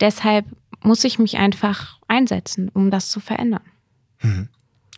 deshalb 0.00 0.46
muss 0.82 1.04
ich 1.04 1.20
mich 1.20 1.36
einfach 1.36 2.00
einsetzen, 2.08 2.70
um 2.74 2.90
das 2.90 3.10
zu 3.10 3.20
verändern. 3.20 3.62
Mhm. 4.20 4.48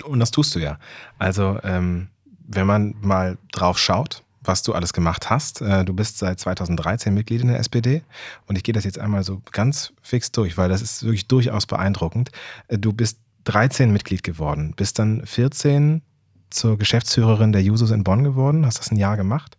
Und 0.04 0.20
das 0.20 0.30
tust 0.30 0.54
du 0.54 0.60
ja. 0.60 0.78
Also, 1.18 1.58
ähm, 1.62 2.08
wenn 2.46 2.66
man 2.66 2.94
mal 3.02 3.36
drauf 3.52 3.78
schaut, 3.78 4.22
was 4.40 4.62
du 4.62 4.72
alles 4.72 4.94
gemacht 4.94 5.28
hast. 5.28 5.60
Äh, 5.60 5.84
du 5.84 5.92
bist 5.92 6.16
seit 6.16 6.40
2013 6.40 7.12
Mitglied 7.12 7.42
in 7.42 7.48
der 7.48 7.58
SPD 7.58 8.02
und 8.46 8.56
ich 8.56 8.64
gehe 8.64 8.72
das 8.72 8.84
jetzt 8.84 8.98
einmal 8.98 9.22
so 9.22 9.42
ganz 9.52 9.92
fix 10.00 10.32
durch, 10.32 10.56
weil 10.56 10.70
das 10.70 10.80
ist 10.80 11.02
wirklich 11.02 11.28
durchaus 11.28 11.66
beeindruckend. 11.66 12.30
Äh, 12.68 12.78
du 12.78 12.94
bist 12.94 13.18
13 13.44 13.92
Mitglied 13.92 14.22
geworden, 14.22 14.74
bist 14.76 14.98
dann 14.98 15.24
14 15.26 16.02
zur 16.50 16.78
Geschäftsführerin 16.78 17.52
der 17.52 17.62
Jusos 17.62 17.90
in 17.90 18.04
Bonn 18.04 18.24
geworden, 18.24 18.64
hast 18.64 18.78
das 18.78 18.90
ein 18.90 18.96
Jahr 18.96 19.16
gemacht. 19.16 19.58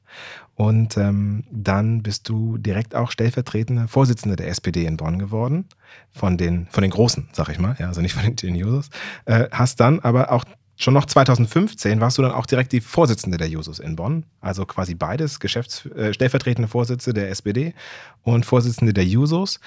Und 0.56 0.98
ähm, 0.98 1.46
dann 1.52 2.04
bist 2.04 2.28
du 2.28 2.58
direkt 2.58 2.94
auch 2.94 3.12
stellvertretende 3.12 3.88
Vorsitzende 3.88 4.36
der 4.36 4.50
SPD 4.50 4.86
in 4.86 4.98
Bonn 4.98 5.18
geworden, 5.18 5.66
von 6.12 6.38
den, 6.38 6.68
von 6.70 6.82
den 6.82 6.92
Großen, 6.92 7.30
sag 7.32 7.50
ich 7.50 7.60
mal, 7.60 7.78
ja, 7.80 7.88
also 7.88 8.02
nicht 8.02 8.14
von 8.14 8.24
den, 8.24 8.36
den 8.36 8.56
Jusos, 8.56 8.90
äh, 9.26 9.48
hast 9.52 9.80
dann 9.80 10.00
aber 10.00 10.32
auch 10.32 10.44
Schon 10.82 10.94
noch 10.94 11.04
2015 11.04 12.00
warst 12.00 12.18
du 12.18 12.22
dann 12.22 12.32
auch 12.32 12.46
direkt 12.46 12.72
die 12.72 12.80
Vorsitzende 12.80 13.38
der 13.38 13.50
Jusos 13.50 13.80
in 13.80 13.98
Bonn, 13.98 14.26
also 14.40 14.66
quasi 14.66 14.96
beides, 14.96 15.42
Geschäfts 15.42 15.86
äh, 15.88 16.14
stellvertretende 16.14 16.70
Vorsitzende 16.70 17.20
der 17.20 17.32
SPD 17.32 17.74
und 18.24 18.46
Vorsitzende 18.46 18.94
der 18.94 19.04
Jusos. 19.04 19.60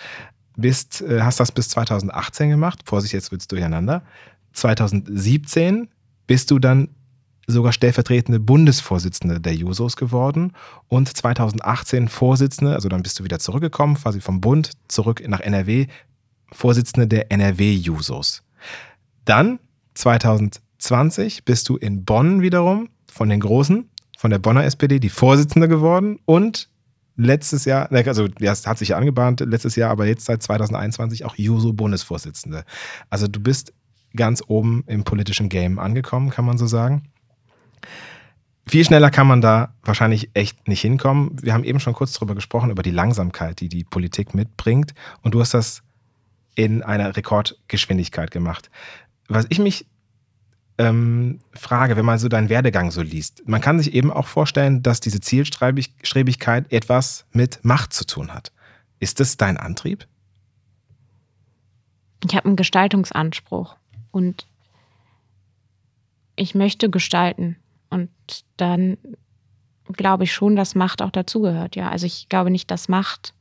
Bist, 0.57 1.01
äh, 1.03 1.23
hast 1.23 1.41
das 1.41 1.53
bis 1.53 1.69
2018 1.71 2.51
gemacht, 2.51 2.81
Vorsicht, 2.85 3.15
jetzt 3.15 3.31
wird 3.31 3.43
es 3.43 3.49
durcheinander. 3.49 4.03
2017 4.53 5.88
bist 6.27 6.51
du 6.51 6.59
dann 6.59 6.88
sogar 7.47 7.73
stellvertretende 7.73 8.38
Bundesvorsitzende 8.38 9.41
der 9.41 9.55
Jusos 9.55 9.97
geworden 9.97 10.53
und 10.88 11.15
2018 11.15 12.09
Vorsitzende, 12.09 12.75
also 12.75 12.88
dann 12.88 13.03
bist 13.03 13.19
du 13.19 13.25
wieder 13.25 13.38
zurückgekommen, 13.38 13.95
quasi 13.95 14.21
vom 14.21 14.41
Bund 14.41 14.71
zurück 14.88 15.23
nach 15.27 15.41
NRW, 15.41 15.87
Vorsitzende 16.53 17.09
der 17.09 17.33
NRW-Jusos. 17.33 18.43
Dann 19.25 19.59
2020 19.95 20.62
20 20.83 21.45
bist 21.45 21.69
du 21.69 21.77
in 21.77 22.05
Bonn 22.05 22.43
wiederum 22.43 22.88
von 23.07 23.29
den 23.29 23.41
Großen, 23.41 23.88
von 24.19 24.31
der 24.31 24.38
Bonner 24.38 24.65
SPD, 24.65 24.99
die 24.99 25.09
Vorsitzende 25.09 25.69
geworden 25.69 26.19
und 26.25 26.69
letztes 27.16 27.64
Jahr, 27.64 27.90
also 27.92 28.29
ja, 28.40 28.53
es 28.53 28.66
hat 28.66 28.79
sich 28.79 28.90
ja 28.90 28.96
angebahnt 28.96 29.40
letztes 29.40 29.77
Jahr, 29.77 29.90
aber 29.90 30.07
jetzt 30.07 30.25
seit 30.25 30.42
2021 30.42 31.25
auch 31.25 31.37
Juso-Bundesvorsitzende. 31.37 32.64
Also 33.11 33.29
du 33.29 33.40
bist 33.40 33.72
ganz 34.14 34.42
oben 34.46 34.85
im 34.87 35.05
politischen 35.05 35.48
Game 35.48 35.79
angekommen, 35.79 36.31
kann 36.31 36.44
man 36.44 36.59
so 36.59 36.66
sagen. 36.66 37.09
Viel 38.66 38.85
schneller 38.85 39.11
kann 39.11 39.27
man 39.27 39.40
da 39.40 39.75
wahrscheinlich 39.83 40.31
echt 40.35 40.68
nicht 40.68 40.81
hinkommen. 40.81 41.37
Wir 41.42 41.53
haben 41.53 41.64
eben 41.64 41.81
schon 41.81 41.94
kurz 41.94 42.12
darüber 42.12 42.35
gesprochen, 42.35 42.70
über 42.70 42.83
die 42.83 42.92
Langsamkeit, 42.92 43.61
die 43.61 43.68
die 43.68 43.85
Politik 43.85 44.35
mitbringt. 44.35 44.94
Und 45.22 45.35
du 45.35 45.40
hast 45.40 45.55
das 45.55 45.83
in 46.55 46.83
einer 46.83 47.16
Rekordgeschwindigkeit 47.16 48.31
gemacht. 48.31 48.70
Was 49.29 49.46
ich 49.48 49.59
mich 49.59 49.87
ähm, 50.83 51.40
Frage, 51.53 51.97
wenn 51.97 52.05
man 52.05 52.18
so 52.18 52.29
deinen 52.29 52.49
Werdegang 52.49 52.90
so 52.90 53.03
liest. 53.03 53.47
Man 53.47 53.61
kann 53.61 53.79
sich 53.79 53.95
eben 53.95 54.11
auch 54.11 54.27
vorstellen, 54.27 54.83
dass 54.83 55.01
diese 55.01 55.21
Zielstrebigkeit 55.21 56.73
etwas 56.73 57.25
mit 57.33 57.64
Macht 57.64 57.92
zu 57.92 58.05
tun 58.05 58.35
hat. 58.35 58.53
Ist 58.99 59.21
das 59.21 59.37
dein 59.37 59.57
Antrieb? 59.57 60.07
Ich 62.25 62.35
habe 62.35 62.47
einen 62.47 62.57
Gestaltungsanspruch 62.57 63.77
und 64.11 64.47
ich 66.37 66.55
möchte 66.55 66.90
gestalten. 66.90 67.57
Und 67.90 68.11
dann 68.57 68.97
glaube 69.88 70.25
ich 70.25 70.33
schon, 70.33 70.57
dass 70.57 70.75
Macht 70.75 71.03
auch 71.03 71.11
dazugehört. 71.11 71.77
Ja, 71.77 71.90
also 71.90 72.07
ich 72.07 72.29
glaube 72.29 72.51
nicht, 72.51 72.71
dass 72.71 72.88
Macht 72.88 73.35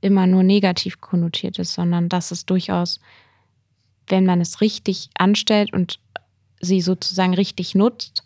immer 0.00 0.26
nur 0.26 0.42
negativ 0.42 1.00
konnotiert 1.00 1.58
ist, 1.58 1.74
sondern 1.74 2.08
dass 2.08 2.30
es 2.30 2.46
durchaus, 2.46 3.00
wenn 4.06 4.24
man 4.24 4.40
es 4.40 4.60
richtig 4.60 5.10
anstellt 5.14 5.72
und 5.72 6.00
sie 6.60 6.80
sozusagen 6.80 7.34
richtig 7.34 7.74
nutzt, 7.74 8.24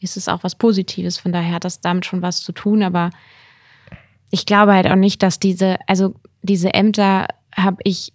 ist 0.00 0.16
es 0.16 0.28
auch 0.28 0.42
was 0.42 0.54
Positives. 0.54 1.18
Von 1.18 1.32
daher 1.32 1.54
hat 1.54 1.64
das 1.64 1.80
damit 1.80 2.06
schon 2.06 2.22
was 2.22 2.42
zu 2.42 2.52
tun. 2.52 2.82
Aber 2.82 3.10
ich 4.30 4.46
glaube 4.46 4.74
halt 4.74 4.86
auch 4.86 4.96
nicht, 4.96 5.22
dass 5.22 5.38
diese, 5.38 5.78
also 5.86 6.14
diese 6.42 6.74
Ämter 6.74 7.28
habe 7.54 7.78
ich, 7.84 8.12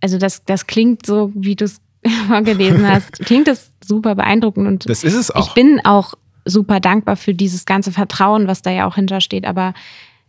also 0.00 0.18
das, 0.18 0.44
das 0.44 0.66
klingt 0.66 1.06
so, 1.06 1.32
wie 1.34 1.56
du 1.56 1.64
es 1.64 1.80
vorgelesen 2.28 2.86
hast, 2.88 3.12
klingt 3.20 3.48
das 3.48 3.72
super 3.84 4.14
beeindruckend. 4.14 4.66
Und 4.66 4.88
das 4.88 5.04
ist 5.04 5.14
es 5.14 5.30
auch. 5.30 5.48
Ich 5.48 5.54
bin 5.54 5.80
auch 5.84 6.14
super 6.44 6.80
dankbar 6.80 7.16
für 7.16 7.34
dieses 7.34 7.64
ganze 7.64 7.90
Vertrauen, 7.90 8.46
was 8.46 8.62
da 8.62 8.70
ja 8.70 8.86
auch 8.86 8.96
hintersteht. 8.96 9.46
Aber 9.46 9.74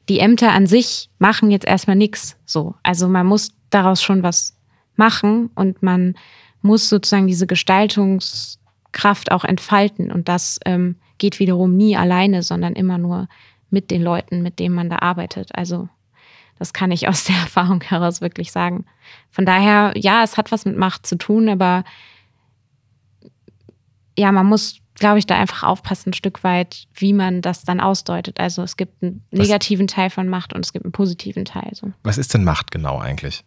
die 0.07 0.19
Ämter 0.19 0.51
an 0.51 0.67
sich 0.67 1.09
machen 1.19 1.51
jetzt 1.51 1.65
erstmal 1.65 1.95
nichts 1.95 2.37
so. 2.45 2.75
Also 2.83 3.07
man 3.07 3.25
muss 3.25 3.51
daraus 3.69 4.01
schon 4.01 4.23
was 4.23 4.55
machen 4.95 5.49
und 5.55 5.83
man 5.83 6.15
muss 6.65 6.89
sozusagen 6.89 7.27
diese 7.27 7.47
Gestaltungskraft 7.47 9.31
auch 9.31 9.45
entfalten. 9.45 10.11
Und 10.11 10.27
das 10.27 10.59
ähm, 10.65 10.97
geht 11.17 11.39
wiederum 11.39 11.77
nie 11.77 11.95
alleine, 11.95 12.43
sondern 12.43 12.73
immer 12.73 12.97
nur 12.97 13.29
mit 13.69 13.91
den 13.91 14.01
Leuten, 14.01 14.41
mit 14.41 14.59
denen 14.59 14.75
man 14.75 14.89
da 14.89 14.97
arbeitet. 14.99 15.55
Also 15.55 15.87
das 16.57 16.73
kann 16.73 16.91
ich 16.91 17.07
aus 17.07 17.25
der 17.25 17.35
Erfahrung 17.35 17.81
heraus 17.81 18.19
wirklich 18.19 18.51
sagen. 18.51 18.85
Von 19.29 19.45
daher, 19.45 19.93
ja, 19.95 20.23
es 20.23 20.37
hat 20.37 20.51
was 20.51 20.65
mit 20.65 20.75
Macht 20.75 21.05
zu 21.05 21.17
tun, 21.17 21.47
aber 21.49 21.83
ja, 24.17 24.31
man 24.31 24.47
muss, 24.47 24.79
glaube 24.95 25.19
ich, 25.19 25.27
da 25.27 25.37
einfach 25.37 25.63
aufpassen, 25.63 26.09
ein 26.09 26.13
Stück 26.13 26.43
weit, 26.43 26.87
wie 26.93 27.13
man 27.13 27.41
das 27.41 27.63
dann 27.63 27.79
ausdeutet. 27.81 28.39
Also 28.39 28.63
es 28.63 28.77
gibt 28.77 29.03
einen 29.03 29.23
negativen 29.29 29.87
was, 29.87 29.95
Teil 29.95 30.09
von 30.09 30.29
Macht 30.29 30.53
und 30.53 30.65
es 30.65 30.73
gibt 30.73 30.85
einen 30.85 30.93
positiven 30.93 31.45
Teil. 31.45 31.69
So. 31.73 31.91
Was 32.03 32.17
ist 32.17 32.33
denn 32.33 32.43
Macht 32.43 32.71
genau 32.71 32.97
eigentlich? 32.97 33.43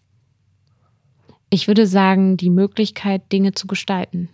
Ich 1.50 1.68
würde 1.68 1.86
sagen, 1.86 2.36
die 2.36 2.50
Möglichkeit, 2.50 3.32
Dinge 3.32 3.52
zu 3.52 3.66
gestalten. 3.66 4.28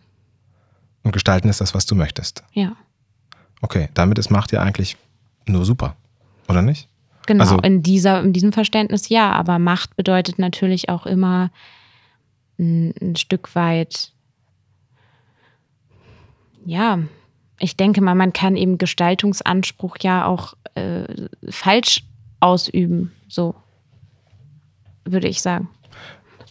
Und 1.03 1.13
gestalten 1.13 1.49
ist 1.49 1.61
das, 1.61 1.75
was 1.75 1.87
du 1.87 1.95
möchtest. 1.95 2.43
Ja. 2.53 2.77
Okay, 3.61 3.89
damit 3.95 4.19
ist 4.19 4.31
Macht 4.31 4.53
ja 4.53 4.61
eigentlich 4.61 4.97
nur 5.47 5.65
super, 5.65 5.97
oder 6.49 6.63
nicht? 6.63 6.89
Genau, 7.27 7.45
also, 7.45 7.59
in, 7.59 7.83
dieser, 7.83 8.21
in 8.21 8.33
diesem 8.33 8.53
Verständnis 8.53 9.09
ja, 9.09 9.33
aber 9.33 9.59
Macht 9.59 9.97
bedeutet 9.97 10.39
natürlich 10.39 10.89
auch 10.89 11.07
immer 11.07 11.51
ein, 12.59 12.95
ein 13.01 13.17
Stück 13.17 13.55
weit, 13.55 14.13
ja, 16.67 16.99
ich 17.59 17.77
denke 17.77 18.01
mal, 18.01 18.15
man 18.15 18.33
kann 18.33 18.57
eben 18.57 18.79
Gestaltungsanspruch 18.79 19.97
ja 20.03 20.27
auch 20.27 20.55
äh, 20.75 21.05
falsch 21.49 22.05
ausüben, 22.41 23.13
so 23.29 23.55
würde 25.05 25.29
ich 25.29 25.41
sagen. 25.41 25.69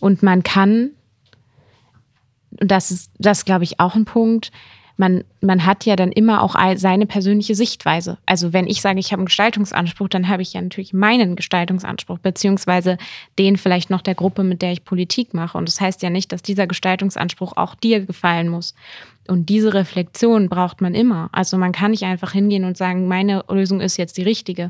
Und 0.03 0.21
man 0.21 0.43
kann, 0.43 0.89
und 2.59 2.69
das 2.69 2.91
ist, 2.91 3.09
das 3.19 3.45
glaube 3.45 3.63
ich 3.63 3.79
auch 3.79 3.95
ein 3.95 4.03
Punkt, 4.03 4.51
man, 4.97 5.23
man 5.39 5.65
hat 5.65 5.85
ja 5.85 5.95
dann 5.95 6.11
immer 6.11 6.43
auch 6.43 6.57
seine 6.75 7.05
persönliche 7.05 7.55
Sichtweise. 7.55 8.17
Also 8.25 8.51
wenn 8.51 8.67
ich 8.67 8.81
sage, 8.81 8.99
ich 8.99 9.13
habe 9.13 9.21
einen 9.21 9.27
Gestaltungsanspruch, 9.27 10.09
dann 10.09 10.27
habe 10.27 10.41
ich 10.41 10.51
ja 10.51 10.61
natürlich 10.61 10.91
meinen 10.91 11.37
Gestaltungsanspruch, 11.37 12.19
beziehungsweise 12.19 12.97
den 13.39 13.55
vielleicht 13.55 13.89
noch 13.89 14.01
der 14.01 14.13
Gruppe, 14.13 14.43
mit 14.43 14.61
der 14.61 14.73
ich 14.73 14.83
Politik 14.83 15.33
mache. 15.33 15.57
Und 15.57 15.69
das 15.69 15.79
heißt 15.79 16.03
ja 16.03 16.09
nicht, 16.09 16.33
dass 16.33 16.41
dieser 16.41 16.67
Gestaltungsanspruch 16.67 17.55
auch 17.55 17.73
dir 17.73 18.05
gefallen 18.05 18.49
muss. 18.49 18.75
Und 19.29 19.47
diese 19.47 19.73
Reflexion 19.73 20.49
braucht 20.49 20.81
man 20.81 20.93
immer. 20.95 21.29
Also 21.31 21.57
man 21.57 21.71
kann 21.71 21.91
nicht 21.91 22.03
einfach 22.03 22.33
hingehen 22.33 22.65
und 22.65 22.75
sagen, 22.75 23.07
meine 23.07 23.45
Lösung 23.47 23.79
ist 23.79 23.95
jetzt 23.95 24.17
die 24.17 24.23
richtige. 24.23 24.69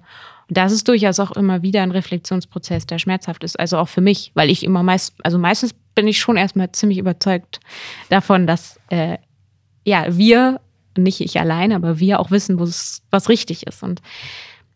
Das 0.54 0.72
ist 0.72 0.88
durchaus 0.88 1.20
auch 1.20 1.32
immer 1.32 1.62
wieder 1.62 1.82
ein 1.82 1.92
Reflexionsprozess, 1.92 2.86
der 2.86 3.00
schmerzhaft 3.00 3.44
ist. 3.44 3.60
Also 3.60 3.78
auch 3.78 3.88
für 3.88 4.02
mich, 4.02 4.32
weil 4.34 4.50
ich 4.50 4.64
immer 4.64 4.84
meist, 4.84 5.14
also 5.24 5.38
meistens 5.38 5.74
bin 5.96 6.08
ich 6.08 6.20
schon 6.20 6.38
erstmal 6.38 6.72
ziemlich 6.72 6.98
überzeugt 6.98 7.60
davon, 8.10 8.48
dass 8.48 8.80
äh, 8.90 9.18
ja 9.86 10.06
wir, 10.10 10.60
nicht 10.98 11.22
ich 11.22 11.40
allein, 11.40 11.72
aber 11.72 12.00
wir 12.00 12.20
auch 12.20 12.32
wissen, 12.32 12.60
was 12.60 13.30
richtig 13.30 13.66
ist. 13.68 13.84
Und 13.84 14.02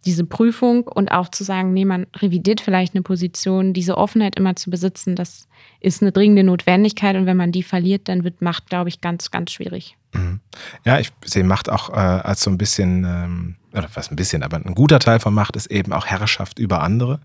diese 0.08 0.24
Prüfung 0.24 0.88
und 0.88 1.12
auch 1.12 1.30
zu 1.30 1.44
sagen, 1.44 1.74
nee, 1.74 1.84
man 1.84 2.08
revidiert 2.16 2.62
vielleicht 2.62 2.96
eine 2.96 3.04
Position, 3.04 3.74
diese 3.74 3.98
Offenheit 3.98 4.38
immer 4.38 4.56
zu 4.56 4.70
besitzen, 4.70 5.18
das 5.18 5.50
ist 5.82 6.02
eine 6.02 6.14
dringende 6.14 6.44
Notwendigkeit 6.44 7.18
und 7.18 7.26
wenn 7.26 7.36
man 7.36 7.52
die 7.52 7.62
verliert, 7.62 8.08
dann 8.08 8.24
wird 8.24 8.42
Macht, 8.42 8.70
glaube 8.70 8.88
ich, 8.88 9.02
ganz, 9.02 9.32
ganz 9.32 9.52
schwierig. 9.52 9.98
Mhm. 10.14 10.40
Ja, 10.86 10.98
ich 10.98 11.12
sehe 11.26 11.44
Macht 11.44 11.70
auch 11.70 11.90
äh, 11.90 11.96
als 11.96 12.42
so 12.42 12.50
ein 12.50 12.58
bisschen, 12.58 13.04
ähm, 13.04 13.56
oder 13.74 13.90
was 13.94 14.10
ein 14.10 14.16
bisschen, 14.16 14.44
aber 14.44 14.56
ein 14.58 14.76
guter 14.76 15.00
Teil 15.00 15.20
von 15.20 15.34
Macht 15.34 15.58
ist 15.58 15.68
eben 15.68 15.92
auch 15.92 16.06
Herrschaft 16.06 16.58
über 16.58 16.82
andere. 16.82 17.20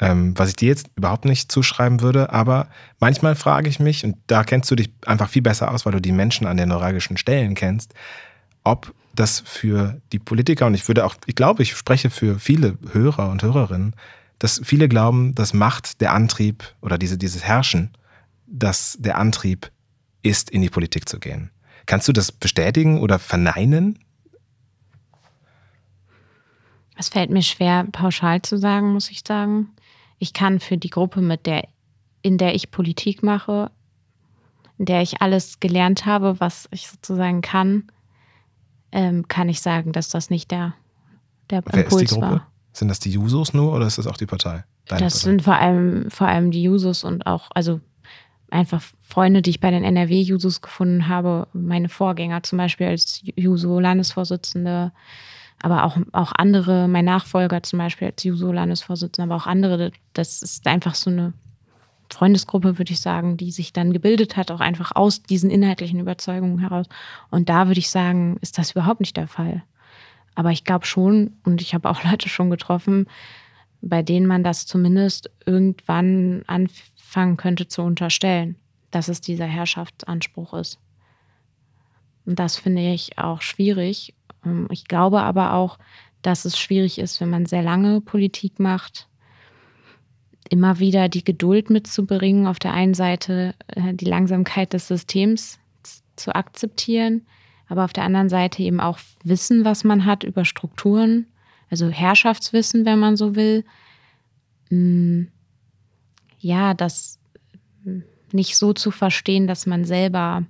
Ähm, 0.00 0.38
was 0.38 0.50
ich 0.50 0.56
dir 0.56 0.68
jetzt 0.68 0.90
überhaupt 0.94 1.24
nicht 1.24 1.50
zuschreiben 1.50 2.00
würde, 2.00 2.32
aber 2.32 2.68
manchmal 3.00 3.34
frage 3.34 3.68
ich 3.68 3.80
mich, 3.80 4.04
und 4.04 4.16
da 4.28 4.44
kennst 4.44 4.70
du 4.70 4.76
dich 4.76 4.90
einfach 5.04 5.28
viel 5.28 5.42
besser 5.42 5.72
aus, 5.72 5.84
weil 5.84 5.92
du 5.92 6.00
die 6.00 6.12
Menschen 6.12 6.46
an 6.46 6.56
den 6.56 6.68
neuralgischen 6.68 7.16
Stellen 7.16 7.54
kennst, 7.54 7.92
ob 8.62 8.94
das 9.14 9.40
für 9.40 10.00
die 10.12 10.18
Politiker, 10.18 10.66
und 10.66 10.74
ich 10.74 10.86
würde 10.88 11.04
auch, 11.04 11.14
ich 11.26 11.34
glaube, 11.34 11.62
ich 11.62 11.76
spreche 11.76 12.10
für 12.10 12.38
viele 12.38 12.78
Hörer 12.92 13.30
und 13.30 13.42
Hörerinnen, 13.42 13.94
dass 14.38 14.60
viele 14.64 14.88
glauben, 14.88 15.34
dass 15.34 15.54
Macht 15.54 16.00
der 16.00 16.12
Antrieb 16.12 16.74
oder 16.80 16.98
diese, 16.98 17.16
dieses 17.16 17.44
Herrschen, 17.44 17.90
dass 18.46 18.96
der 19.00 19.18
Antrieb 19.18 19.70
ist, 20.22 20.50
in 20.50 20.62
die 20.62 20.70
Politik 20.70 21.08
zu 21.08 21.18
gehen. 21.18 21.50
Kannst 21.86 22.08
du 22.08 22.12
das 22.12 22.32
bestätigen 22.32 23.00
oder 23.00 23.18
verneinen? 23.18 23.98
Es 26.96 27.08
fällt 27.08 27.30
mir 27.30 27.42
schwer, 27.42 27.86
pauschal 27.90 28.42
zu 28.42 28.56
sagen, 28.56 28.92
muss 28.92 29.10
ich 29.10 29.22
sagen. 29.26 29.70
Ich 30.18 30.32
kann 30.32 30.60
für 30.60 30.78
die 30.78 30.90
Gruppe, 30.90 31.20
mit 31.20 31.46
der, 31.46 31.68
in 32.22 32.38
der 32.38 32.54
ich 32.54 32.70
Politik 32.70 33.22
mache, 33.22 33.70
in 34.78 34.86
der 34.86 35.02
ich 35.02 35.20
alles 35.20 35.60
gelernt 35.60 36.06
habe, 36.06 36.40
was 36.40 36.68
ich 36.70 36.88
sozusagen 36.88 37.42
kann, 37.42 37.90
ähm, 38.94 39.28
kann 39.28 39.48
ich 39.50 39.60
sagen, 39.60 39.92
dass 39.92 40.08
das 40.08 40.30
nicht 40.30 40.50
der, 40.50 40.72
der 41.50 41.62
Wer 41.66 41.84
Impuls 41.84 42.02
ist 42.04 42.10
die 42.10 42.14
Gruppe? 42.14 42.30
war. 42.30 42.46
Sind 42.72 42.88
das 42.88 43.00
die 43.00 43.10
Jusos 43.10 43.52
nur 43.52 43.72
oder 43.74 43.86
ist 43.86 43.98
das 43.98 44.06
auch 44.06 44.16
die 44.16 44.26
Partei? 44.26 44.64
Deine 44.86 45.02
Das 45.04 45.14
Partei? 45.14 45.30
sind 45.30 45.42
vor 45.42 45.56
allem, 45.56 46.10
vor 46.10 46.28
allem 46.28 46.50
die 46.50 46.62
Jusos 46.62 47.04
und 47.04 47.26
auch, 47.26 47.50
also 47.54 47.80
einfach 48.50 48.82
Freunde, 49.02 49.42
die 49.42 49.50
ich 49.50 49.60
bei 49.60 49.70
den 49.70 49.84
NRW-Jusos 49.84 50.60
gefunden 50.62 51.08
habe. 51.08 51.48
Meine 51.52 51.88
Vorgänger 51.88 52.42
zum 52.44 52.56
Beispiel 52.58 52.86
als 52.86 53.20
Juso-Landesvorsitzende, 53.36 54.92
aber 55.60 55.84
auch, 55.84 55.96
auch 56.12 56.32
andere, 56.36 56.86
mein 56.88 57.04
Nachfolger 57.04 57.62
zum 57.62 57.78
Beispiel 57.80 58.08
als 58.08 58.22
Juso-Landesvorsitzender, 58.22 59.32
aber 59.32 59.42
auch 59.42 59.46
andere. 59.46 59.90
Das 60.12 60.42
ist 60.42 60.66
einfach 60.66 60.94
so 60.94 61.10
eine 61.10 61.32
Freundesgruppe, 62.14 62.78
würde 62.78 62.92
ich 62.92 63.00
sagen, 63.00 63.36
die 63.36 63.50
sich 63.50 63.72
dann 63.72 63.92
gebildet 63.92 64.36
hat, 64.36 64.50
auch 64.50 64.60
einfach 64.60 64.92
aus 64.94 65.22
diesen 65.22 65.50
inhaltlichen 65.50 66.00
Überzeugungen 66.00 66.58
heraus. 66.60 66.86
Und 67.30 67.48
da 67.48 67.66
würde 67.66 67.80
ich 67.80 67.90
sagen, 67.90 68.36
ist 68.40 68.56
das 68.58 68.72
überhaupt 68.72 69.00
nicht 69.00 69.16
der 69.16 69.28
Fall. 69.28 69.62
Aber 70.34 70.50
ich 70.50 70.64
glaube 70.64 70.86
schon, 70.86 71.36
und 71.44 71.60
ich 71.60 71.74
habe 71.74 71.88
auch 71.90 72.02
Leute 72.10 72.28
schon 72.28 72.50
getroffen, 72.50 73.06
bei 73.80 74.02
denen 74.02 74.26
man 74.26 74.42
das 74.42 74.66
zumindest 74.66 75.30
irgendwann 75.44 76.42
anfangen 76.46 77.36
könnte 77.36 77.68
zu 77.68 77.82
unterstellen, 77.82 78.56
dass 78.90 79.08
es 79.08 79.20
dieser 79.20 79.46
Herrschaftsanspruch 79.46 80.54
ist. 80.54 80.78
Und 82.24 82.38
das 82.38 82.56
finde 82.56 82.80
ich 82.92 83.18
auch 83.18 83.42
schwierig. 83.42 84.14
Ähm, 84.44 84.68
Ich 84.70 84.86
glaube 84.86 85.20
aber 85.20 85.52
auch, 85.52 85.78
dass 86.22 86.46
es 86.46 86.58
schwierig 86.58 86.98
ist, 86.98 87.20
wenn 87.20 87.28
man 87.28 87.44
sehr 87.44 87.62
lange 87.62 88.00
Politik 88.00 88.58
macht, 88.58 89.08
immer 90.50 90.78
wieder 90.78 91.08
die 91.08 91.24
Geduld 91.24 91.70
mitzubringen, 91.70 92.46
auf 92.46 92.58
der 92.58 92.72
einen 92.72 92.94
Seite 92.94 93.54
äh, 93.68 93.94
die 93.94 94.04
Langsamkeit 94.04 94.72
des 94.72 94.88
Systems 94.88 95.58
zu 96.16 96.34
akzeptieren, 96.34 97.26
aber 97.68 97.84
auf 97.84 97.92
der 97.92 98.04
anderen 98.04 98.28
Seite 98.28 98.62
eben 98.62 98.80
auch 98.80 98.98
Wissen, 99.22 99.64
was 99.64 99.84
man 99.84 100.04
hat 100.04 100.22
über 100.24 100.44
Strukturen, 100.44 101.26
also 101.70 101.88
Herrschaftswissen, 101.88 102.84
wenn 102.84 102.98
man 102.98 103.16
so 103.16 103.34
will. 103.34 103.64
Mm, 104.70 105.24
Ja, 106.40 106.74
das 106.74 107.18
mm, 107.84 108.00
nicht 108.32 108.56
so 108.56 108.72
zu 108.72 108.90
verstehen, 108.90 109.46
dass 109.46 109.66
man 109.66 109.84
selber 109.84 110.44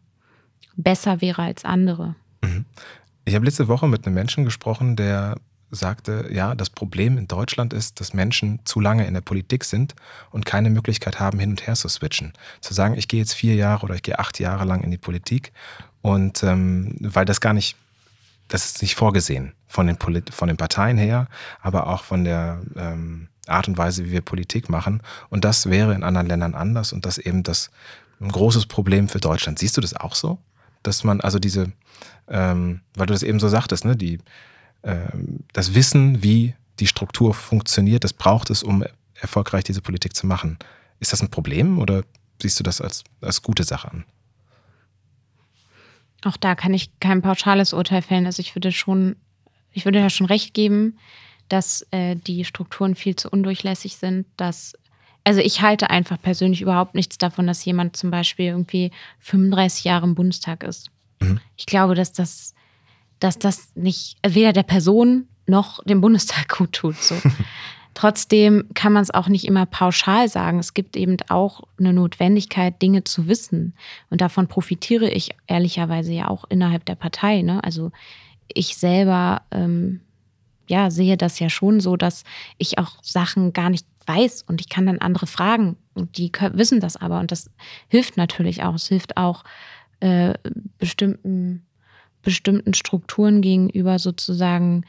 besser 0.76 1.20
wäre 1.20 1.42
als 1.42 1.64
andere. 1.64 2.16
Ich 3.24 3.34
habe 3.34 3.44
letzte 3.44 3.68
Woche 3.68 3.88
mit 3.88 4.04
einem 4.04 4.14
Menschen 4.14 4.44
gesprochen, 4.44 4.96
der 4.96 5.36
sagte, 5.74 6.28
ja, 6.32 6.54
das 6.54 6.70
Problem 6.70 7.18
in 7.18 7.28
Deutschland 7.28 7.72
ist, 7.72 8.00
dass 8.00 8.14
Menschen 8.14 8.60
zu 8.64 8.80
lange 8.80 9.06
in 9.06 9.14
der 9.14 9.20
Politik 9.20 9.64
sind 9.64 9.94
und 10.30 10.46
keine 10.46 10.70
Möglichkeit 10.70 11.20
haben, 11.20 11.38
hin 11.38 11.50
und 11.50 11.66
her 11.66 11.74
zu 11.74 11.88
switchen. 11.88 12.32
Zu 12.60 12.74
sagen, 12.74 12.94
ich 12.96 13.08
gehe 13.08 13.20
jetzt 13.20 13.34
vier 13.34 13.54
Jahre 13.54 13.84
oder 13.84 13.94
ich 13.94 14.02
gehe 14.02 14.18
acht 14.18 14.38
Jahre 14.40 14.64
lang 14.64 14.82
in 14.82 14.90
die 14.90 14.98
Politik 14.98 15.52
und 16.02 16.42
ähm, 16.42 16.96
weil 17.00 17.24
das 17.24 17.40
gar 17.40 17.54
nicht, 17.54 17.76
das 18.48 18.66
ist 18.66 18.82
nicht 18.82 18.94
vorgesehen 18.94 19.52
von 19.66 19.86
den, 19.86 19.96
Polit 19.96 20.32
von 20.32 20.48
den 20.48 20.56
Parteien 20.56 20.98
her, 20.98 21.28
aber 21.62 21.86
auch 21.86 22.04
von 22.04 22.24
der 22.24 22.60
ähm, 22.76 23.28
Art 23.46 23.68
und 23.68 23.78
Weise, 23.78 24.04
wie 24.04 24.12
wir 24.12 24.20
Politik 24.20 24.68
machen. 24.68 25.02
Und 25.30 25.44
das 25.44 25.68
wäre 25.68 25.94
in 25.94 26.02
anderen 26.02 26.26
Ländern 26.26 26.54
anders 26.54 26.92
und 26.92 27.06
das 27.06 27.18
eben 27.18 27.42
das 27.42 27.70
ein 28.20 28.30
großes 28.30 28.66
Problem 28.66 29.08
für 29.08 29.18
Deutschland. 29.18 29.58
Siehst 29.58 29.76
du 29.76 29.80
das 29.80 29.94
auch 29.94 30.14
so? 30.14 30.38
Dass 30.82 31.04
man 31.04 31.20
also 31.20 31.38
diese, 31.38 31.72
ähm, 32.28 32.80
weil 32.94 33.06
du 33.06 33.14
das 33.14 33.22
eben 33.22 33.40
so 33.40 33.48
sagtest, 33.48 33.84
ne, 33.84 33.96
die, 33.96 34.18
das 35.52 35.74
Wissen, 35.74 36.22
wie 36.22 36.54
die 36.80 36.86
Struktur 36.86 37.34
funktioniert, 37.34 38.04
das 38.04 38.12
braucht 38.12 38.50
es, 38.50 38.62
um 38.62 38.84
erfolgreich 39.14 39.64
diese 39.64 39.80
Politik 39.80 40.14
zu 40.14 40.26
machen. 40.26 40.58
Ist 41.00 41.12
das 41.12 41.22
ein 41.22 41.30
Problem 41.30 41.78
oder 41.78 42.04
siehst 42.40 42.58
du 42.58 42.64
das 42.64 42.80
als, 42.80 43.04
als 43.20 43.42
gute 43.42 43.64
Sache 43.64 43.90
an? 43.90 44.04
Auch 46.24 46.36
da 46.36 46.54
kann 46.54 46.74
ich 46.74 46.98
kein 47.00 47.22
pauschales 47.22 47.72
Urteil 47.72 48.02
fällen. 48.02 48.26
Also 48.26 48.40
ich 48.40 48.54
würde 48.56 48.72
schon, 48.72 49.16
ich 49.72 49.84
würde 49.84 50.00
da 50.00 50.10
schon 50.10 50.26
recht 50.26 50.54
geben, 50.54 50.98
dass 51.48 51.86
äh, 51.90 52.16
die 52.16 52.44
Strukturen 52.44 52.94
viel 52.94 53.16
zu 53.16 53.28
undurchlässig 53.28 53.96
sind, 53.96 54.26
dass 54.36 54.74
also 55.24 55.40
ich 55.40 55.62
halte 55.62 55.88
einfach 55.88 56.20
persönlich 56.20 56.60
überhaupt 56.60 56.94
nichts 56.94 57.16
davon, 57.16 57.46
dass 57.46 57.64
jemand 57.64 57.96
zum 57.96 58.10
Beispiel 58.10 58.46
irgendwie 58.46 58.90
35 59.20 59.84
Jahre 59.84 60.04
im 60.04 60.14
Bundestag 60.14 60.62
ist. 60.62 60.90
Mhm. 61.20 61.40
Ich 61.56 61.64
glaube, 61.64 61.94
dass 61.94 62.12
das, 62.12 62.53
dass 63.20 63.38
das 63.38 63.74
nicht 63.74 64.16
weder 64.26 64.52
der 64.52 64.62
Person 64.62 65.28
noch 65.46 65.82
dem 65.84 66.00
Bundestag 66.00 66.48
gut 66.58 66.72
tut. 66.72 66.96
So. 66.96 67.14
Trotzdem 67.94 68.64
kann 68.74 68.92
man 68.92 69.02
es 69.02 69.12
auch 69.12 69.28
nicht 69.28 69.44
immer 69.44 69.66
pauschal 69.66 70.28
sagen. 70.28 70.58
Es 70.58 70.74
gibt 70.74 70.96
eben 70.96 71.16
auch 71.28 71.62
eine 71.78 71.92
Notwendigkeit, 71.92 72.82
Dinge 72.82 73.04
zu 73.04 73.28
wissen. 73.28 73.74
Und 74.10 74.20
davon 74.20 74.48
profitiere 74.48 75.08
ich 75.08 75.30
ehrlicherweise 75.46 76.12
ja 76.12 76.28
auch 76.28 76.44
innerhalb 76.48 76.84
der 76.86 76.96
Partei. 76.96 77.42
Ne? 77.42 77.62
Also 77.62 77.92
ich 78.52 78.76
selber 78.76 79.42
ähm, 79.52 80.00
ja, 80.68 80.90
sehe 80.90 81.16
das 81.16 81.38
ja 81.38 81.50
schon 81.50 81.80
so, 81.80 81.96
dass 81.96 82.24
ich 82.58 82.78
auch 82.78 83.02
Sachen 83.02 83.52
gar 83.52 83.70
nicht 83.70 83.86
weiß 84.06 84.42
und 84.42 84.60
ich 84.60 84.68
kann 84.68 84.86
dann 84.86 84.98
andere 84.98 85.26
fragen 85.26 85.76
und 85.94 86.18
die 86.18 86.30
wissen 86.52 86.80
das 86.80 86.96
aber 86.96 87.20
und 87.20 87.32
das 87.32 87.50
hilft 87.88 88.16
natürlich 88.16 88.62
auch. 88.62 88.74
Es 88.74 88.88
hilft 88.88 89.16
auch 89.16 89.44
äh, 90.00 90.34
bestimmten, 90.78 91.64
bestimmten 92.24 92.74
Strukturen 92.74 93.40
gegenüber 93.42 93.98
sozusagen, 93.98 94.84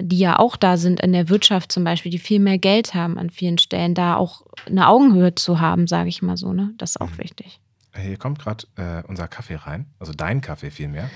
die 0.00 0.18
ja 0.18 0.38
auch 0.38 0.56
da 0.56 0.76
sind 0.76 1.00
in 1.00 1.12
der 1.12 1.28
Wirtschaft 1.28 1.72
zum 1.72 1.84
Beispiel, 1.84 2.10
die 2.12 2.18
viel 2.18 2.38
mehr 2.40 2.58
Geld 2.58 2.94
haben 2.94 3.18
an 3.18 3.30
vielen 3.30 3.58
Stellen, 3.58 3.94
da 3.94 4.16
auch 4.16 4.42
eine 4.66 4.86
Augenhöhe 4.88 5.34
zu 5.34 5.60
haben, 5.60 5.86
sage 5.86 6.08
ich 6.08 6.22
mal 6.22 6.36
so. 6.36 6.52
Ne? 6.52 6.72
Das 6.78 6.90
ist 6.90 7.00
auch 7.00 7.10
Mhm. 7.10 7.18
wichtig. 7.18 7.60
Hier 7.96 8.16
kommt 8.16 8.38
gerade 8.38 8.64
äh, 8.76 9.02
unser 9.08 9.26
Kaffee 9.28 9.56
rein, 9.56 9.86
also 9.98 10.12
dein 10.12 10.40
Kaffee 10.40 10.70
vielmehr. 10.70 11.10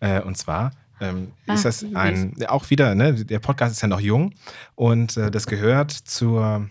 Äh, 0.00 0.22
und 0.22 0.36
zwar 0.38 0.70
ähm, 1.00 1.32
Ah, 1.46 1.54
ist 1.54 1.64
das 1.64 1.84
ein, 1.94 2.34
auch 2.48 2.70
wieder, 2.70 2.94
ne, 2.94 3.12
der 3.24 3.38
Podcast 3.40 3.72
ist 3.74 3.82
ja 3.82 3.88
noch 3.88 4.00
jung 4.00 4.32
und 4.76 5.16
äh, 5.16 5.30
das 5.30 5.46
gehört 5.46 5.90
zur, 5.90 6.70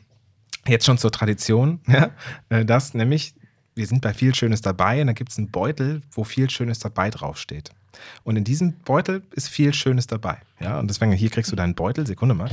jetzt 0.68 0.86
schon 0.86 0.98
zur 0.98 1.12
Tradition, 1.12 1.82
ja, 1.88 2.10
äh, 2.50 2.66
dass 2.66 2.94
nämlich, 2.94 3.36
wir 3.76 3.86
sind 3.86 4.02
bei 4.02 4.14
viel 4.14 4.34
Schönes 4.34 4.62
dabei 4.62 5.02
und 5.02 5.08
da 5.08 5.14
gibt 5.14 5.32
es 5.32 5.38
einen 5.38 5.52
Beutel, 5.52 6.02
wo 6.12 6.24
viel 6.24 6.50
Schönes 6.50 6.80
dabei 6.80 7.10
draufsteht. 7.10 7.72
Und 8.24 8.38
in 8.38 8.44
diesem 8.44 8.74
Beutel 8.80 9.24
ist 9.32 9.50
viel 9.50 9.74
Schönes 9.74 10.08
dabei. 10.08 10.38
Ja, 10.60 10.80
und 10.80 10.88
deswegen, 10.88 11.12
hier 11.12 11.30
kriegst 11.30 11.52
du 11.52 11.56
deinen 11.56 11.76
Beutel, 11.76 12.06
Sekunde 12.08 12.36
mal. 12.36 12.50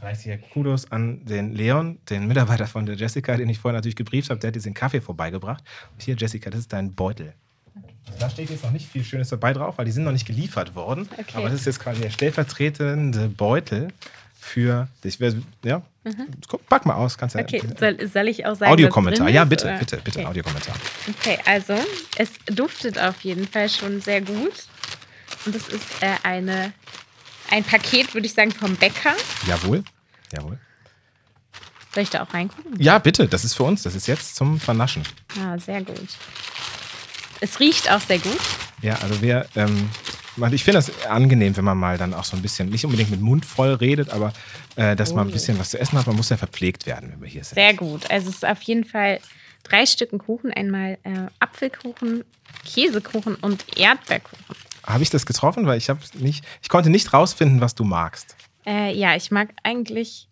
Vielleicht 0.00 0.20
hier 0.22 0.38
Kudos 0.38 0.90
an 0.92 1.24
den 1.24 1.54
Leon, 1.54 1.98
den 2.08 2.28
Mitarbeiter 2.28 2.66
von 2.66 2.86
der 2.86 2.94
Jessica, 2.94 3.36
den 3.36 3.48
ich 3.48 3.58
vorher 3.58 3.78
natürlich 3.78 3.96
gebrieft 3.96 4.30
habe. 4.30 4.38
Der 4.38 4.48
hat 4.48 4.54
diesen 4.54 4.72
Kaffee 4.72 5.00
vorbeigebracht. 5.00 5.64
Und 5.92 6.02
hier, 6.02 6.14
Jessica, 6.16 6.50
das 6.50 6.60
ist 6.60 6.72
dein 6.72 6.94
Beutel. 6.94 7.34
Also 8.06 8.18
da 8.20 8.30
steht 8.30 8.50
jetzt 8.50 8.64
noch 8.64 8.70
nicht 8.70 8.88
viel 8.88 9.04
Schönes 9.04 9.28
dabei 9.28 9.52
drauf, 9.52 9.76
weil 9.76 9.84
die 9.84 9.90
sind 9.90 10.04
noch 10.04 10.12
nicht 10.12 10.26
geliefert 10.26 10.74
worden. 10.74 11.08
Okay. 11.12 11.24
Aber 11.34 11.48
das 11.48 11.60
ist 11.60 11.66
jetzt 11.66 11.80
quasi 11.80 12.00
der 12.00 12.10
stellvertretende 12.10 13.28
Beutel 13.28 13.88
für 14.48 14.88
dich. 15.04 15.18
Ja, 15.64 15.82
Guck, 16.48 16.66
pack 16.68 16.86
mal 16.86 16.94
aus. 16.94 17.18
Kannst 17.18 17.34
ja, 17.34 17.42
Mhm. 17.42 17.46
Okay, 17.46 17.62
soll, 17.78 18.08
soll 18.08 18.28
ich 18.28 18.46
auch 18.46 18.54
sagen, 18.56 18.72
Audiokommentar. 18.72 19.28
Ja, 19.28 19.44
bitte, 19.44 19.66
oder? 19.66 19.78
bitte, 19.78 19.96
bitte, 19.98 20.18
Okay. 20.20 20.26
Audiokommentar. 20.28 20.74
Okay, 21.18 21.38
also 21.44 21.74
es 22.16 22.30
duftet 22.46 22.98
auf 22.98 23.20
jeden 23.22 23.46
Fall 23.46 23.68
schon 23.68 24.00
sehr 24.00 24.20
gut. 24.20 24.52
Und 25.44 25.54
es 25.54 25.68
ist 25.68 25.84
äh, 26.00 26.14
eine, 26.22 26.72
ein 27.50 27.64
Paket, 27.64 28.14
würde 28.14 28.26
ich 28.26 28.34
sagen, 28.34 28.50
vom 28.50 28.74
Bäcker. 28.76 29.14
Jawohl. 29.46 29.84
Jawohl. 30.32 30.58
Soll 31.94 32.02
ich 32.02 32.10
da 32.10 32.22
auch 32.22 32.32
reingucken? 32.32 32.80
Ja, 32.80 32.98
bitte, 32.98 33.28
das 33.28 33.44
ist 33.44 33.54
für 33.54 33.64
uns. 33.64 33.82
Das 33.82 33.94
ist 33.94 34.06
jetzt 34.06 34.36
zum 34.36 34.60
Vernaschen. 34.60 35.02
Ah, 35.40 35.58
sehr 35.58 35.82
gut. 35.82 36.08
Es 37.40 37.60
riecht 37.60 37.90
auch 37.90 38.00
sehr 38.00 38.18
gut. 38.18 38.38
Ja, 38.82 38.94
also 38.96 39.20
wir, 39.22 39.46
ähm, 39.56 39.90
ich 40.52 40.64
finde 40.64 40.78
das 40.78 41.06
angenehm, 41.06 41.56
wenn 41.56 41.64
man 41.64 41.78
mal 41.78 41.98
dann 41.98 42.14
auch 42.14 42.24
so 42.24 42.36
ein 42.36 42.42
bisschen, 42.42 42.68
nicht 42.68 42.84
unbedingt 42.84 43.10
mit 43.10 43.20
Mund 43.20 43.44
voll 43.44 43.74
redet, 43.74 44.10
aber 44.10 44.32
äh, 44.76 44.96
dass 44.96 45.12
oh. 45.12 45.16
man 45.16 45.26
ein 45.26 45.30
oh. 45.30 45.32
bisschen 45.32 45.58
was 45.58 45.70
zu 45.70 45.78
essen 45.78 45.98
hat. 45.98 46.06
Man 46.06 46.16
muss 46.16 46.28
ja 46.28 46.36
verpflegt 46.36 46.86
werden, 46.86 47.10
wenn 47.12 47.20
wir 47.20 47.28
hier 47.28 47.44
sind. 47.44 47.54
Sehr 47.54 47.74
gut. 47.74 48.10
Also 48.10 48.28
es 48.30 48.36
ist 48.36 48.46
auf 48.46 48.62
jeden 48.62 48.84
Fall 48.84 49.20
drei 49.64 49.86
Stücken 49.86 50.18
Kuchen. 50.18 50.52
Einmal 50.52 50.98
äh, 51.04 51.26
Apfelkuchen, 51.40 52.24
Käsekuchen 52.64 53.34
und 53.36 53.64
Erdbeerkuchen. 53.76 54.56
Habe 54.84 55.02
ich 55.02 55.10
das 55.10 55.26
getroffen? 55.26 55.66
Weil 55.66 55.78
ich 55.78 55.90
habe 55.90 56.00
nicht, 56.14 56.44
ich 56.62 56.68
konnte 56.68 56.90
nicht 56.90 57.12
rausfinden, 57.12 57.60
was 57.60 57.74
du 57.74 57.84
magst. 57.84 58.36
Äh, 58.66 58.94
ja, 58.94 59.16
ich 59.16 59.30
mag 59.30 59.50
eigentlich, 59.62 60.28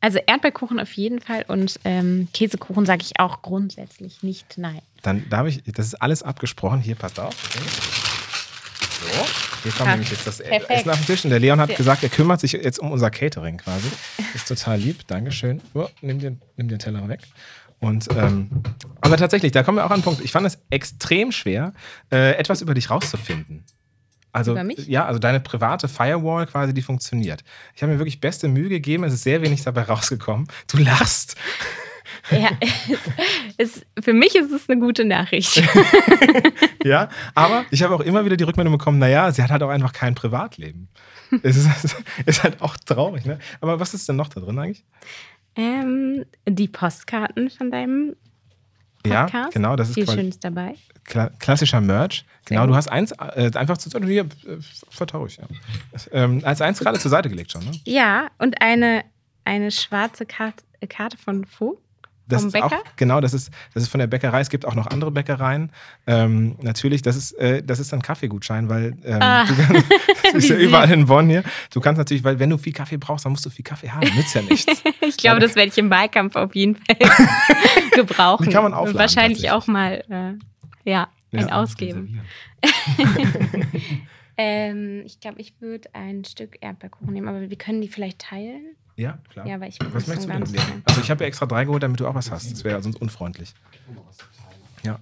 also 0.00 0.18
Erdbeerkuchen 0.18 0.78
auf 0.80 0.92
jeden 0.92 1.20
Fall 1.20 1.44
und 1.48 1.80
ähm, 1.84 2.28
Käsekuchen 2.32 2.86
sage 2.86 3.02
ich 3.02 3.18
auch 3.18 3.42
grundsätzlich 3.42 4.22
nicht 4.22 4.58
nein. 4.58 4.80
Dann 5.02 5.28
da 5.30 5.38
habe 5.38 5.48
ich, 5.48 5.62
das 5.64 5.86
ist 5.86 5.94
alles 5.96 6.22
abgesprochen. 6.22 6.80
Hier, 6.80 6.94
passt 6.94 7.20
auf. 7.20 7.34
So, 9.00 9.26
hier 9.62 9.72
kommt 9.72 9.90
nämlich 9.90 10.10
jetzt 10.10 10.26
das 10.26 10.38
Perfekt. 10.38 10.70
Essen 10.70 10.90
auf 10.90 10.96
den 10.96 11.06
Tisch. 11.06 11.24
Und 11.24 11.30
der 11.30 11.38
Leon 11.38 11.60
hat 11.60 11.74
gesagt, 11.76 12.02
er 12.02 12.08
kümmert 12.08 12.40
sich 12.40 12.52
jetzt 12.52 12.78
um 12.78 12.90
unser 12.90 13.10
Catering 13.10 13.58
quasi. 13.58 13.88
Ist 14.34 14.48
total 14.48 14.78
lieb. 14.78 15.06
Dankeschön. 15.06 15.60
Oh, 15.74 15.88
nimm, 16.00 16.18
den, 16.18 16.40
nimm 16.56 16.68
den 16.68 16.78
Teller 16.78 17.08
weg. 17.08 17.20
Und, 17.80 18.08
ähm, 18.16 18.50
aber 19.00 19.16
tatsächlich, 19.16 19.52
da 19.52 19.62
kommen 19.62 19.78
wir 19.78 19.86
auch 19.86 19.90
an 19.90 20.00
den 20.00 20.04
Punkt. 20.04 20.20
Ich 20.24 20.32
fand 20.32 20.46
es 20.46 20.58
extrem 20.70 21.30
schwer, 21.30 21.72
äh, 22.10 22.32
etwas 22.32 22.60
über 22.60 22.74
dich 22.74 22.90
rauszufinden. 22.90 23.64
Also, 24.32 24.56
ja, 24.56 25.06
also 25.06 25.18
deine 25.18 25.40
private 25.40 25.88
Firewall 25.88 26.46
quasi, 26.46 26.74
die 26.74 26.82
funktioniert. 26.82 27.42
Ich 27.74 27.82
habe 27.82 27.92
mir 27.92 27.98
wirklich 27.98 28.20
beste 28.20 28.46
Mühe 28.48 28.68
gegeben, 28.68 29.04
es 29.04 29.14
ist 29.14 29.22
sehr 29.22 29.42
wenig 29.42 29.62
dabei 29.62 29.82
rausgekommen. 29.82 30.48
Du 30.66 30.78
lachst. 30.78 31.36
Ja, 32.30 32.50
es, 33.56 33.84
für 34.00 34.12
mich 34.12 34.34
ist 34.34 34.50
es 34.52 34.68
eine 34.68 34.80
gute 34.80 35.04
Nachricht. 35.04 35.62
ja, 36.84 37.08
aber 37.34 37.64
ich 37.70 37.82
habe 37.82 37.94
auch 37.94 38.00
immer 38.00 38.24
wieder 38.24 38.36
die 38.36 38.44
Rückmeldung 38.44 38.72
bekommen, 38.76 38.98
naja, 38.98 39.30
sie 39.32 39.42
hat 39.42 39.50
halt 39.50 39.62
auch 39.62 39.70
einfach 39.70 39.92
kein 39.92 40.14
Privatleben. 40.14 40.88
Es 41.42 41.56
ist, 41.56 41.96
ist 42.26 42.42
halt 42.42 42.60
auch 42.62 42.76
traurig, 42.76 43.24
ne? 43.24 43.38
Aber 43.60 43.80
was 43.80 43.94
ist 43.94 44.08
denn 44.08 44.16
noch 44.16 44.28
da 44.28 44.40
drin 44.40 44.58
eigentlich? 44.58 44.84
Ähm, 45.56 46.24
die 46.48 46.68
Postkarten 46.68 47.50
von 47.50 47.70
deinem 47.70 48.16
Podcast. 49.02 49.34
Ja, 49.34 49.48
genau, 49.50 49.76
das 49.76 49.88
ist 49.88 49.94
viel 49.94 50.08
Schönes 50.08 50.38
dabei. 50.38 50.74
Kla 51.04 51.30
klassischer 51.38 51.80
Merch. 51.80 52.24
Genau, 52.46 52.66
du 52.66 52.74
hast 52.74 52.88
eins 52.88 53.12
äh, 53.12 53.50
einfach 53.54 53.78
zu 53.78 53.90
hier 54.04 54.22
äh, 54.22 54.26
vertau 54.90 55.26
ich, 55.26 55.36
ja. 55.36 55.44
Ähm, 56.12 56.40
als 56.44 56.60
eins 56.60 56.78
gerade 56.78 56.98
zur 56.98 57.10
Seite 57.10 57.28
gelegt 57.28 57.52
schon, 57.52 57.64
ne? 57.64 57.72
Ja, 57.84 58.28
und 58.38 58.60
eine, 58.60 59.04
eine 59.44 59.70
schwarze 59.70 60.26
Karte, 60.26 60.64
Karte 60.88 61.16
von 61.16 61.44
Vogt. 61.44 61.82
Das 62.28 62.42
Vom 62.42 62.52
Bäcker? 62.52 62.66
Auch, 62.66 62.96
genau, 62.96 63.20
das 63.20 63.32
ist, 63.32 63.50
das 63.72 63.84
ist 63.84 63.88
von 63.88 64.00
der 64.00 64.06
Bäckerei. 64.06 64.40
Es 64.40 64.50
gibt 64.50 64.66
auch 64.66 64.74
noch 64.74 64.86
andere 64.88 65.10
Bäckereien. 65.10 65.72
Ähm, 66.06 66.56
natürlich, 66.60 67.00
das 67.00 67.16
ist, 67.16 67.32
äh, 67.32 67.62
das 67.62 67.78
ist 67.78 67.94
ein 67.94 68.02
Kaffeegutschein, 68.02 68.68
weil 68.68 68.96
ähm, 69.04 69.22
ah. 69.22 69.44
du 69.46 69.54
kannst, 69.56 69.86
das 70.24 70.34
ist 70.34 70.50
ja 70.50 70.56
überall 70.56 70.90
in 70.90 71.06
Bonn 71.06 71.28
hier. 71.30 71.42
Du 71.72 71.80
kannst 71.80 71.98
natürlich, 71.98 72.24
weil 72.24 72.38
wenn 72.38 72.50
du 72.50 72.58
viel 72.58 72.74
Kaffee 72.74 72.98
brauchst, 72.98 73.24
dann 73.24 73.32
musst 73.32 73.46
du 73.46 73.50
viel 73.50 73.64
Kaffee 73.64 73.90
haben. 73.90 74.06
Nützt 74.14 74.34
ja 74.34 74.42
nichts. 74.42 74.82
ich 75.00 75.16
glaube, 75.16 75.40
das 75.40 75.56
werde 75.56 75.70
ich 75.70 75.78
im 75.78 75.88
Wahlkampf 75.88 76.36
auf 76.36 76.54
jeden 76.54 76.76
Fall 76.76 76.96
gebrauchen. 77.92 78.44
Die 78.44 78.52
kann 78.52 78.62
man 78.62 78.74
aufladen, 78.74 79.00
Wahrscheinlich 79.00 79.50
auch 79.50 79.66
mal, 79.66 80.04
äh, 80.10 80.90
ja, 80.90 81.08
ein 81.32 81.48
ja, 81.48 81.52
Ausgeben. 81.52 82.20
ähm, 84.36 85.02
ich 85.06 85.18
glaube, 85.20 85.40
ich 85.40 85.54
würde 85.60 85.88
ein 85.94 86.24
Stück 86.24 86.58
Erdbeerkuchen 86.60 87.12
nehmen, 87.12 87.28
aber 87.28 87.48
wir 87.48 87.58
können 87.58 87.80
die 87.80 87.88
vielleicht 87.88 88.18
teilen. 88.18 88.76
Ja, 88.98 89.16
klar. 89.30 89.46
Ja, 89.46 89.60
ich 89.62 89.78
was 89.92 90.08
möchtest 90.08 90.28
du 90.28 90.32
denn 90.32 90.42
nehmen? 90.42 90.82
Also 90.84 91.00
ich 91.00 91.08
habe 91.08 91.22
ja 91.22 91.28
extra 91.28 91.46
drei 91.46 91.64
geholt, 91.64 91.84
damit 91.84 92.00
du 92.00 92.08
auch 92.08 92.16
was 92.16 92.32
hast. 92.32 92.50
Das 92.50 92.64
wäre 92.64 92.82
sonst 92.82 93.00
unfreundlich. 93.00 93.54
Ja. 94.82 94.98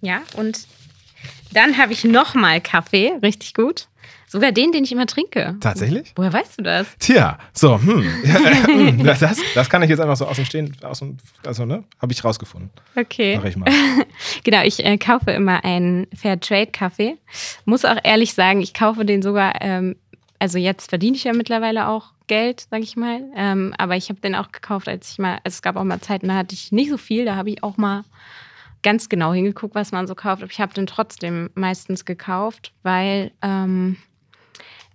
Ja, 0.00 0.22
und 0.36 0.66
dann 1.52 1.78
habe 1.78 1.92
ich 1.92 2.02
nochmal 2.02 2.60
Kaffee, 2.60 3.12
richtig 3.22 3.54
gut. 3.54 3.86
Sogar 4.26 4.50
den, 4.50 4.72
den 4.72 4.82
ich 4.82 4.90
immer 4.90 5.06
trinke. 5.06 5.54
Tatsächlich? 5.60 6.12
Woher 6.16 6.32
weißt 6.32 6.58
du 6.58 6.64
das? 6.64 6.88
Tja, 6.98 7.38
so, 7.52 7.80
hm. 7.80 8.02
hm. 8.64 9.04
das, 9.04 9.20
das 9.54 9.70
kann 9.70 9.84
ich 9.84 9.90
jetzt 9.90 10.00
einfach 10.00 10.16
so 10.16 10.26
aus 10.26 10.34
dem 10.34 10.44
Stehen, 10.44 10.76
aus 10.82 10.98
dem, 10.98 11.18
also, 11.46 11.64
ne, 11.64 11.84
habe 12.00 12.12
ich 12.12 12.24
rausgefunden. 12.24 12.70
Okay. 12.96 13.36
Mach 13.36 13.44
ich 13.44 13.56
mal. 13.56 13.70
genau, 14.42 14.64
ich 14.64 14.84
äh, 14.84 14.98
kaufe 14.98 15.30
immer 15.30 15.64
einen 15.64 16.08
Fairtrade-Kaffee. 16.12 17.16
Muss 17.64 17.84
auch 17.84 17.98
ehrlich 18.02 18.34
sagen, 18.34 18.60
ich 18.60 18.74
kaufe 18.74 19.04
den 19.04 19.22
sogar 19.22 19.62
ähm, 19.62 19.94
also 20.44 20.58
jetzt 20.58 20.90
verdiene 20.90 21.16
ich 21.16 21.24
ja 21.24 21.32
mittlerweile 21.32 21.88
auch 21.88 22.12
Geld, 22.26 22.66
sage 22.68 22.82
ich 22.82 22.96
mal. 22.96 23.22
Ähm, 23.34 23.72
aber 23.78 23.96
ich 23.96 24.10
habe 24.10 24.20
den 24.20 24.34
auch 24.34 24.52
gekauft, 24.52 24.90
als 24.90 25.10
ich 25.10 25.18
mal, 25.18 25.36
also 25.42 25.54
es 25.56 25.62
gab 25.62 25.76
auch 25.76 25.84
mal 25.84 26.02
Zeiten, 26.02 26.28
da 26.28 26.34
hatte 26.34 26.54
ich 26.54 26.70
nicht 26.70 26.90
so 26.90 26.98
viel, 26.98 27.24
da 27.24 27.34
habe 27.34 27.48
ich 27.48 27.62
auch 27.62 27.78
mal 27.78 28.04
ganz 28.82 29.08
genau 29.08 29.32
hingeguckt, 29.32 29.74
was 29.74 29.90
man 29.90 30.06
so 30.06 30.14
kauft. 30.14 30.42
Aber 30.42 30.52
ich 30.52 30.60
habe 30.60 30.74
den 30.74 30.86
trotzdem 30.86 31.48
meistens 31.54 32.04
gekauft, 32.04 32.74
weil 32.82 33.30
ähm, 33.40 33.96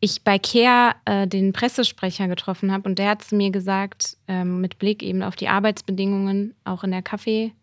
ich 0.01 0.23
bei 0.23 0.37
Care 0.37 0.93
äh, 1.05 1.27
den 1.27 1.51
Pressesprecher 1.51 2.27
getroffen 2.27 2.71
habe 2.71 2.87
und 2.87 2.99
der 2.99 3.09
hat 3.09 3.23
zu 3.23 3.35
mir 3.35 3.49
gesagt, 3.49 4.17
ähm, 4.27 4.61
mit 4.61 4.77
Blick 4.77 5.01
eben 5.01 5.23
auf 5.23 5.35
die 5.35 5.47
Arbeitsbedingungen, 5.47 6.53
auch 6.63 6.83
in 6.83 6.91
der 6.91 7.01
Kaffee, 7.01 7.53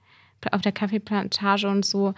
auf 0.50 0.60
der 0.60 0.72
Kaffeeplantage 0.72 1.68
und 1.68 1.84
so, 1.84 2.14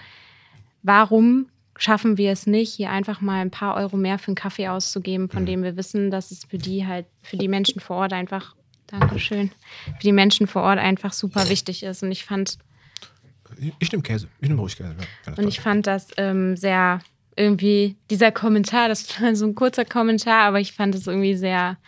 warum 0.83 1.51
schaffen 1.79 2.19
wir 2.19 2.33
es 2.33 2.47
nicht, 2.47 2.75
hier 2.75 2.91
einfach 2.91 3.23
mal 3.23 3.41
ein 3.41 3.51
paar 3.51 3.77
Euro 3.77 3.97
mehr 3.97 4.19
für 4.19 4.29
einen 4.29 4.35
Kaffee 4.35 4.69
auszugeben, 4.69 5.31
von 5.31 5.43
mhm. 5.43 5.47
dem 5.47 5.63
wir 5.63 5.77
wissen, 5.77 6.11
dass 6.11 6.31
es 6.31 6.45
für 6.45 6.59
die 6.59 6.87
halt, 6.87 7.07
für 7.23 7.39
die 7.39 7.49
Menschen 7.49 7.81
vor 7.81 7.97
Ort 7.97 8.13
einfach, 8.13 8.55
Dankeschön, 8.89 9.51
für 9.85 10.03
die 10.03 10.13
Menschen 10.13 10.47
vor 10.47 10.63
Ort 10.63 10.79
einfach 10.79 11.13
super 11.13 11.49
wichtig 11.49 11.83
ist. 11.83 12.03
Und 12.03 12.13
ich 12.13 12.25
fand. 12.25 12.59
Ich 13.79 13.93
nehme 13.93 14.03
Käse, 14.03 14.29
ich 14.41 14.49
nehme 14.49 14.61
ruhig 14.61 14.77
Käse. 14.77 14.97
Ja, 15.27 15.33
und 15.35 15.49
ich 15.49 15.61
fand 15.61 15.87
das 15.87 16.09
ähm, 16.17 16.57
sehr 16.57 17.01
irgendwie, 17.37 17.97
dieser 18.11 18.33
Kommentar, 18.33 18.89
das 18.89 19.21
war 19.21 19.35
so 19.37 19.47
ein 19.47 19.55
kurzer 19.55 19.85
Kommentar, 19.85 20.43
aber 20.43 20.61
ich 20.61 20.73
fand 20.73 20.95
es 20.95 21.07
irgendwie 21.07 21.37
sehr 21.37 21.79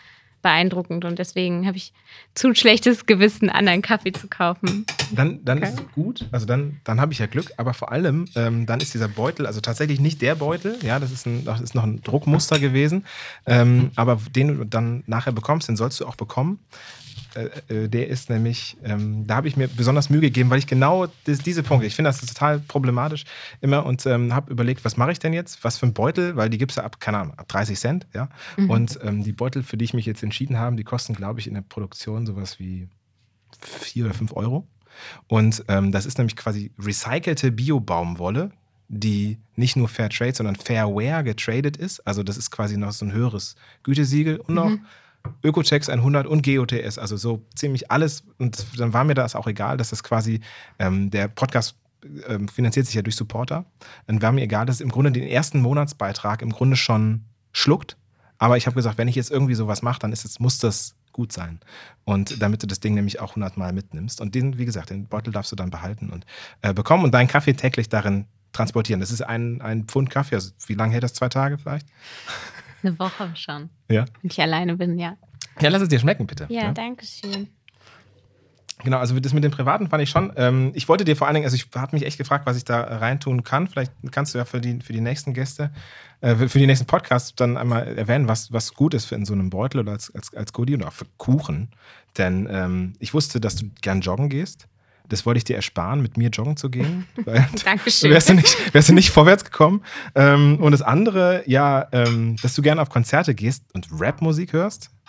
beeindruckend 0.41 1.05
und 1.05 1.19
deswegen 1.19 1.65
habe 1.65 1.77
ich 1.77 1.93
zu 2.35 2.53
schlechtes 2.53 3.05
Gewissen, 3.05 3.49
anderen 3.49 3.81
Kaffee 3.81 4.11
zu 4.11 4.27
kaufen. 4.27 4.85
Dann, 5.11 5.43
dann 5.43 5.59
okay. 5.59 5.67
ist 5.67 5.79
es 5.79 5.91
gut, 5.93 6.27
also 6.31 6.45
dann, 6.45 6.79
dann 6.83 7.01
habe 7.01 7.13
ich 7.13 7.19
ja 7.19 7.25
Glück, 7.25 7.51
aber 7.57 7.73
vor 7.73 7.91
allem, 7.91 8.25
ähm, 8.35 8.65
dann 8.65 8.79
ist 8.79 8.93
dieser 8.93 9.07
Beutel, 9.07 9.45
also 9.45 9.61
tatsächlich 9.61 9.99
nicht 9.99 10.21
der 10.21 10.35
Beutel, 10.35 10.77
ja, 10.83 10.99
das 10.99 11.11
ist, 11.11 11.25
ein, 11.25 11.45
das 11.45 11.61
ist 11.61 11.75
noch 11.75 11.83
ein 11.83 12.01
Druckmuster 12.01 12.59
gewesen, 12.59 13.05
ähm, 13.45 13.91
aber 13.95 14.19
den 14.35 14.57
du 14.59 14.65
dann 14.65 15.03
nachher 15.07 15.31
bekommst, 15.31 15.67
den 15.67 15.75
sollst 15.75 15.99
du 15.99 16.05
auch 16.05 16.15
bekommen. 16.15 16.59
Äh, 17.35 17.83
äh, 17.83 17.87
der 17.87 18.07
ist 18.07 18.29
nämlich, 18.29 18.77
ähm, 18.83 19.25
da 19.25 19.35
habe 19.35 19.47
ich 19.47 19.55
mir 19.55 19.67
besonders 19.67 20.09
Mühe 20.09 20.21
gegeben, 20.21 20.49
weil 20.49 20.59
ich 20.59 20.67
genau 20.67 21.07
das, 21.25 21.39
diese 21.39 21.63
Punkte, 21.63 21.87
ich 21.87 21.95
finde 21.95 22.09
das 22.09 22.21
total 22.21 22.59
problematisch 22.59 23.23
immer 23.61 23.85
und 23.85 24.05
ähm, 24.05 24.33
habe 24.33 24.51
überlegt, 24.51 24.83
was 24.83 24.97
mache 24.97 25.11
ich 25.11 25.19
denn 25.19 25.33
jetzt? 25.33 25.63
Was 25.63 25.77
für 25.77 25.85
ein 25.85 25.93
Beutel? 25.93 26.35
Weil 26.35 26.49
die 26.49 26.57
gibt 26.57 26.71
es 26.71 26.75
ja 26.77 26.83
ab, 26.83 26.99
keine 26.99 27.19
Ahnung, 27.19 27.33
ab 27.37 27.47
30 27.47 27.79
Cent, 27.79 28.07
ja. 28.13 28.29
Mhm. 28.57 28.69
Und 28.69 28.99
ähm, 29.03 29.23
die 29.23 29.33
Beutel, 29.33 29.63
für 29.63 29.77
die 29.77 29.85
ich 29.85 29.93
mich 29.93 30.05
jetzt 30.05 30.23
entschieden 30.23 30.57
habe, 30.57 30.75
die 30.75 30.83
kosten, 30.83 31.13
glaube 31.13 31.39
ich, 31.39 31.47
in 31.47 31.53
der 31.53 31.61
Produktion 31.61 32.25
sowas 32.25 32.59
wie 32.59 32.87
4 33.61 34.05
oder 34.05 34.13
5 34.13 34.35
Euro. 34.35 34.67
Und 35.27 35.63
ähm, 35.67 35.91
das 35.91 36.05
ist 36.05 36.17
nämlich 36.17 36.35
quasi 36.35 36.71
recycelte 36.77 37.51
Bio-Baumwolle, 37.51 38.51
die 38.89 39.37
nicht 39.55 39.77
nur 39.77 39.87
Fair 39.87 40.09
Trade, 40.09 40.33
sondern 40.35 40.57
Fairware 40.57 41.23
getradet 41.23 41.77
ist. 41.77 42.05
Also 42.05 42.23
das 42.23 42.35
ist 42.35 42.51
quasi 42.51 42.77
noch 42.77 42.91
so 42.91 43.05
ein 43.05 43.13
höheres 43.13 43.55
Gütesiegel 43.83 44.37
und 44.37 44.55
noch 44.55 44.69
mhm. 44.69 44.85
Ökotex 45.43 45.89
100 45.89 46.27
und 46.27 46.43
GOTS, 46.45 46.97
also 46.97 47.17
so 47.17 47.45
ziemlich 47.55 47.91
alles. 47.91 48.23
Und 48.37 48.65
dann 48.79 48.93
war 48.93 49.03
mir 49.03 49.13
das 49.13 49.35
auch 49.35 49.47
egal, 49.47 49.77
dass 49.77 49.89
das 49.89 50.03
quasi 50.03 50.41
ähm, 50.79 51.09
der 51.11 51.27
Podcast 51.27 51.75
ähm, 52.27 52.47
finanziert 52.47 52.85
sich 52.85 52.95
ja 52.95 53.01
durch 53.01 53.15
Supporter. 53.15 53.65
Dann 54.07 54.21
war 54.21 54.31
mir 54.31 54.41
egal, 54.41 54.65
dass 54.65 54.77
es 54.77 54.81
im 54.81 54.89
Grunde 54.89 55.11
den 55.11 55.27
ersten 55.27 55.61
Monatsbeitrag 55.61 56.41
im 56.41 56.51
Grunde 56.51 56.75
schon 56.75 57.25
schluckt. 57.51 57.97
Aber 58.37 58.57
ich 58.57 58.65
habe 58.65 58.75
gesagt, 58.75 58.97
wenn 58.97 59.07
ich 59.07 59.15
jetzt 59.15 59.29
irgendwie 59.29 59.53
sowas 59.53 59.81
mache, 59.81 59.99
dann 59.99 60.11
ist 60.11 60.25
es, 60.25 60.39
muss 60.39 60.57
das 60.57 60.95
gut 61.11 61.31
sein. 61.31 61.59
Und 62.05 62.41
damit 62.41 62.63
du 62.63 62.67
das 62.67 62.79
Ding 62.79 62.95
nämlich 62.95 63.19
auch 63.19 63.31
100 63.31 63.57
Mal 63.57 63.73
mitnimmst. 63.73 64.21
Und 64.21 64.33
den, 64.33 64.57
wie 64.57 64.65
gesagt, 64.65 64.89
den 64.89 65.05
Beutel 65.05 65.31
darfst 65.31 65.51
du 65.51 65.55
dann 65.55 65.69
behalten 65.69 66.09
und 66.09 66.25
äh, 66.61 66.73
bekommen 66.73 67.03
und 67.03 67.13
deinen 67.13 67.27
Kaffee 67.27 67.53
täglich 67.53 67.89
darin 67.89 68.25
transportieren. 68.53 68.99
Das 68.99 69.11
ist 69.11 69.21
ein, 69.21 69.61
ein 69.61 69.85
Pfund 69.85 70.09
Kaffee. 70.09 70.35
Also 70.35 70.51
wie 70.67 70.73
lange 70.73 70.93
hält 70.93 71.03
das? 71.03 71.13
Zwei 71.13 71.29
Tage 71.29 71.57
vielleicht? 71.57 71.87
Eine 72.83 72.97
Woche 72.99 73.31
schon. 73.35 73.69
Ja. 73.89 74.05
Wenn 74.21 74.31
ich 74.31 74.41
alleine 74.41 74.75
bin, 74.77 74.97
ja. 74.97 75.17
Ja, 75.59 75.69
lass 75.69 75.81
es 75.81 75.89
dir 75.89 75.99
schmecken, 75.99 76.27
bitte. 76.27 76.47
Ja, 76.49 76.63
ja? 76.63 76.71
danke 76.71 77.05
schön. 77.05 77.49
Genau, 78.83 78.97
also 78.97 79.19
das 79.19 79.33
mit 79.33 79.43
dem 79.43 79.51
Privaten 79.51 79.89
fand 79.89 80.01
ich 80.01 80.09
schon. 80.09 80.33
Ähm, 80.35 80.71
ich 80.73 80.89
wollte 80.89 81.05
dir 81.05 81.15
vor 81.15 81.27
allen 81.27 81.35
Dingen, 81.35 81.45
also 81.45 81.55
ich 81.55 81.67
habe 81.75 81.95
mich 81.95 82.05
echt 82.05 82.17
gefragt, 82.17 82.45
was 82.45 82.57
ich 82.57 82.65
da 82.65 82.81
reintun 82.81 83.43
kann. 83.43 83.67
Vielleicht 83.67 83.91
kannst 84.11 84.33
du 84.33 84.39
ja 84.39 84.45
für 84.45 84.59
die, 84.59 84.79
für 84.81 84.93
die 84.93 85.01
nächsten 85.01 85.33
Gäste, 85.33 85.71
äh, 86.21 86.35
für 86.35 86.57
die 86.57 86.65
nächsten 86.65 86.87
Podcasts 86.87 87.35
dann 87.35 87.57
einmal 87.57 87.97
erwähnen, 87.97 88.27
was, 88.27 88.51
was 88.51 88.73
gut 88.73 88.93
ist 88.93 89.05
für 89.05 89.15
in 89.15 89.25
so 89.25 89.33
einem 89.33 89.49
Beutel 89.49 89.81
oder 89.81 89.91
als, 89.91 90.13
als, 90.15 90.33
als 90.33 90.51
Goodie 90.53 90.75
oder 90.75 90.87
auch 90.87 90.93
für 90.93 91.05
Kuchen. 91.17 91.69
Denn 92.17 92.47
ähm, 92.49 92.93
ich 92.99 93.13
wusste, 93.13 93.39
dass 93.39 93.55
du 93.55 93.69
gern 93.81 94.01
joggen 94.01 94.29
gehst. 94.29 94.67
Das 95.11 95.25
wollte 95.25 95.39
ich 95.39 95.43
dir 95.43 95.57
ersparen, 95.57 96.01
mit 96.01 96.17
mir 96.17 96.29
joggen 96.29 96.55
zu 96.55 96.69
gehen. 96.69 97.05
Dankeschön. 97.65 98.11
Wärst 98.11 98.29
du 98.29 98.33
nicht, 98.33 98.73
wärst 98.73 98.89
du 98.89 98.93
nicht 98.93 99.11
vorwärts 99.11 99.43
gekommen. 99.43 99.83
Ähm, 100.15 100.57
und 100.59 100.71
das 100.71 100.81
andere, 100.81 101.43
ja, 101.47 101.87
ähm, 101.91 102.37
dass 102.41 102.55
du 102.55 102.61
gerne 102.61 102.81
auf 102.81 102.89
Konzerte 102.89 103.35
gehst 103.35 103.63
und 103.73 103.87
Rapmusik 103.91 104.53
hörst. 104.53 104.89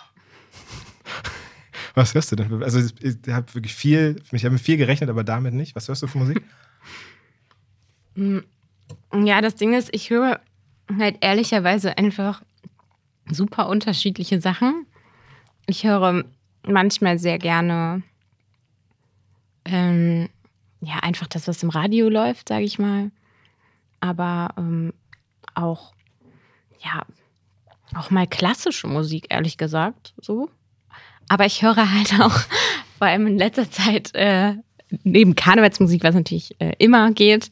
Was 1.95 2.13
hörst 2.15 2.31
du 2.31 2.35
denn? 2.35 2.63
Also 2.63 2.79
ich 2.79 3.17
habe 3.31 3.53
wirklich 3.53 3.75
viel, 3.75 4.21
ich 4.31 4.45
habe 4.45 4.57
viel 4.57 4.77
gerechnet, 4.77 5.09
aber 5.09 5.23
damit 5.23 5.53
nicht. 5.53 5.75
Was 5.75 5.87
hörst 5.87 6.01
du 6.01 6.07
für 6.07 6.17
Musik? 6.17 6.41
Hm, 8.15 8.43
Ja, 9.13 9.41
das 9.41 9.55
Ding 9.55 9.73
ist, 9.73 9.89
ich 9.91 10.09
höre 10.09 10.39
halt 10.99 11.17
ehrlicherweise 11.21 11.97
einfach 11.97 12.41
super 13.29 13.69
unterschiedliche 13.69 14.41
Sachen. 14.41 14.85
Ich 15.67 15.83
höre 15.83 16.23
manchmal 16.67 17.19
sehr 17.19 17.37
gerne 17.37 18.01
ähm, 19.65 20.29
ja 20.81 20.99
einfach 21.01 21.27
das, 21.27 21.47
was 21.47 21.63
im 21.63 21.69
Radio 21.69 22.09
läuft, 22.09 22.49
sage 22.49 22.65
ich 22.65 22.79
mal. 22.79 23.11
Aber 23.99 24.53
ähm, 24.57 24.93
auch 25.55 25.93
ja 26.83 27.03
auch 27.95 28.09
mal 28.09 28.27
klassische 28.27 28.87
Musik, 28.87 29.27
ehrlich 29.29 29.57
gesagt, 29.57 30.13
so. 30.19 30.49
Aber 31.29 31.45
ich 31.45 31.61
höre 31.61 31.91
halt 31.91 32.13
auch 32.19 32.37
vor 32.97 33.07
allem 33.07 33.27
in 33.27 33.37
letzter 33.37 33.69
Zeit 33.69 34.13
äh, 34.15 34.55
neben 35.03 35.35
Karnevalsmusik, 35.35 36.03
was 36.03 36.15
natürlich 36.15 36.59
äh, 36.59 36.73
immer 36.79 37.11
geht 37.11 37.51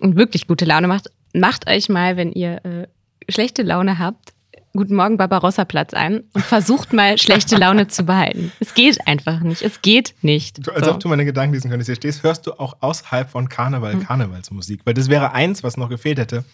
und 0.00 0.16
wirklich 0.16 0.46
gute 0.46 0.64
Laune 0.64 0.88
macht, 0.88 1.10
macht 1.32 1.68
euch 1.68 1.88
mal, 1.88 2.16
wenn 2.16 2.32
ihr 2.32 2.64
äh, 2.64 2.86
schlechte 3.28 3.62
Laune 3.62 3.98
habt, 3.98 4.31
Guten 4.74 4.94
Morgen 4.94 5.18
Barbarossa 5.18 5.66
Platz 5.66 5.92
ein 5.92 6.22
und 6.32 6.42
versucht 6.42 6.94
mal 6.94 7.18
schlechte 7.18 7.56
Laune 7.56 7.88
zu 7.88 8.04
behalten. 8.04 8.52
Es 8.58 8.72
geht 8.72 9.06
einfach 9.06 9.40
nicht. 9.40 9.60
Es 9.60 9.82
geht 9.82 10.14
nicht. 10.22 10.66
Du, 10.66 10.70
als 10.70 10.86
so. 10.86 10.92
ob 10.92 11.00
du 11.00 11.08
meine 11.08 11.26
Gedanken 11.26 11.52
lesen 11.52 11.68
könntest. 11.68 11.88
Hier 11.88 11.96
stehst, 11.96 12.22
hörst 12.22 12.46
du 12.46 12.52
auch 12.54 12.78
außerhalb 12.80 13.28
von 13.28 13.50
Karneval 13.50 13.92
hm. 13.92 14.04
Karnevalsmusik. 14.04 14.80
Weil 14.84 14.94
das 14.94 15.10
wäre 15.10 15.32
eins, 15.32 15.62
was 15.62 15.76
noch 15.76 15.90
gefehlt 15.90 16.18
hätte. 16.18 16.44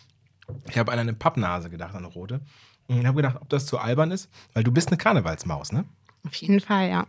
Ich 0.68 0.76
habe 0.76 0.90
an 0.90 0.98
eine 0.98 1.12
Pappnase 1.12 1.70
gedacht, 1.70 1.94
eine 1.94 2.08
rote. 2.08 2.40
Und 2.88 3.06
habe 3.06 3.16
gedacht, 3.16 3.36
ob 3.40 3.48
das 3.50 3.66
zu 3.66 3.78
albern 3.78 4.10
ist, 4.10 4.28
weil 4.52 4.64
du 4.64 4.72
bist 4.72 4.88
eine 4.88 4.96
Karnevalsmaus, 4.96 5.72
ne? 5.72 5.84
Auf 6.26 6.34
jeden 6.34 6.58
Fall, 6.58 6.88
ja. 6.88 7.06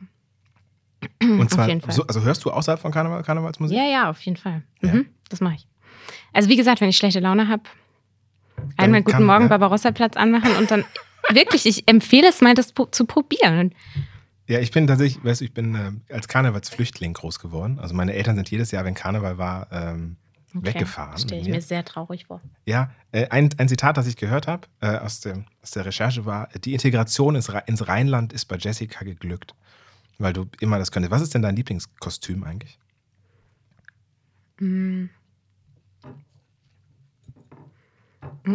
Und 1.22 1.50
zwar, 1.50 1.70
so, 1.90 2.06
also 2.06 2.22
hörst 2.22 2.44
du 2.44 2.52
außerhalb 2.52 2.80
von 2.80 2.92
Karneval, 2.92 3.24
Karnevalsmusik? 3.24 3.76
Ja, 3.76 3.86
ja, 3.86 4.10
auf 4.10 4.20
jeden 4.22 4.38
Fall. 4.38 4.62
Mhm, 4.82 4.90
ja. 4.90 5.02
Das 5.30 5.40
mache 5.42 5.56
ich. 5.56 5.68
Also 6.34 6.50
wie 6.50 6.58
gesagt, 6.58 6.82
wenn 6.82 6.90
ich 6.90 6.98
schlechte 6.98 7.20
Laune 7.20 7.48
habe, 7.48 7.64
einmal 8.78 9.04
Guten 9.04 9.26
Morgen 9.26 9.44
ja. 9.44 9.50
Barbarossa-Platz 9.50 10.18
anmachen 10.18 10.52
und 10.58 10.72
dann 10.72 10.86
wirklich, 11.30 11.66
ich 11.66 11.88
empfehle 11.88 12.30
es 12.30 12.42
mal, 12.42 12.54
das 12.54 12.74
zu 12.92 13.06
probieren. 13.06 13.74
Ja, 14.48 14.60
ich 14.60 14.72
bin 14.72 14.88
tatsächlich, 14.88 15.24
weißt 15.24 15.42
du, 15.42 15.46
ich 15.46 15.54
bin 15.54 15.76
äh, 15.76 16.14
als 16.14 16.28
Karnevalsflüchtling 16.28 17.14
groß 17.14 17.40
geworden. 17.40 17.78
Also 17.80 17.94
meine 17.94 18.14
Eltern 18.14 18.36
sind 18.36 18.50
jedes 18.50 18.72
Jahr, 18.72 18.84
wenn 18.84 18.96
Karneval 18.96 19.38
war, 19.38 19.68
ähm, 19.72 20.18
okay. 20.56 20.68
weggefahren. 20.68 21.20
Stelle 21.20 21.42
ich 21.42 21.48
mir 21.48 21.62
sehr 21.62 21.86
traurig 21.86 22.26
vor. 22.26 22.42
Ja, 22.66 22.90
äh, 23.12 23.28
ein, 23.30 23.50
ein 23.58 23.70
Zitat, 23.70 23.98
das 23.98 24.08
ich 24.08 24.16
gehört 24.16 24.48
habe 24.48 24.68
äh, 24.82 24.98
aus, 24.98 25.22
aus 25.62 25.72
der 25.72 25.86
Recherche 25.86 26.26
war, 26.26 26.50
die 26.64 26.74
Integration 26.74 27.36
ins, 27.36 27.52
ins 27.68 27.88
Rheinland 27.88 28.34
ist 28.34 28.46
bei 28.46 28.58
Jessica 28.58 29.06
geglückt. 29.06 29.54
Weil 30.18 30.34
du 30.34 30.48
immer 30.60 30.80
das 30.80 30.92
könntest. 30.92 31.12
Was 31.12 31.22
ist 31.22 31.34
denn 31.34 31.44
dein 31.44 31.56
Lieblingskostüm 31.56 32.44
eigentlich? 32.44 32.80
Mm. 34.60 35.06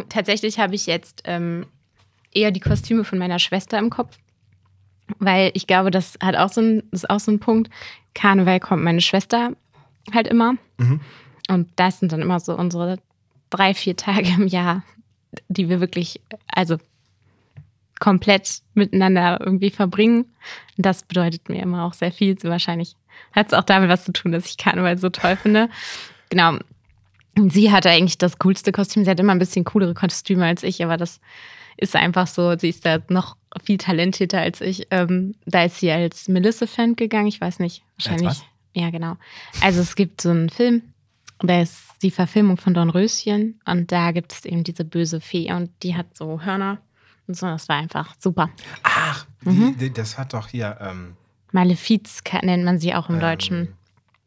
Tatsächlich 0.09 0.59
habe 0.59 0.75
ich 0.75 0.85
jetzt 0.85 1.23
ähm, 1.25 1.65
eher 2.31 2.51
die 2.51 2.59
Kostüme 2.59 3.03
von 3.03 3.17
meiner 3.17 3.39
Schwester 3.39 3.79
im 3.79 3.89
Kopf. 3.89 4.17
Weil 5.19 5.51
ich 5.53 5.67
glaube, 5.67 5.91
das 5.91 6.17
hat 6.21 6.35
auch 6.35 6.51
so 6.51 6.61
ein, 6.61 6.83
ist 6.91 7.09
auch 7.09 7.19
so 7.19 7.31
ein 7.31 7.39
Punkt. 7.39 7.69
Karneval 8.13 8.59
kommt 8.59 8.83
meine 8.83 9.01
Schwester 9.01 9.51
halt 10.13 10.27
immer. 10.27 10.55
Mhm. 10.77 11.01
Und 11.49 11.69
das 11.75 11.99
sind 11.99 12.11
dann 12.11 12.21
immer 12.21 12.39
so 12.39 12.57
unsere 12.57 12.97
drei, 13.49 13.73
vier 13.73 13.95
Tage 13.95 14.29
im 14.29 14.47
Jahr, 14.47 14.83
die 15.47 15.69
wir 15.69 15.79
wirklich, 15.79 16.21
also 16.47 16.77
komplett 17.99 18.61
miteinander 18.73 19.39
irgendwie 19.39 19.69
verbringen. 19.69 20.25
Und 20.77 20.85
das 20.85 21.03
bedeutet 21.03 21.49
mir 21.49 21.61
immer 21.61 21.85
auch 21.85 21.93
sehr 21.93 22.11
viel. 22.11 22.37
So 22.39 22.49
wahrscheinlich 22.49 22.95
hat 23.31 23.47
es 23.47 23.53
auch 23.53 23.63
damit 23.63 23.89
was 23.89 24.05
zu 24.05 24.11
tun, 24.11 24.31
dass 24.31 24.47
ich 24.47 24.57
Karneval 24.57 24.97
so 24.97 25.09
toll 25.09 25.35
finde. 25.37 25.69
Genau. 26.29 26.57
Sie 27.49 27.71
hatte 27.71 27.89
eigentlich 27.89 28.17
das 28.17 28.39
coolste 28.39 28.71
Kostüm. 28.71 29.03
Sie 29.03 29.09
hat 29.09 29.19
immer 29.19 29.33
ein 29.33 29.39
bisschen 29.39 29.65
coolere 29.65 29.93
Kostüme 29.93 30.45
als 30.45 30.63
ich, 30.63 30.83
aber 30.83 30.97
das 30.97 31.19
ist 31.77 31.95
einfach 31.95 32.27
so, 32.27 32.57
sie 32.57 32.69
ist 32.69 32.85
da 32.85 32.99
noch 33.09 33.35
viel 33.63 33.77
talentierter 33.77 34.39
als 34.39 34.61
ich. 34.61 34.87
Ähm, 34.91 35.35
da 35.45 35.65
ist 35.65 35.79
sie 35.79 35.91
als 35.91 36.27
Melissa-Fan 36.27 36.95
gegangen. 36.95 37.27
Ich 37.27 37.41
weiß 37.41 37.59
nicht, 37.59 37.83
wahrscheinlich. 37.97 38.41
Ja, 38.73 38.89
genau. 38.89 39.17
Also 39.61 39.81
es 39.81 39.95
gibt 39.95 40.21
so 40.21 40.29
einen 40.29 40.49
Film, 40.49 40.81
da 41.39 41.61
ist 41.61 41.77
die 42.01 42.11
Verfilmung 42.11 42.57
von 42.57 42.73
Dornröschen 42.73 43.59
und 43.65 43.91
da 43.91 44.11
gibt 44.11 44.33
es 44.33 44.45
eben 44.45 44.63
diese 44.63 44.85
böse 44.85 45.21
Fee 45.21 45.51
und 45.51 45.71
die 45.83 45.95
hat 45.95 46.15
so 46.15 46.41
Hörner 46.41 46.79
und 47.27 47.35
so. 47.35 47.47
Das 47.47 47.67
war 47.69 47.77
einfach 47.77 48.15
super. 48.19 48.49
Ach, 48.83 49.25
mhm. 49.41 49.77
die, 49.77 49.91
das 49.91 50.17
hat 50.17 50.33
doch 50.33 50.47
hier. 50.47 50.77
Ähm, 50.81 51.15
Malefiz 51.51 52.21
nennt 52.41 52.65
man 52.65 52.79
sie 52.79 52.93
auch 52.93 53.09
im 53.09 53.15
ähm, 53.15 53.21
Deutschen. 53.21 53.73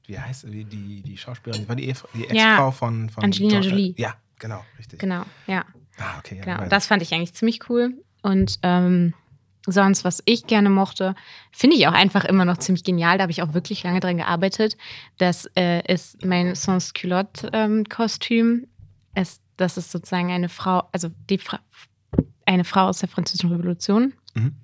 Wie 0.09 0.19
heißt 0.19 0.41
sie? 0.41 0.65
Die, 0.65 1.03
die 1.03 1.17
Schauspielerin, 1.19 1.63
die 1.63 1.69
war 1.69 1.77
die, 1.77 1.95
die 2.15 2.25
Ex-Frau 2.25 2.35
ja, 2.35 2.71
von, 2.71 3.11
von 3.11 3.25
Angelina 3.25 3.61
John, 3.61 3.71
Jolie. 3.71 3.95
Ja, 3.99 4.15
genau, 4.39 4.65
richtig. 4.79 4.99
Genau, 4.99 5.25
ja. 5.47 5.67
Ah, 5.99 6.19
okay. 6.19 6.41
Ja, 6.45 6.57
genau. 6.57 6.69
Das 6.69 6.87
fand 6.87 7.03
ich 7.03 7.13
eigentlich 7.13 7.35
ziemlich 7.35 7.69
cool. 7.69 7.93
Und 8.23 8.59
ähm, 8.63 9.13
sonst, 9.67 10.05
was 10.05 10.23
ich 10.25 10.47
gerne 10.47 10.71
mochte, 10.71 11.15
finde 11.53 11.77
ich 11.77 11.87
auch 11.89 11.93
einfach 11.93 12.25
immer 12.25 12.47
noch 12.47 12.57
ziemlich 12.57 12.85
genial. 12.85 13.19
Da 13.19 13.23
habe 13.23 13.33
ich 13.33 13.43
auch 13.43 13.53
wirklich 13.53 13.83
lange 13.83 14.01
dran 14.01 14.17
gearbeitet. 14.17 14.79
Das 15.19 15.45
äh, 15.57 15.83
ist 15.93 16.25
mein 16.25 16.55
Sans-Culotte-Kostüm. 16.55 18.67
Ähm, 19.15 19.27
das 19.59 19.77
ist 19.77 19.91
sozusagen 19.91 20.31
eine 20.31 20.49
Frau, 20.49 20.89
also 20.93 21.11
die 21.29 21.39
Fra 21.39 21.61
eine 22.47 22.65
Frau 22.65 22.87
aus 22.87 23.01
der 23.01 23.11
Französischen 23.11 23.53
Revolution, 23.53 24.15
mhm. 24.33 24.55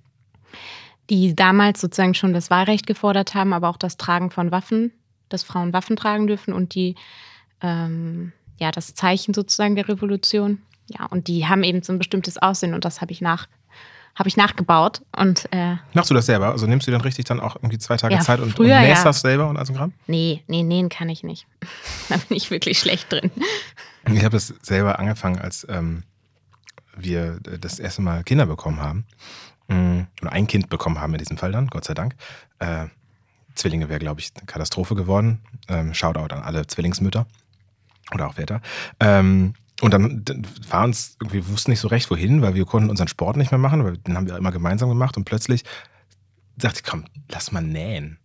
die 1.11 1.35
damals 1.35 1.83
sozusagen 1.83 2.15
schon 2.15 2.33
das 2.33 2.49
Wahlrecht 2.49 2.87
gefordert 2.87 3.35
haben, 3.35 3.53
aber 3.53 3.69
auch 3.69 3.77
das 3.77 3.99
Tragen 3.99 4.31
von 4.31 4.51
Waffen, 4.51 4.93
dass 5.29 5.43
Frauen 5.43 5.73
Waffen 5.73 5.97
tragen 5.97 6.27
dürfen 6.27 6.53
und 6.53 6.75
die 6.75 6.95
ähm, 7.61 8.33
ja 8.59 8.71
das 8.71 8.95
Zeichen 8.95 9.35
sozusagen 9.35 9.77
der 9.77 9.89
Revolution. 9.89 10.63
Ja, 10.87 11.07
und 11.07 11.29
die 11.29 11.47
haben 11.47 11.63
eben 11.63 11.83
so 11.83 11.93
ein 11.93 11.99
bestimmtes 11.99 12.37
Aussehen 12.37 12.75
und 12.75 12.85
das 12.85 13.01
habe 13.01 13.13
ich 13.13 13.21
nach 13.21 13.47
habe 14.17 14.29
ich 14.29 14.37
nachgebaut 14.37 15.03
und 15.17 15.49
äh, 15.51 15.75
machst 15.93 16.11
du 16.11 16.15
das 16.15 16.27
selber? 16.27 16.51
Also 16.51 16.67
nimmst 16.67 16.87
du 16.87 16.93
dann 16.93 17.01
richtig 17.01 17.25
dann 17.25 17.41
auch 17.41 17.57
irgendwie 17.57 17.79
zwei 17.79 17.97
Tage 17.97 18.15
ja, 18.15 18.21
Zeit 18.21 18.39
und, 18.39 18.53
früher, 18.53 18.77
und 18.77 18.83
nähst 18.83 19.03
ja. 19.03 19.05
das 19.05 19.21
selber 19.21 19.49
und 19.49 19.57
also 19.57 19.73
Gramm? 19.73 19.93
Nee, 20.07 20.45
nee, 20.47 20.63
nähen 20.63 20.89
kann 20.89 21.09
ich 21.09 21.25
nicht. 21.25 21.47
da 22.09 22.17
bin 22.17 22.37
ich 22.37 22.51
wirklich 22.51 22.79
schlecht 22.79 23.13
drin. 23.13 23.33
Ich 24.13 24.21
habe 24.21 24.31
das 24.31 24.55
selber 24.63 25.01
angefangen, 25.01 25.41
als 25.41 25.67
ähm, 25.69 26.05
wir 26.97 27.41
das 27.41 27.81
erste 27.81 28.03
Mal 28.03 28.23
Kinder 28.23 28.47
bekommen 28.47 28.81
haben. 28.81 29.05
Mm, 29.69 30.03
oder 30.21 30.33
ein 30.33 30.47
Kind 30.47 30.69
bekommen 30.69 31.01
haben 31.01 31.15
in 31.15 31.19
diesem 31.19 31.39
Fall 31.39 31.51
dann, 31.51 31.67
Gott 31.69 31.85
sei 31.85 31.95
Dank. 31.95 32.15
Äh, 32.59 32.87
Zwillinge 33.55 33.89
wäre, 33.89 34.01
glaube 34.01 34.21
ich, 34.21 34.33
eine 34.37 34.47
Katastrophe 34.47 34.95
geworden. 34.95 35.41
Ähm, 35.69 35.95
Shoutout 35.95 36.35
an 36.35 36.43
alle 36.43 36.67
Zwillingsmütter 36.67 37.27
oder 38.13 38.29
auch 38.29 38.35
Väter. 38.35 38.61
Ähm, 39.01 39.55
und 39.81 39.93
dann 39.93 40.25
war 40.69 40.85
uns 40.85 41.17
wir 41.21 41.49
wussten 41.49 41.71
nicht 41.71 41.81
so 41.81 41.89
recht, 41.89 42.11
wohin, 42.11 42.43
weil 42.43 42.55
wir 42.55 42.65
konnten 42.65 42.91
unseren 42.91 43.09
Sport 43.09 43.37
nicht 43.37 43.51
mehr 43.51 43.59
machen, 43.59 43.85
weil 43.85 43.99
den 43.99 44.17
haben 44.17 44.27
wir 44.27 44.37
immer 44.37 44.53
gemeinsam 44.53 44.89
gemacht. 44.89 45.17
Und 45.17 45.25
plötzlich 45.25 45.65
sagte 46.57 46.81
ich, 46.83 46.89
komm, 46.89 47.05
lass 47.29 47.53
mal 47.53 47.63
nähen. 47.63 48.19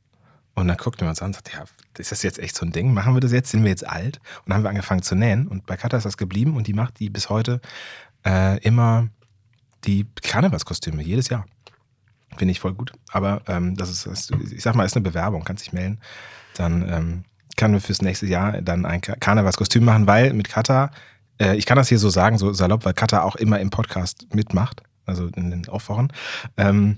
Und 0.53 0.67
dann 0.67 0.77
guckten 0.77 1.05
wir 1.05 1.09
uns 1.09 1.21
an 1.21 1.27
und 1.27 1.33
sagten, 1.35 1.51
ja, 1.53 1.63
ist 1.97 2.11
das 2.11 2.21
jetzt 2.21 2.37
echt 2.37 2.55
so 2.55 2.65
ein 2.65 2.71
Ding? 2.71 2.93
Machen 2.93 3.13
wir 3.13 3.21
das 3.21 3.31
jetzt? 3.31 3.51
Sind 3.51 3.63
wir 3.63 3.69
jetzt 3.69 3.87
alt? 3.87 4.17
Und 4.39 4.49
dann 4.49 4.57
haben 4.57 4.63
wir 4.63 4.69
angefangen 4.69 5.01
zu 5.01 5.15
nähen. 5.15 5.47
Und 5.47 5.65
bei 5.65 5.77
Katha 5.77 5.97
ist 5.97 6.05
das 6.05 6.17
geblieben 6.17 6.55
und 6.55 6.67
die 6.67 6.73
macht 6.73 6.99
die 6.99 7.09
bis 7.09 7.29
heute 7.29 7.61
äh, 8.25 8.59
immer 8.59 9.07
die 9.85 10.05
Karnevalskostüme, 10.21 11.01
jedes 11.01 11.29
Jahr. 11.29 11.45
Finde 12.39 12.53
ich 12.53 12.59
voll 12.59 12.73
gut. 12.73 12.93
Aber 13.11 13.43
ähm, 13.47 13.75
das 13.75 13.91
ist, 13.91 14.31
ich 14.51 14.63
sag 14.63 14.73
mal, 14.73 14.85
ist 14.85 14.95
eine 14.95 15.03
Bewerbung, 15.03 15.43
kannst 15.43 15.65
dich 15.65 15.73
melden. 15.73 15.99
Dann 16.55 16.89
ähm, 16.89 17.23
können 17.57 17.75
wir 17.75 17.81
fürs 17.81 18.01
nächste 18.01 18.25
Jahr 18.25 18.61
dann 18.61 18.85
ein 18.87 19.01
Karnevalskostüm 19.01 19.85
machen, 19.85 20.07
weil 20.07 20.33
mit 20.33 20.49
Katha 20.49 20.89
äh, 21.39 21.55
ich 21.55 21.65
kann 21.65 21.77
das 21.77 21.89
hier 21.89 21.99
so 21.99 22.09
sagen, 22.09 22.37
so 22.37 22.53
salopp, 22.53 22.85
weil 22.85 22.93
Katha 22.93 23.23
auch 23.23 23.35
immer 23.35 23.59
im 23.59 23.69
Podcast 23.69 24.27
mitmacht, 24.33 24.83
also 25.05 25.27
in 25.35 25.51
den 25.51 25.67
Aufwachen. 25.69 26.11
Ähm, 26.57 26.97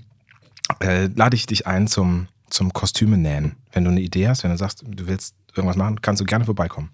äh, 0.80 1.06
lade 1.06 1.36
ich 1.36 1.46
dich 1.46 1.66
ein 1.66 1.86
zum, 1.86 2.28
zum 2.50 2.72
Kostüme 2.72 3.16
nähen. 3.16 3.56
Wenn 3.72 3.84
du 3.84 3.90
eine 3.90 4.00
Idee 4.00 4.28
hast, 4.28 4.42
wenn 4.44 4.50
du 4.50 4.58
sagst, 4.58 4.84
du 4.86 5.06
willst 5.06 5.34
irgendwas 5.54 5.76
machen, 5.76 6.00
kannst 6.02 6.20
du 6.20 6.24
gerne 6.24 6.44
vorbeikommen. 6.44 6.90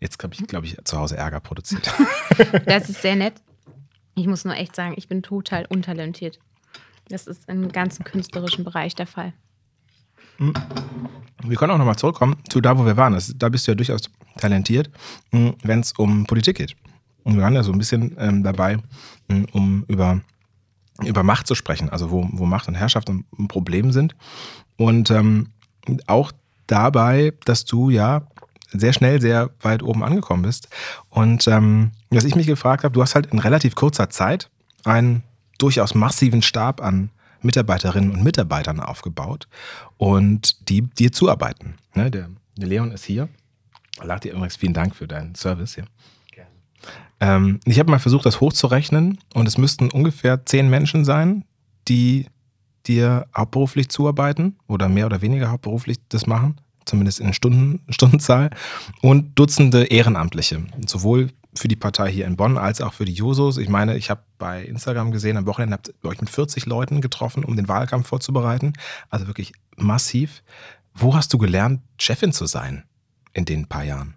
Jetzt 0.00 0.22
habe 0.22 0.34
ich, 0.34 0.46
glaube 0.46 0.66
ich, 0.66 0.76
zu 0.84 0.98
Hause 0.98 1.16
Ärger 1.16 1.40
produziert. 1.40 1.92
Das 2.64 2.88
ist 2.88 3.02
sehr 3.02 3.16
nett. 3.16 3.34
Ich 4.14 4.26
muss 4.26 4.46
nur 4.46 4.56
echt 4.56 4.74
sagen, 4.74 4.94
ich 4.96 5.08
bin 5.08 5.22
total 5.22 5.66
untalentiert. 5.66 6.38
Das 7.10 7.26
ist 7.26 7.48
im 7.48 7.70
ganzen 7.70 8.04
künstlerischen 8.04 8.64
Bereich 8.64 8.94
der 8.94 9.06
Fall. 9.06 9.32
Hm. 10.38 10.54
Wir 11.42 11.56
können 11.56 11.72
auch 11.72 11.78
nochmal 11.78 11.96
zurückkommen 11.96 12.36
zu 12.48 12.60
da, 12.60 12.78
wo 12.78 12.86
wir 12.86 12.96
waren. 12.96 13.14
Das, 13.14 13.34
da 13.36 13.48
bist 13.48 13.66
du 13.66 13.72
ja 13.72 13.74
durchaus 13.74 14.02
talentiert, 14.38 14.90
hm, 15.32 15.54
wenn 15.62 15.80
es 15.80 15.92
um 15.92 16.24
Politik 16.26 16.56
geht. 16.56 16.76
Und 17.24 17.34
wir 17.34 17.42
waren 17.42 17.54
ja 17.54 17.62
so 17.62 17.72
ein 17.72 17.78
bisschen 17.78 18.16
ähm, 18.18 18.42
dabei, 18.42 18.78
hm, 19.28 19.46
um 19.52 19.84
über, 19.88 20.20
über 21.04 21.22
Macht 21.22 21.46
zu 21.46 21.54
sprechen, 21.54 21.90
also 21.90 22.10
wo, 22.10 22.28
wo 22.32 22.46
Macht 22.46 22.68
und 22.68 22.74
Herrschaft 22.74 23.08
ein 23.10 23.24
Problem 23.48 23.90
sind. 23.90 24.14
Und 24.76 25.10
ähm, 25.10 25.48
auch 26.06 26.30
dabei, 26.66 27.32
dass 27.44 27.64
du 27.64 27.90
ja 27.90 28.22
sehr 28.72 28.92
schnell 28.92 29.20
sehr 29.20 29.50
weit 29.60 29.82
oben 29.82 30.04
angekommen 30.04 30.42
bist. 30.42 30.68
Und 31.08 31.48
ähm, 31.48 31.90
was 32.10 32.24
ich 32.24 32.36
mich 32.36 32.46
gefragt 32.46 32.84
habe, 32.84 32.94
du 32.94 33.02
hast 33.02 33.16
halt 33.16 33.26
in 33.26 33.40
relativ 33.40 33.74
kurzer 33.74 34.10
Zeit 34.10 34.48
einen 34.84 35.24
durchaus 35.62 35.94
massiven 35.94 36.42
Stab 36.42 36.82
an 36.82 37.10
Mitarbeiterinnen 37.42 38.10
und 38.10 38.22
Mitarbeitern 38.22 38.80
aufgebaut 38.80 39.48
und 39.96 40.68
die 40.68 40.82
dir 40.82 41.12
zuarbeiten. 41.12 41.74
Ne, 41.94 42.10
der, 42.10 42.28
der 42.56 42.68
Leon 42.68 42.92
ist 42.92 43.04
hier. 43.04 43.28
Lach 44.02 44.20
dir 44.20 44.32
übrigens 44.32 44.56
vielen 44.56 44.74
Dank 44.74 44.94
für 44.94 45.06
deinen 45.06 45.34
Service 45.34 45.74
hier. 45.74 45.84
Gerne. 46.32 46.50
Ähm, 47.20 47.60
ich 47.64 47.78
habe 47.78 47.90
mal 47.90 47.98
versucht, 47.98 48.26
das 48.26 48.40
hochzurechnen 48.40 49.18
und 49.34 49.46
es 49.46 49.58
müssten 49.58 49.90
ungefähr 49.90 50.44
zehn 50.46 50.68
Menschen 50.68 51.04
sein, 51.04 51.44
die 51.88 52.26
dir 52.86 53.26
hauptberuflich 53.36 53.88
zuarbeiten 53.88 54.56
oder 54.66 54.88
mehr 54.88 55.06
oder 55.06 55.22
weniger 55.22 55.50
hauptberuflich 55.50 55.98
das 56.08 56.26
machen, 56.26 56.60
zumindest 56.84 57.20
in 57.20 57.32
Stunden, 57.34 57.80
Stundenzahl, 57.90 58.50
und 59.02 59.38
Dutzende 59.38 59.84
Ehrenamtliche, 59.84 60.62
sowohl 60.86 61.30
für 61.54 61.68
die 61.68 61.76
Partei 61.76 62.10
hier 62.10 62.26
in 62.26 62.36
Bonn 62.36 62.58
als 62.58 62.80
auch 62.80 62.92
für 62.92 63.04
die 63.04 63.12
Jusos. 63.12 63.58
Ich 63.58 63.68
meine, 63.68 63.96
ich 63.96 64.10
habe 64.10 64.22
bei 64.38 64.64
Instagram 64.64 65.10
gesehen, 65.10 65.36
am 65.36 65.46
Wochenende 65.46 65.74
habt 65.74 65.88
ihr 65.88 66.08
euch 66.08 66.20
mit 66.20 66.30
40 66.30 66.66
Leuten 66.66 67.00
getroffen, 67.00 67.44
um 67.44 67.56
den 67.56 67.68
Wahlkampf 67.68 68.08
vorzubereiten. 68.08 68.74
Also 69.08 69.26
wirklich 69.26 69.52
massiv. 69.76 70.42
Wo 70.94 71.14
hast 71.14 71.32
du 71.32 71.38
gelernt, 71.38 71.82
Chefin 71.98 72.32
zu 72.32 72.46
sein 72.46 72.84
in 73.32 73.44
den 73.44 73.66
paar 73.66 73.84
Jahren? 73.84 74.14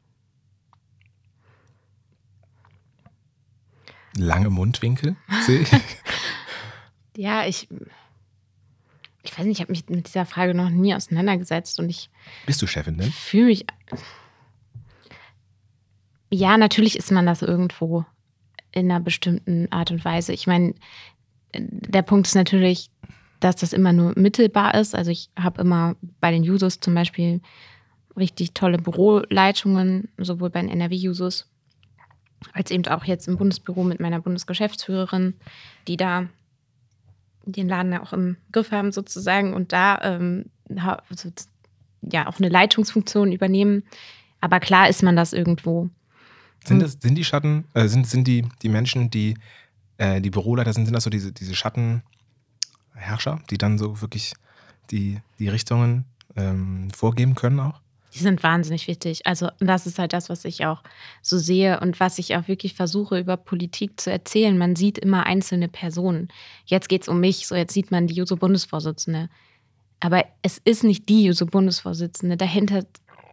Lange 4.16 4.52
Mundwinkel, 4.52 5.16
sehe 5.46 5.62
ich. 5.62 5.72
ja, 7.18 7.48
ich, 7.48 7.68
ich 9.24 9.38
weiß 9.38 9.46
nicht, 9.46 9.58
ich 9.58 9.62
habe 9.62 9.72
mich 9.72 9.90
mit 9.90 10.08
dieser 10.08 10.28
Frage 10.28 10.54
noch 10.54 10.70
nie 10.70 10.94
auseinandergesetzt 10.94 11.80
und 11.80 11.90
ich. 11.90 12.12
Bist 12.46 12.62
du 12.62 12.68
Chefin 12.68 12.98
denn? 12.98 13.12
Fühle 13.12 13.46
mich. 13.46 13.66
Ja, 16.34 16.58
natürlich 16.58 16.98
ist 16.98 17.12
man 17.12 17.28
das 17.28 17.44
irgendwo 17.44 18.06
in 18.72 18.90
einer 18.90 19.00
bestimmten 19.00 19.72
Art 19.72 19.92
und 19.92 20.04
Weise. 20.04 20.34
Ich 20.34 20.48
meine, 20.48 20.74
der 21.54 22.02
Punkt 22.02 22.26
ist 22.26 22.34
natürlich, 22.34 22.90
dass 23.40 23.58
das 23.58 23.72
immer 23.72 23.94
nur 23.94 24.14
mittelbar 24.16 24.74
ist. 24.74 24.96
Also 24.96 25.12
ich 25.12 25.30
habe 25.38 25.62
immer 25.62 25.96
bei 26.20 26.32
den 26.32 26.44
Jusos 26.44 26.80
zum 26.80 26.96
Beispiel 26.96 27.40
richtig 28.18 28.56
tolle 28.56 28.80
Büroleitungen, 28.80 30.10
sowohl 30.18 30.50
bei 30.50 30.62
den 30.62 30.72
NRW-Jusos 30.72 31.52
als 32.52 32.72
eben 32.72 32.88
auch 32.88 33.06
jetzt 33.06 33.28
im 33.28 33.38
Bundesbüro 33.38 33.84
mit 33.84 34.00
meiner 34.00 34.20
Bundesgeschäftsführerin, 34.20 35.36
die 35.88 35.98
da 35.98 36.30
den 37.46 37.70
Laden 37.70 37.94
auch 37.94 38.12
im 38.12 38.38
Griff 38.52 38.72
haben 38.72 38.92
sozusagen 38.92 39.54
und 39.54 39.72
da 39.72 40.00
ähm, 40.02 40.46
ja 40.68 42.28
auch 42.28 42.40
eine 42.40 42.50
Leitungsfunktion 42.50 43.32
übernehmen. 43.32 43.84
Aber 44.42 44.60
klar 44.60 44.90
ist 44.90 45.04
man 45.04 45.16
das 45.16 45.32
irgendwo. 45.32 45.92
Sind, 46.66 46.82
das, 46.82 46.98
sind 47.00 47.16
die 47.16 47.24
Schatten, 47.24 47.66
äh, 47.74 47.88
sind, 47.88 48.08
sind 48.08 48.28
die, 48.28 48.46
die 48.62 48.70
Menschen, 48.70 49.10
die 49.10 49.36
äh, 49.98 50.22
die 50.22 50.30
Büroleiter 50.30 50.74
sind, 50.74 50.86
sind 50.86 50.94
das 50.94 51.04
so 51.04 51.10
diese, 51.10 51.32
diese 51.32 51.56
Schattenherrscher, 51.56 53.42
die 53.50 53.58
dann 53.58 53.78
so 53.78 54.02
wirklich 54.02 54.34
die, 54.92 55.20
die 55.40 55.50
Richtungen 55.50 56.06
ähm, 56.36 56.90
vorgeben 56.92 57.36
können 57.36 57.60
auch? 57.60 57.84
die 58.14 58.20
sind 58.20 58.44
wahnsinnig 58.44 58.88
wichtig. 58.88 59.26
Also 59.26 59.50
das 59.60 59.88
ist 59.88 59.98
halt 59.98 60.14
das, 60.14 60.30
was 60.30 60.46
ich 60.46 60.66
auch 60.66 60.84
so 61.22 61.38
sehe 61.38 61.80
und 61.80 62.00
was 62.00 62.20
ich 62.20 62.36
auch 62.36 62.48
wirklich 62.48 62.76
versuche 62.76 63.18
über 63.18 63.38
Politik 63.38 64.00
zu 64.00 64.12
erzählen. 64.12 64.58
Man 64.58 64.76
sieht 64.76 65.00
immer 65.00 65.26
einzelne 65.26 65.68
Personen. 65.68 66.28
Jetzt 66.66 66.90
geht 66.90 67.04
es 67.04 67.08
um 67.08 67.20
mich, 67.20 67.48
so 67.48 67.56
jetzt 67.56 67.74
sieht 67.74 67.90
man 67.90 68.06
die 68.06 68.14
Juso-Bundesvorsitzende. 68.14 69.30
Aber 70.00 70.26
es 70.44 70.60
ist 70.60 70.84
nicht 70.84 71.10
die 71.10 71.24
Juso-Bundesvorsitzende. 71.24 72.38
Dahinter 72.38 72.86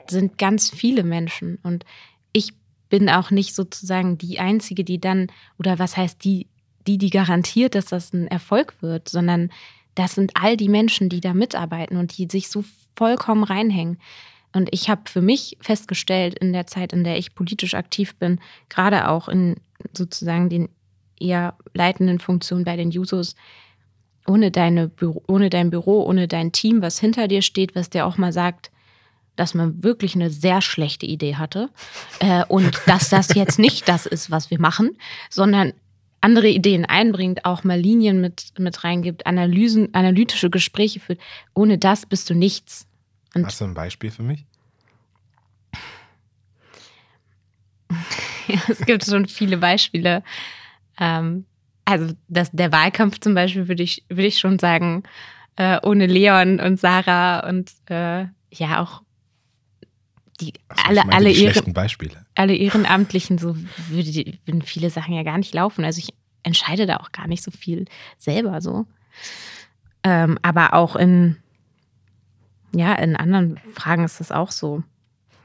sind 0.09 0.39
ganz 0.39 0.70
viele 0.70 1.03
Menschen 1.03 1.59
und 1.62 1.85
ich 2.33 2.55
bin 2.91 3.09
auch 3.09 3.30
nicht 3.30 3.55
sozusagen 3.55 4.18
die 4.18 4.38
Einzige, 4.38 4.84
die 4.84 5.01
dann, 5.01 5.28
oder 5.59 5.78
was 5.78 5.97
heißt 5.97 6.22
die, 6.22 6.49
die, 6.86 6.99
die 6.99 7.11
garantiert, 7.11 7.74
dass 7.74 7.86
das 7.86 8.12
ein 8.12 8.26
Erfolg 8.26 8.74
wird, 8.82 9.09
sondern 9.09 9.51
das 9.95 10.14
sind 10.14 10.32
all 10.34 10.57
die 10.57 10.68
Menschen, 10.68 11.09
die 11.09 11.20
da 11.20 11.32
mitarbeiten 11.32 11.97
und 11.97 12.18
die 12.18 12.26
sich 12.30 12.49
so 12.49 12.64
vollkommen 12.97 13.45
reinhängen. 13.45 13.99
Und 14.53 14.68
ich 14.72 14.91
habe 14.91 15.03
für 15.07 15.22
mich 15.22 15.57
festgestellt, 15.61 16.38
in 16.38 16.53
der 16.53 16.66
Zeit, 16.66 16.93
in 16.93 17.05
der 17.05 17.16
ich 17.16 17.34
politisch 17.34 17.74
aktiv 17.74 18.16
bin, 18.16 18.41
gerade 18.68 19.09
auch 19.09 19.28
in 19.28 19.57
sozusagen 19.97 20.49
den 20.49 20.68
eher 21.20 21.57
leitenden 21.74 22.18
Funktionen 22.18 22.64
bei 22.64 22.76
den 22.76 22.91
Jusos, 22.91 23.36
ohne, 24.26 24.51
deine 24.51 24.88
Büro, 24.88 25.22
ohne 25.28 25.51
dein 25.51 25.70
Büro, 25.70 26.03
ohne 26.03 26.28
dein 26.28 26.53
Team, 26.53 26.82
was 26.82 26.99
hinter 26.99 27.28
dir 27.28 27.43
steht, 27.43 27.74
was 27.74 27.91
dir 27.91 28.07
auch 28.07 28.18
mal 28.18 28.32
sagt, 28.32 28.70
dass 29.41 29.55
man 29.55 29.82
wirklich 29.82 30.14
eine 30.14 30.28
sehr 30.30 30.61
schlechte 30.61 31.07
Idee 31.07 31.36
hatte 31.36 31.70
äh, 32.18 32.45
und 32.45 32.78
dass 32.86 33.09
das 33.09 33.34
jetzt 33.34 33.59
nicht 33.59 33.88
das 33.88 34.05
ist, 34.05 34.30
was 34.30 34.51
wir 34.51 34.61
machen, 34.61 34.99
sondern 35.30 35.72
andere 36.20 36.49
Ideen 36.49 36.84
einbringt, 36.84 37.47
auch 37.47 37.64
mal 37.64 37.80
Linien 37.80 38.20
mit, 38.20 38.53
mit 38.59 38.84
reingibt, 38.84 39.26
Analysen, 39.26 39.95
analytische 39.95 40.51
Gespräche 40.51 41.01
führt. 41.01 41.18
Ohne 41.55 41.78
das 41.78 42.05
bist 42.05 42.28
du 42.28 42.34
nichts. 42.34 42.86
Und 43.34 43.47
Hast 43.47 43.62
du 43.62 43.64
ein 43.64 43.72
Beispiel 43.72 44.11
für 44.11 44.22
mich? 44.22 44.45
ja, 48.47 48.61
es 48.68 48.84
gibt 48.84 49.07
schon 49.07 49.26
viele 49.26 49.57
Beispiele. 49.57 50.22
Ähm, 50.99 51.47
also 51.86 52.12
das, 52.28 52.51
der 52.53 52.72
Wahlkampf 52.72 53.20
zum 53.20 53.34
Beispiel 53.34 53.68
würde 53.68 53.82
ich, 53.82 54.05
würde 54.11 54.26
ich 54.26 54.38
schon 54.38 54.59
sagen, 54.59 55.05
äh, 55.57 55.78
ohne 55.82 56.07
Leon 56.07 56.61
und 56.61 56.78
Sarah 56.78 57.49
und 57.49 57.72
äh, 57.86 58.26
ja 58.53 58.82
auch 58.82 59.03
die 60.41 60.55
also 60.68 60.82
alle, 60.88 61.12
alle, 61.12 61.32
die 61.32 61.45
Ehren, 61.45 61.74
alle 62.34 62.57
Ehrenamtlichen, 62.57 63.38
so 63.38 63.57
würde, 63.88 64.38
würden 64.45 64.62
viele 64.62 64.91
Sachen 64.91 65.14
ja 65.14 65.22
gar 65.22 65.38
nicht 65.38 65.55
laufen. 65.55 65.84
Also 65.84 65.99
ich 65.99 66.14
entscheide 66.43 66.86
da 66.86 66.97
auch 66.97 67.12
gar 67.12 67.26
nicht 67.26 67.43
so 67.43 67.51
viel 67.51 67.86
selber 68.18 68.61
so. 68.61 68.86
Ähm, 70.03 70.38
aber 70.43 70.74
auch 70.74 70.97
in 70.97 71.36
ja, 72.72 72.95
in 72.95 73.16
anderen 73.16 73.59
Fragen 73.74 74.05
ist 74.05 74.20
das 74.20 74.30
auch 74.30 74.51
so. 74.51 74.82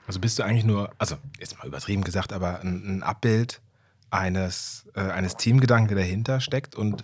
Also 0.07 0.19
bist 0.19 0.37
du 0.37 0.43
eigentlich 0.43 0.65
nur, 0.65 0.91
also 0.99 1.17
jetzt 1.39 1.57
mal 1.57 1.67
übertrieben 1.67 2.03
gesagt, 2.03 2.31
aber 2.31 2.61
ein, 2.61 2.97
ein 2.97 3.03
Abbild 3.03 3.61
eines, 4.11 4.85
äh, 4.95 5.01
eines 5.01 5.35
Teamgedanken, 5.35 5.95
der 5.95 6.05
dahinter 6.05 6.39
steckt 6.39 6.75
und 6.75 7.03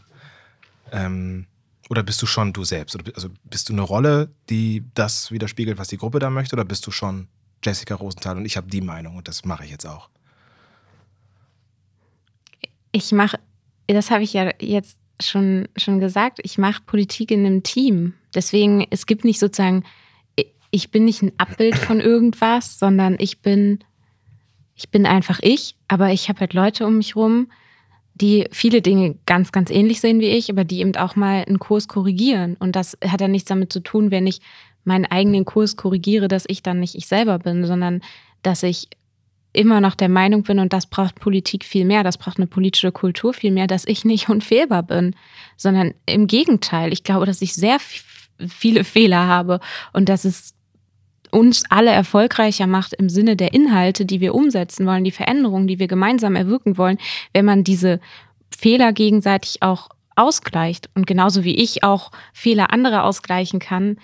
ähm, 0.92 1.48
oder 1.90 2.04
bist 2.04 2.22
du 2.22 2.26
schon 2.26 2.54
du 2.54 2.64
selbst? 2.64 2.96
Oder, 2.96 3.12
also 3.16 3.30
bist 3.44 3.70
du 3.70 3.74
eine 3.74 3.82
Rolle, 3.82 4.30
die 4.50 4.86
das 4.94 5.32
widerspiegelt, 5.32 5.78
was 5.78 5.88
die 5.88 5.98
Gruppe 5.98 6.20
da 6.20 6.30
möchte, 6.30 6.56
oder 6.56 6.64
bist 6.64 6.86
du 6.86 6.92
schon 6.92 7.28
Jessica 7.64 7.96
Rosenthal 7.96 8.38
und 8.38 8.46
ich 8.46 8.58
habe 8.58 8.68
die 8.68 8.82
Meinung 8.82 9.18
und 9.18 9.28
das 9.28 9.46
mache 9.46 9.66
ich 9.66 9.72
jetzt 9.72 9.86
auch? 9.86 10.10
Ich 12.92 13.12
mache, 13.12 13.40
das 13.88 14.12
habe 14.12 14.24
ich 14.24 14.34
ja 14.34 14.52
jetzt 14.60 14.98
schon, 15.22 15.68
schon 15.78 16.00
gesagt, 16.00 16.40
ich 16.44 16.58
mache 16.58 16.82
Politik 16.86 17.32
in 17.32 17.46
einem 17.46 17.64
Team. 17.64 18.14
Deswegen, 18.34 18.86
es 18.90 19.06
gibt 19.06 19.24
nicht 19.24 19.40
sozusagen 19.40 19.84
ich 20.72 20.90
bin 20.90 21.06
nicht 21.06 21.22
ein 21.22 21.34
Abbild 21.38 21.76
von 21.76 22.00
irgendwas, 22.00 22.80
sondern 22.80 23.18
ich 23.20 23.42
bin, 23.42 23.80
ich 24.76 24.90
bin 24.90 25.06
einfach 25.06 25.40
ich, 25.44 25.76
aber 25.88 26.12
ich 26.12 26.30
habe 26.30 26.40
halt 26.40 26.54
Leute 26.54 26.88
um 26.88 26.98
mich 26.98 27.16
rum, 27.16 27.52
die 28.16 28.48
viele 28.52 28.82
Dinge 28.82 29.18
ganz, 29.26 29.52
ganz 29.52 29.70
ähnlich 29.70 30.00
sehen 30.02 30.20
wie 30.20 30.30
ich, 30.30 30.50
aber 30.50 30.64
die 30.64 30.80
eben 30.80 30.96
auch 30.96 31.16
mal 31.16 31.44
einen 31.46 31.60
Kurs 31.60 31.88
korrigieren. 31.88 32.56
Und 32.60 32.76
das 32.76 32.98
hat 33.06 33.22
dann 33.22 33.32
nichts 33.32 33.50
damit 33.50 33.72
zu 33.72 33.82
tun, 33.82 34.12
wenn 34.12 34.28
ich 34.28 34.42
meinen 34.84 35.06
eigenen 35.06 35.46
Kurs 35.46 35.76
korrigiere, 35.76 36.28
dass 36.28 36.46
ich 36.48 36.64
dann 36.64 36.80
nicht 36.80 36.96
ich 36.96 37.08
selber 37.08 37.40
bin, 37.40 37.66
sondern 37.66 38.02
dass 38.44 38.64
ich 38.64 38.90
immer 39.54 39.82
noch 39.82 39.96
der 39.96 40.10
Meinung 40.10 40.44
bin, 40.44 40.60
und 40.60 40.74
das 40.74 40.88
braucht 40.88 41.16
Politik 41.16 41.66
viel 41.66 41.86
mehr, 41.86 42.04
das 42.04 42.18
braucht 42.18 42.38
eine 42.38 42.48
politische 42.48 42.92
Kultur 42.92 43.34
viel 43.34 43.52
mehr, 43.52 43.68
dass 43.68 43.86
ich 43.86 44.06
nicht 44.06 44.30
unfehlbar 44.30 44.84
bin, 44.84 45.16
sondern 45.58 45.94
im 46.06 46.28
Gegenteil. 46.28 46.94
Ich 46.94 47.04
glaube, 47.04 47.26
dass 47.26 47.42
ich 47.42 47.54
sehr 47.54 47.78
viele 48.48 48.84
Fehler 48.84 49.28
habe 49.28 49.60
und 49.94 50.10
dass 50.10 50.26
es 50.26 50.56
uns 51.32 51.64
alle 51.70 51.92
erfolgreicher 51.92 52.68
macht 52.68 52.94
im 52.94 53.08
Sinne 53.08 53.36
der 53.36 53.54
Inhalte, 53.54 54.06
die 54.06 54.20
wir 54.20 54.36
umsetzen 54.36 54.86
wollen, 54.86 55.04
die 55.04 55.12
Veränderungen, 55.12 55.68
die 55.68 55.80
wir 55.80 55.88
gemeinsam 55.88 56.36
erwirken 56.36 56.78
wollen, 56.78 56.98
wenn 57.34 57.46
man 57.46 57.64
diese 57.64 58.00
Fehler 58.56 58.92
gegenseitig 58.92 59.62
auch 59.62 59.90
ausgleicht. 60.16 60.90
Und 60.94 61.08
genauso 61.08 61.44
wie 61.46 61.56
ich 61.56 61.84
auch 61.84 62.12
Fehler 62.34 62.74
anderer 62.74 63.06
ausgleichen 63.06 63.60
kann, 63.60 63.98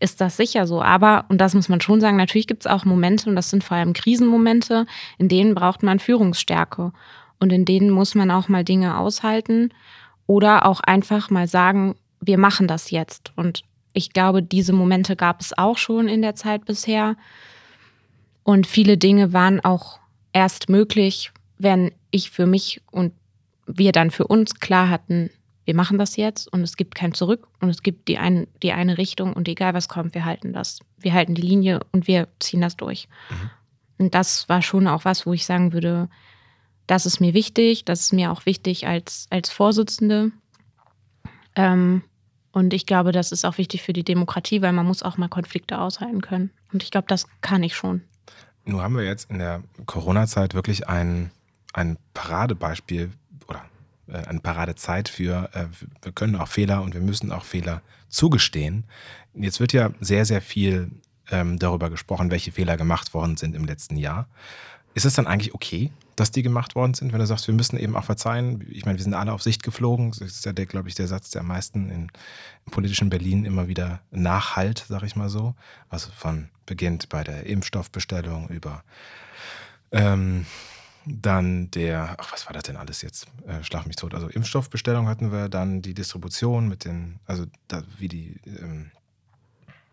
ist 0.00 0.20
das 0.20 0.36
sicher 0.36 0.66
so. 0.66 0.82
Aber, 0.82 1.26
und 1.28 1.40
das 1.40 1.54
muss 1.54 1.68
man 1.68 1.80
schon 1.80 2.00
sagen, 2.00 2.16
natürlich 2.16 2.46
gibt 2.46 2.64
es 2.64 2.70
auch 2.70 2.84
Momente, 2.84 3.28
und 3.28 3.36
das 3.36 3.50
sind 3.50 3.62
vor 3.62 3.76
allem 3.76 3.92
Krisenmomente, 3.92 4.86
in 5.18 5.28
denen 5.28 5.54
braucht 5.54 5.82
man 5.82 5.98
Führungsstärke. 5.98 6.92
Und 7.38 7.52
in 7.52 7.64
denen 7.64 7.90
muss 7.90 8.14
man 8.14 8.30
auch 8.30 8.48
mal 8.48 8.64
Dinge 8.64 8.98
aushalten 8.98 9.72
oder 10.26 10.66
auch 10.66 10.80
einfach 10.80 11.30
mal 11.30 11.48
sagen, 11.48 11.94
wir 12.20 12.38
machen 12.38 12.66
das 12.66 12.90
jetzt. 12.90 13.32
Und 13.36 13.62
ich 13.92 14.12
glaube, 14.12 14.42
diese 14.42 14.72
Momente 14.72 15.16
gab 15.16 15.40
es 15.40 15.56
auch 15.56 15.78
schon 15.78 16.08
in 16.08 16.22
der 16.22 16.34
Zeit 16.34 16.64
bisher. 16.64 17.16
Und 18.42 18.66
viele 18.66 18.98
Dinge 18.98 19.32
waren 19.32 19.60
auch 19.60 19.98
erst 20.32 20.68
möglich, 20.68 21.32
wenn 21.58 21.92
ich 22.10 22.30
für 22.30 22.46
mich 22.46 22.82
und 22.90 23.12
wir 23.66 23.92
dann 23.92 24.10
für 24.10 24.26
uns 24.26 24.56
klar 24.56 24.88
hatten, 24.88 25.30
wir 25.64 25.74
machen 25.74 25.98
das 25.98 26.16
jetzt 26.16 26.52
und 26.52 26.62
es 26.62 26.76
gibt 26.76 26.94
kein 26.94 27.14
Zurück 27.14 27.46
und 27.60 27.68
es 27.68 27.82
gibt 27.82 28.08
die, 28.08 28.18
ein, 28.18 28.46
die 28.62 28.72
eine 28.72 28.98
Richtung 28.98 29.32
und 29.34 29.46
egal 29.48 29.74
was 29.74 29.88
kommt, 29.88 30.14
wir 30.14 30.24
halten 30.24 30.52
das. 30.52 30.80
Wir 30.98 31.12
halten 31.12 31.34
die 31.34 31.42
Linie 31.42 31.80
und 31.92 32.06
wir 32.06 32.28
ziehen 32.38 32.60
das 32.60 32.76
durch. 32.76 33.08
Mhm. 33.30 33.50
Und 33.98 34.14
das 34.14 34.48
war 34.48 34.62
schon 34.62 34.86
auch 34.86 35.04
was, 35.04 35.26
wo 35.26 35.32
ich 35.32 35.44
sagen 35.44 35.72
würde, 35.72 36.08
das 36.86 37.06
ist 37.06 37.20
mir 37.20 37.34
wichtig, 37.34 37.84
das 37.84 38.00
ist 38.00 38.12
mir 38.12 38.32
auch 38.32 38.46
wichtig 38.46 38.86
als, 38.86 39.26
als 39.30 39.50
Vorsitzende. 39.50 40.32
Ähm, 41.54 42.02
und 42.52 42.74
ich 42.74 42.86
glaube, 42.86 43.12
das 43.12 43.30
ist 43.30 43.44
auch 43.44 43.58
wichtig 43.58 43.82
für 43.82 43.92
die 43.92 44.02
Demokratie, 44.02 44.62
weil 44.62 44.72
man 44.72 44.86
muss 44.86 45.02
auch 45.02 45.16
mal 45.16 45.28
Konflikte 45.28 45.78
aushalten 45.78 46.20
können. 46.20 46.50
Und 46.72 46.82
ich 46.82 46.90
glaube, 46.90 47.06
das 47.08 47.26
kann 47.42 47.62
ich 47.62 47.76
schon. 47.76 48.02
Nun 48.64 48.80
haben 48.80 48.96
wir 48.96 49.04
jetzt 49.04 49.30
in 49.30 49.38
der 49.38 49.62
Corona-Zeit 49.86 50.54
wirklich 50.54 50.88
ein, 50.88 51.30
ein 51.72 51.96
Paradebeispiel 52.14 53.10
eine 54.12 54.40
Paradezeit 54.40 55.08
für, 55.08 55.50
äh, 55.52 55.66
wir 56.02 56.12
können 56.12 56.36
auch 56.36 56.48
Fehler 56.48 56.82
und 56.82 56.94
wir 56.94 57.00
müssen 57.00 57.32
auch 57.32 57.44
Fehler 57.44 57.82
zugestehen. 58.08 58.84
Jetzt 59.34 59.60
wird 59.60 59.72
ja 59.72 59.90
sehr, 60.00 60.24
sehr 60.24 60.42
viel 60.42 60.90
ähm, 61.30 61.58
darüber 61.58 61.90
gesprochen, 61.90 62.30
welche 62.30 62.52
Fehler 62.52 62.76
gemacht 62.76 63.14
worden 63.14 63.36
sind 63.36 63.54
im 63.54 63.64
letzten 63.64 63.96
Jahr. 63.96 64.26
Ist 64.94 65.04
es 65.04 65.14
dann 65.14 65.26
eigentlich 65.26 65.54
okay, 65.54 65.92
dass 66.16 66.32
die 66.32 66.42
gemacht 66.42 66.74
worden 66.74 66.94
sind, 66.94 67.12
wenn 67.12 67.20
du 67.20 67.26
sagst, 67.26 67.46
wir 67.46 67.54
müssen 67.54 67.78
eben 67.78 67.96
auch 67.96 68.04
verzeihen? 68.04 68.66
Ich 68.70 68.84
meine, 68.84 68.98
wir 68.98 69.04
sind 69.04 69.14
alle 69.14 69.32
auf 69.32 69.42
Sicht 69.42 69.62
geflogen. 69.62 70.10
Das 70.10 70.20
ist 70.20 70.44
ja, 70.44 70.52
der, 70.52 70.66
glaube 70.66 70.88
ich, 70.88 70.96
der 70.96 71.06
Satz, 71.06 71.30
der 71.30 71.42
am 71.42 71.46
meisten 71.46 71.88
in, 71.90 72.10
im 72.66 72.72
politischen 72.72 73.08
Berlin 73.08 73.44
immer 73.44 73.68
wieder 73.68 74.00
nachhalt, 74.10 74.84
sage 74.88 75.06
ich 75.06 75.14
mal 75.14 75.28
so. 75.28 75.54
Also 75.88 76.10
von 76.10 76.48
beginnt 76.66 77.08
bei 77.08 77.22
der 77.24 77.46
Impfstoffbestellung 77.46 78.48
über 78.48 78.82
ähm, 79.92 80.46
dann 81.06 81.70
der, 81.70 82.16
ach, 82.18 82.32
was 82.32 82.46
war 82.46 82.52
das 82.52 82.64
denn 82.64 82.76
alles 82.76 83.02
jetzt? 83.02 83.26
Äh, 83.46 83.62
schlag 83.62 83.86
mich 83.86 83.96
tot. 83.96 84.14
Also 84.14 84.28
Impfstoffbestellung 84.28 85.08
hatten 85.08 85.32
wir, 85.32 85.48
dann 85.48 85.82
die 85.82 85.94
Distribution 85.94 86.68
mit 86.68 86.84
den, 86.84 87.20
also 87.26 87.46
da, 87.68 87.82
wie 87.98 88.08
die 88.08 88.40
ähm, 88.46 88.90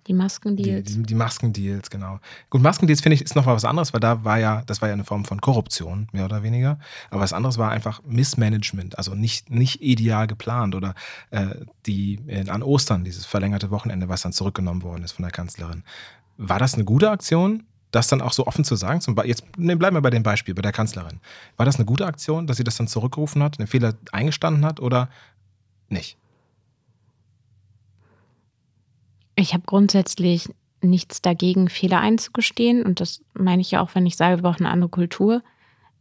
die 0.07 0.13
Maskendeals. 0.13 0.87
Die, 0.87 0.97
die, 0.99 1.03
die 1.03 1.15
Maskendeals, 1.15 1.89
genau. 1.89 2.19
Gut, 2.49 2.61
Maskendeals 2.61 3.01
finde 3.01 3.15
ich 3.15 3.21
ist 3.21 3.35
noch 3.35 3.45
mal 3.45 3.55
was 3.55 3.65
anderes, 3.65 3.93
weil 3.93 3.99
da 3.99 4.23
war 4.23 4.39
ja, 4.39 4.63
das 4.65 4.81
war 4.81 4.87
ja 4.87 4.93
eine 4.93 5.03
Form 5.03 5.25
von 5.25 5.41
Korruption, 5.41 6.07
mehr 6.13 6.25
oder 6.25 6.43
weniger. 6.43 6.79
Aber 7.09 7.21
was 7.21 7.33
anderes 7.33 7.57
war 7.57 7.71
einfach 7.71 8.01
Missmanagement, 8.05 8.97
also 8.97 9.15
nicht, 9.15 9.49
nicht 9.49 9.81
ideal 9.81 10.27
geplant 10.27 10.75
oder 10.75 10.95
äh, 11.31 11.47
die 11.85 12.21
in, 12.27 12.49
an 12.49 12.63
Ostern, 12.63 13.03
dieses 13.03 13.25
verlängerte 13.25 13.69
Wochenende, 13.69 14.07
was 14.07 14.21
dann 14.21 14.31
zurückgenommen 14.31 14.81
worden 14.81 15.03
ist 15.03 15.11
von 15.11 15.23
der 15.23 15.31
Kanzlerin. 15.31 15.83
War 16.37 16.59
das 16.59 16.75
eine 16.75 16.85
gute 16.85 17.09
Aktion? 17.09 17.63
Das 17.97 18.05
dann 18.05 18.21
auch 18.21 18.31
so 18.31 18.45
offen 18.45 18.63
zu 18.63 18.75
sagen, 18.75 19.01
zum 19.01 19.17
jetzt 19.25 19.43
ne, 19.57 19.75
bleiben 19.75 19.97
wir 19.97 20.01
bei 20.01 20.11
dem 20.11 20.21
Beispiel, 20.21 20.53
bei 20.53 20.61
der 20.61 20.71
Kanzlerin. 20.71 21.19
War 21.55 21.65
das 21.65 21.77
eine 21.77 21.85
gute 21.85 22.05
Aktion, 22.05 22.45
dass 22.45 22.57
sie 22.57 22.63
das 22.63 22.77
dann 22.77 22.87
zurückgerufen 22.87 23.41
hat, 23.41 23.57
den 23.57 23.65
Fehler 23.65 23.95
eingestanden 24.11 24.63
hat 24.63 24.79
oder 24.79 25.09
nicht? 25.89 26.15
Ich 29.35 29.55
habe 29.55 29.63
grundsätzlich 29.65 30.47
nichts 30.81 31.23
dagegen, 31.23 31.69
Fehler 31.69 31.99
einzugestehen. 31.99 32.83
Und 32.83 32.99
das 32.99 33.23
meine 33.33 33.63
ich 33.63 33.71
ja 33.71 33.81
auch, 33.81 33.95
wenn 33.95 34.05
ich 34.05 34.15
sage, 34.15 34.37
wir 34.37 34.43
brauchen 34.43 34.67
eine 34.67 34.73
andere 34.73 34.91
Kultur. 34.91 35.41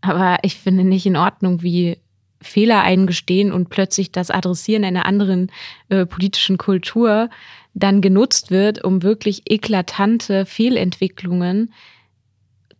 Aber 0.03 0.41
ich 0.43 0.57
finde 0.57 0.85
nicht 0.85 1.07
in 1.07 1.17
Ordnung, 1.17 1.63
wie 1.63 1.97
Fehler 2.43 2.83
eingestehen 2.83 3.53
und 3.53 3.71
plötzlich 3.71 4.13
das 4.13 4.31
Adressieren 4.31 4.85
einer 4.85 5.07
anderen 5.07 5.51
äh, 5.89 6.05
politischen 6.05 6.59
Kultur 6.59 7.31
dann 7.77 8.01
genutzt 8.01 8.51
wird, 8.51 8.83
um 8.83 9.03
wirklich 9.03 9.51
eklatante 9.51 10.47
Fehlentwicklungen 10.47 11.73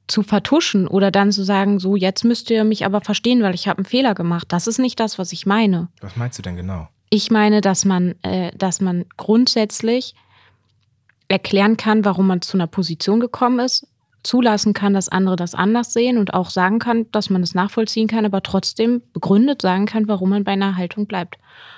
zu 0.07 0.23
vertuschen 0.23 0.89
oder 0.89 1.11
dann 1.11 1.33
zu 1.33 1.45
sagen, 1.45 1.79
so 1.79 1.97
jetzt 1.97 2.25
müsst 2.25 2.51
ihr 2.51 2.65
mich 2.65 2.87
aber 2.87 3.03
verstehen, 3.03 3.43
weil 3.43 3.55
ich 3.55 3.69
habe 3.69 3.79
einen 3.79 3.85
Fehler 3.85 4.15
gemacht. 4.15 4.47
Das 4.49 4.67
ist 4.67 4.79
nicht 4.79 4.99
das, 4.99 5.19
was 5.19 5.33
ich 5.33 5.45
meine. 5.45 5.89
Was 6.01 6.17
meinst 6.17 6.39
du 6.39 6.43
denn 6.43 6.57
genau? 6.57 6.89
Ich 7.11 7.31
meine, 7.31 7.61
dass 7.61 7.85
man, 7.85 8.15
äh, 8.23 8.57
dass 8.57 8.81
man 8.81 9.05
grundsätzlich 9.17 10.15
erklären 11.29 11.77
kann, 11.77 12.05
warum 12.05 12.27
man 12.27 12.41
zu 12.41 12.57
einer 12.57 12.67
Position 12.67 13.21
gekommen 13.21 13.59
ist, 13.59 13.87
zulassen 14.23 14.73
kann, 14.73 14.95
dass 14.95 15.09
andere 15.11 15.37
das 15.37 15.55
anders 15.55 15.93
sehen 15.93 16.17
und 16.17 16.33
auch 16.33 16.49
sagen 16.49 16.79
kann, 16.79 17.07
dass 17.13 17.29
man 17.29 17.43
es 17.43 17.55
nachvollziehen 17.55 18.09
kann, 18.09 18.25
aber 18.25 18.43
trotzdem 18.43 19.03
begründet 19.13 19.61
sagen 19.61 19.87
kann, 19.87 20.09
warum 20.09 20.31
man 20.31 20.45
bei 20.45 20.53
einer 20.53 20.77
Haltung 20.77 21.07
bleibt. 21.07 21.37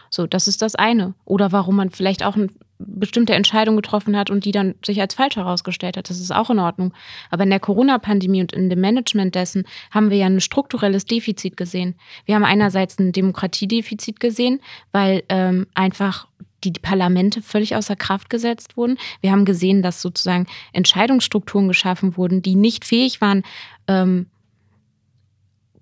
So, 0.08 0.26
das 0.26 0.48
ist 0.48 0.62
das 0.62 0.76
eine. 0.76 1.14
Oder 1.24 1.50
warum 1.50 1.76
man 1.76 1.90
vielleicht 1.90 2.24
auch 2.24 2.36
eine 2.36 2.48
bestimmte 2.78 3.34
Entscheidung 3.34 3.76
getroffen 3.76 4.16
hat 4.16 4.30
und 4.30 4.44
die 4.44 4.52
dann 4.52 4.74
sich 4.84 5.00
als 5.00 5.14
falsch 5.14 5.36
herausgestellt 5.36 5.96
hat. 5.96 6.10
Das 6.10 6.20
ist 6.20 6.32
auch 6.32 6.50
in 6.50 6.58
Ordnung. 6.58 6.92
Aber 7.30 7.42
in 7.42 7.50
der 7.50 7.60
Corona-Pandemie 7.60 8.40
und 8.40 8.52
in 8.52 8.70
dem 8.70 8.80
Management 8.80 9.34
dessen 9.34 9.64
haben 9.90 10.10
wir 10.10 10.18
ja 10.18 10.26
ein 10.26 10.40
strukturelles 10.40 11.04
Defizit 11.04 11.56
gesehen. 11.56 11.96
Wir 12.24 12.34
haben 12.34 12.44
einerseits 12.44 12.98
ein 12.98 13.12
Demokratiedefizit 13.12 14.20
gesehen, 14.20 14.60
weil 14.92 15.24
ähm, 15.28 15.66
einfach 15.74 16.28
die 16.64 16.72
Parlamente 16.72 17.42
völlig 17.42 17.76
außer 17.76 17.96
Kraft 17.96 18.30
gesetzt 18.30 18.76
wurden. 18.76 18.98
Wir 19.20 19.32
haben 19.32 19.44
gesehen, 19.44 19.82
dass 19.82 20.02
sozusagen 20.02 20.46
Entscheidungsstrukturen 20.72 21.68
geschaffen 21.68 22.16
wurden, 22.16 22.42
die 22.42 22.56
nicht 22.56 22.84
fähig 22.84 23.20
waren, 23.20 23.42
ähm, 23.86 24.26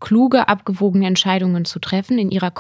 kluge, 0.01 0.49
abgewogene 0.49 1.07
Entscheidungen 1.07 1.65
zu 1.65 1.79
treffen 1.79 2.19
in 2.19 2.31
ihrer 2.31 2.51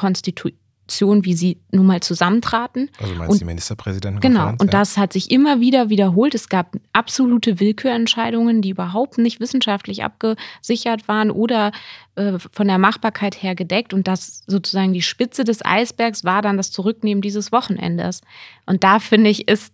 Konstitution 0.86 1.24
wie 1.24 1.34
sie 1.34 1.58
nun 1.70 1.86
mal 1.86 2.00
zusammentraten. 2.00 2.90
Also 3.00 3.14
meinst 3.14 3.32
und, 3.32 3.40
die 3.40 3.44
Ministerpräsidenten? 3.44 4.20
Genau, 4.20 4.50
und 4.50 4.64
ja. 4.64 4.66
das 4.66 4.96
hat 4.96 5.12
sich 5.12 5.30
immer 5.30 5.60
wieder 5.60 5.88
wiederholt. 5.88 6.34
Es 6.34 6.48
gab 6.48 6.76
absolute 6.92 7.60
Willkürentscheidungen, 7.60 8.62
die 8.62 8.70
überhaupt 8.70 9.18
nicht 9.18 9.40
wissenschaftlich 9.40 10.04
abgesichert 10.04 11.08
waren 11.08 11.30
oder 11.30 11.72
äh, 12.14 12.38
von 12.38 12.68
der 12.68 12.78
Machbarkeit 12.78 13.42
her 13.42 13.54
gedeckt. 13.54 13.92
Und 13.92 14.06
das 14.06 14.44
sozusagen 14.46 14.92
die 14.92 15.02
Spitze 15.02 15.44
des 15.44 15.64
Eisbergs 15.64 16.24
war 16.24 16.42
dann 16.42 16.56
das 16.56 16.70
Zurücknehmen 16.70 17.20
dieses 17.20 17.52
Wochenendes. 17.52 18.20
Und 18.66 18.84
da 18.84 19.00
finde 19.00 19.30
ich, 19.30 19.48
ist, 19.48 19.72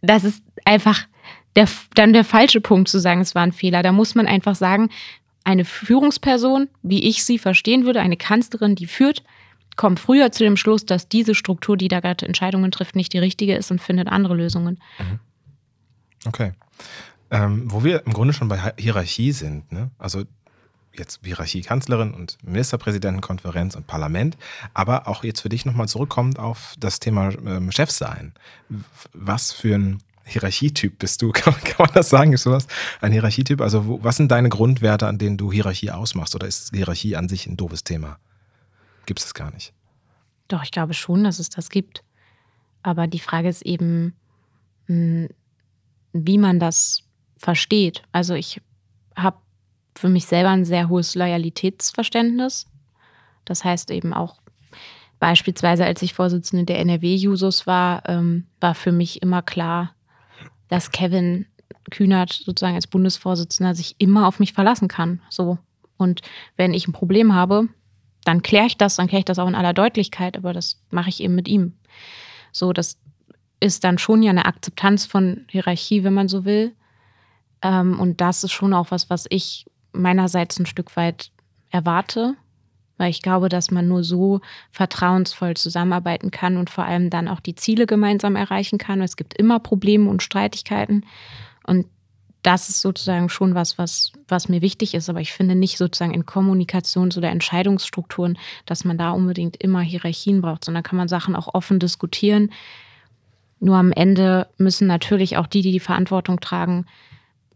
das 0.00 0.24
ist 0.24 0.42
einfach 0.64 1.06
der, 1.54 1.68
dann 1.94 2.12
der 2.12 2.24
falsche 2.24 2.60
Punkt 2.60 2.88
zu 2.88 2.98
sagen, 2.98 3.20
es 3.20 3.34
war 3.34 3.42
ein 3.42 3.52
Fehler. 3.52 3.82
Da 3.82 3.92
muss 3.92 4.14
man 4.14 4.26
einfach 4.26 4.54
sagen, 4.54 4.88
eine 5.44 5.64
Führungsperson, 5.64 6.68
wie 6.82 7.04
ich 7.04 7.24
sie 7.24 7.38
verstehen 7.38 7.84
würde, 7.84 8.00
eine 8.00 8.16
Kanzlerin, 8.16 8.74
die 8.74 8.86
führt, 8.86 9.22
kommt 9.76 10.00
früher 10.00 10.32
zu 10.32 10.42
dem 10.42 10.56
Schluss, 10.56 10.84
dass 10.86 11.08
diese 11.08 11.34
Struktur, 11.34 11.76
die 11.76 11.88
da 11.88 12.00
gerade 12.00 12.26
Entscheidungen 12.26 12.70
trifft, 12.70 12.96
nicht 12.96 13.12
die 13.12 13.18
richtige 13.18 13.54
ist 13.54 13.70
und 13.70 13.80
findet 13.80 14.08
andere 14.08 14.34
Lösungen. 14.34 14.80
Mhm. 14.98 15.20
Okay. 16.26 16.52
Ähm, 17.30 17.70
wo 17.70 17.84
wir 17.84 18.04
im 18.06 18.12
Grunde 18.12 18.32
schon 18.32 18.48
bei 18.48 18.72
Hierarchie 18.78 19.32
sind, 19.32 19.70
ne? 19.72 19.90
also 19.98 20.24
jetzt 20.98 21.20
Hierarchie 21.24 21.62
Kanzlerin 21.62 22.14
und 22.14 22.38
Ministerpräsidentenkonferenz 22.42 23.74
und 23.74 23.86
Parlament, 23.86 24.36
aber 24.74 25.08
auch 25.08 25.24
jetzt 25.24 25.40
für 25.40 25.48
dich 25.48 25.66
nochmal 25.66 25.88
zurückkommt 25.88 26.38
auf 26.38 26.74
das 26.78 27.00
Thema 27.00 27.32
ähm, 27.44 27.70
Chefsein. 27.72 28.32
Was 29.12 29.52
für 29.52 29.74
ein 29.76 30.02
Hierarchietyp 30.24 30.98
bist 30.98 31.22
du? 31.22 31.32
Kann, 31.34 31.54
kann, 31.62 31.86
man 31.86 31.94
das 31.94 32.08
sagen? 32.08 32.32
Ist 32.32 32.42
sowas 32.42 32.66
ein 33.00 33.12
Hierarchietyp? 33.12 33.60
Also 33.60 33.86
wo, 33.86 34.02
was 34.02 34.16
sind 34.16 34.30
deine 34.30 34.48
Grundwerte, 34.48 35.06
an 35.06 35.18
denen 35.18 35.36
du 35.36 35.52
Hierarchie 35.52 35.90
ausmachst? 35.90 36.34
Oder 36.34 36.46
ist 36.46 36.74
Hierarchie 36.74 37.16
an 37.16 37.28
sich 37.28 37.46
ein 37.46 37.56
doofes 37.56 37.84
Thema? 37.84 38.18
Gibt 39.06 39.20
es 39.20 39.34
gar 39.34 39.52
nicht. 39.52 39.72
Doch, 40.48 40.62
ich 40.62 40.70
glaube 40.70 40.94
schon, 40.94 41.24
dass 41.24 41.38
es 41.38 41.50
das 41.50 41.70
gibt. 41.70 42.02
Aber 42.82 43.06
die 43.06 43.18
Frage 43.18 43.48
ist 43.48 43.62
eben, 43.62 44.14
hm, 44.86 45.28
wie 46.12 46.38
man 46.38 46.60
das 46.60 47.02
versteht. 47.36 48.02
Also 48.12 48.34
ich 48.34 48.60
habe 49.16 49.38
für 49.96 50.08
mich 50.08 50.26
selber 50.26 50.50
ein 50.50 50.64
sehr 50.64 50.88
hohes 50.88 51.14
Loyalitätsverständnis. 51.14 52.66
Das 53.44 53.64
heißt 53.64 53.90
eben 53.90 54.12
auch 54.12 54.40
beispielsweise, 55.18 55.84
als 55.84 56.02
ich 56.02 56.14
Vorsitzende 56.14 56.64
der 56.64 56.80
NRW-Jusos 56.80 57.66
war, 57.66 58.08
ähm, 58.08 58.46
war 58.60 58.74
für 58.74 58.92
mich 58.92 59.22
immer 59.22 59.42
klar, 59.42 59.94
dass 60.68 60.90
Kevin 60.90 61.46
Kühnert 61.90 62.32
sozusagen 62.32 62.74
als 62.74 62.86
Bundesvorsitzender 62.86 63.74
sich 63.74 63.94
immer 63.98 64.26
auf 64.26 64.40
mich 64.40 64.52
verlassen 64.52 64.88
kann. 64.88 65.22
So. 65.30 65.58
Und 65.96 66.22
wenn 66.56 66.74
ich 66.74 66.88
ein 66.88 66.92
Problem 66.92 67.34
habe, 67.34 67.68
dann 68.26 68.42
kläre 68.42 68.66
ich 68.66 68.76
das, 68.76 68.96
dann 68.96 69.06
kläre 69.06 69.20
ich 69.20 69.24
das 69.24 69.38
auch 69.38 69.46
in 69.46 69.54
aller 69.54 69.72
Deutlichkeit, 69.72 70.36
aber 70.36 70.52
das 70.52 70.82
mache 70.90 71.08
ich 71.08 71.22
eben 71.22 71.34
mit 71.34 71.46
ihm. 71.46 71.74
So, 72.50 72.72
das 72.72 72.98
ist 73.60 73.84
dann 73.84 73.98
schon 73.98 74.22
ja 74.22 74.30
eine 74.30 74.46
Akzeptanz 74.46 75.06
von 75.06 75.46
Hierarchie, 75.48 76.02
wenn 76.02 76.14
man 76.14 76.28
so 76.28 76.44
will. 76.44 76.74
Ähm, 77.62 78.00
und 78.00 78.20
das 78.20 78.42
ist 78.42 78.52
schon 78.52 78.74
auch 78.74 78.90
was, 78.90 79.08
was 79.10 79.26
ich 79.30 79.66
meinerseits 79.92 80.58
ein 80.58 80.66
Stück 80.66 80.96
weit 80.96 81.30
erwarte, 81.70 82.34
weil 82.98 83.10
ich 83.10 83.22
glaube, 83.22 83.48
dass 83.48 83.70
man 83.70 83.86
nur 83.86 84.02
so 84.02 84.40
vertrauensvoll 84.72 85.54
zusammenarbeiten 85.54 86.30
kann 86.30 86.56
und 86.56 86.68
vor 86.68 86.84
allem 86.84 87.10
dann 87.10 87.28
auch 87.28 87.40
die 87.40 87.54
Ziele 87.54 87.86
gemeinsam 87.86 88.34
erreichen 88.34 88.78
kann. 88.78 89.02
Es 89.02 89.16
gibt 89.16 89.34
immer 89.34 89.60
Probleme 89.60 90.10
und 90.10 90.22
Streitigkeiten. 90.22 91.06
Und 91.64 91.86
das 92.46 92.68
ist 92.68 92.80
sozusagen 92.80 93.28
schon 93.28 93.56
was, 93.56 93.76
was, 93.76 94.12
was 94.28 94.48
mir 94.48 94.62
wichtig 94.62 94.94
ist. 94.94 95.10
Aber 95.10 95.20
ich 95.20 95.32
finde 95.32 95.56
nicht 95.56 95.78
sozusagen 95.78 96.14
in 96.14 96.24
Kommunikations- 96.24 97.18
oder 97.18 97.28
Entscheidungsstrukturen, 97.28 98.38
dass 98.66 98.84
man 98.84 98.96
da 98.96 99.10
unbedingt 99.10 99.56
immer 99.56 99.80
Hierarchien 99.80 100.42
braucht, 100.42 100.64
sondern 100.64 100.84
kann 100.84 100.96
man 100.96 101.08
Sachen 101.08 101.34
auch 101.34 101.54
offen 101.54 101.80
diskutieren. 101.80 102.52
Nur 103.58 103.76
am 103.76 103.90
Ende 103.90 104.46
müssen 104.58 104.86
natürlich 104.86 105.36
auch 105.36 105.48
die, 105.48 105.62
die 105.62 105.72
die 105.72 105.80
Verantwortung 105.80 106.38
tragen, 106.38 106.86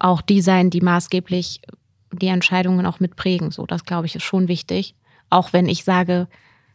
auch 0.01 0.22
die 0.22 0.41
sein, 0.41 0.70
die 0.70 0.80
maßgeblich 0.80 1.61
die 2.11 2.26
Entscheidungen 2.26 2.84
auch 2.84 2.99
mitprägen. 2.99 3.53
So, 3.53 3.66
das 3.66 3.84
glaube 3.84 4.07
ich 4.07 4.16
ist 4.16 4.24
schon 4.24 4.49
wichtig. 4.49 4.97
Auch 5.28 5.53
wenn 5.53 5.68
ich 5.68 5.84
sage, 5.84 6.26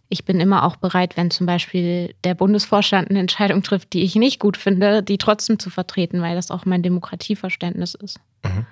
ich 0.09 0.25
bin 0.25 0.39
immer 0.39 0.63
auch 0.63 0.75
bereit, 0.75 1.17
wenn 1.17 1.31
zum 1.31 1.45
Beispiel 1.45 2.13
der 2.23 2.35
Bundesvorstand 2.35 3.09
eine 3.09 3.19
Entscheidung 3.19 3.63
trifft, 3.63 3.93
die 3.93 4.03
ich 4.03 4.15
nicht 4.15 4.39
gut 4.39 4.57
finde, 4.57 5.01
die 5.01 5.17
trotzdem 5.17 5.59
zu 5.59 5.69
vertreten, 5.69 6.21
weil 6.21 6.35
das 6.35 6.51
auch 6.51 6.65
mein 6.65 6.83
Demokratieverständnis 6.83 7.95
ist. 7.95 8.19
Mhm. 8.43 8.65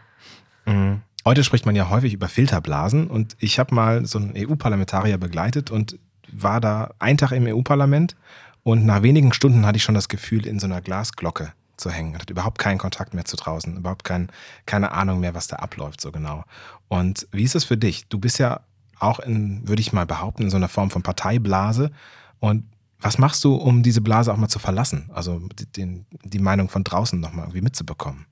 Mhm. 0.74 1.02
Heute 1.26 1.44
spricht 1.44 1.66
man 1.66 1.76
ja 1.76 1.90
häufig 1.90 2.14
über 2.14 2.28
Filterblasen 2.28 3.08
und 3.08 3.36
ich 3.40 3.58
habe 3.58 3.74
mal 3.74 4.06
so 4.06 4.20
einen 4.20 4.34
EU-Parlamentarier 4.36 5.18
begleitet 5.18 5.72
und 5.72 5.98
war 6.32 6.60
da 6.60 6.92
einen 7.00 7.18
Tag 7.18 7.32
im 7.32 7.46
EU-Parlament 7.46 8.16
und 8.64 8.86
nach 8.86 9.04
wenigen 9.04 9.34
Stunden 9.34 9.66
hatte 9.66 9.78
ich 9.78 9.84
schon 9.84 9.96
das 9.96 10.10
Gefühl, 10.10 10.46
in 10.46 10.60
so 10.60 10.68
einer 10.68 10.82
Glasglocke 10.82 11.54
zu 11.78 11.90
hängen. 11.90 12.16
Hatte 12.16 12.34
überhaupt 12.34 12.60
keinen 12.60 12.78
Kontakt 12.78 13.14
mehr 13.14 13.26
zu 13.26 13.36
draußen, 13.36 13.78
überhaupt 13.78 14.04
kein, 14.04 14.30
keine 14.66 14.92
Ahnung 14.92 15.20
mehr, 15.20 15.34
was 15.34 15.48
da 15.48 15.58
abläuft 15.58 16.02
so 16.02 16.12
genau. 16.12 16.44
Und 16.88 17.28
wie 17.32 17.44
ist 17.44 17.56
es 17.56 17.64
für 17.64 17.78
dich? 17.78 18.08
Du 18.08 18.20
bist 18.20 18.38
ja 18.40 18.62
auch 19.04 19.20
in, 19.20 19.68
würde 19.68 19.82
ich 19.82 19.94
mal 19.94 20.06
behaupten, 20.06 20.44
in 20.44 20.50
so 20.50 20.58
einer 20.58 20.70
Form 20.70 20.90
von 20.90 21.04
Parteiblase. 21.04 21.92
Und 22.40 22.66
was 23.00 23.18
machst 23.18 23.44
du, 23.44 23.56
um 23.56 23.84
diese 23.84 24.02
Blase 24.02 24.32
auch 24.32 24.38
mal 24.38 24.48
zu 24.48 24.60
verlassen? 24.60 25.10
Also 25.14 25.42
den, 25.76 26.06
die 26.24 26.40
Meinung 26.40 26.70
von 26.70 26.84
draußen 26.84 27.20
nochmal 27.20 27.46
irgendwie 27.46 27.62
mitzubekommen? 27.62 28.26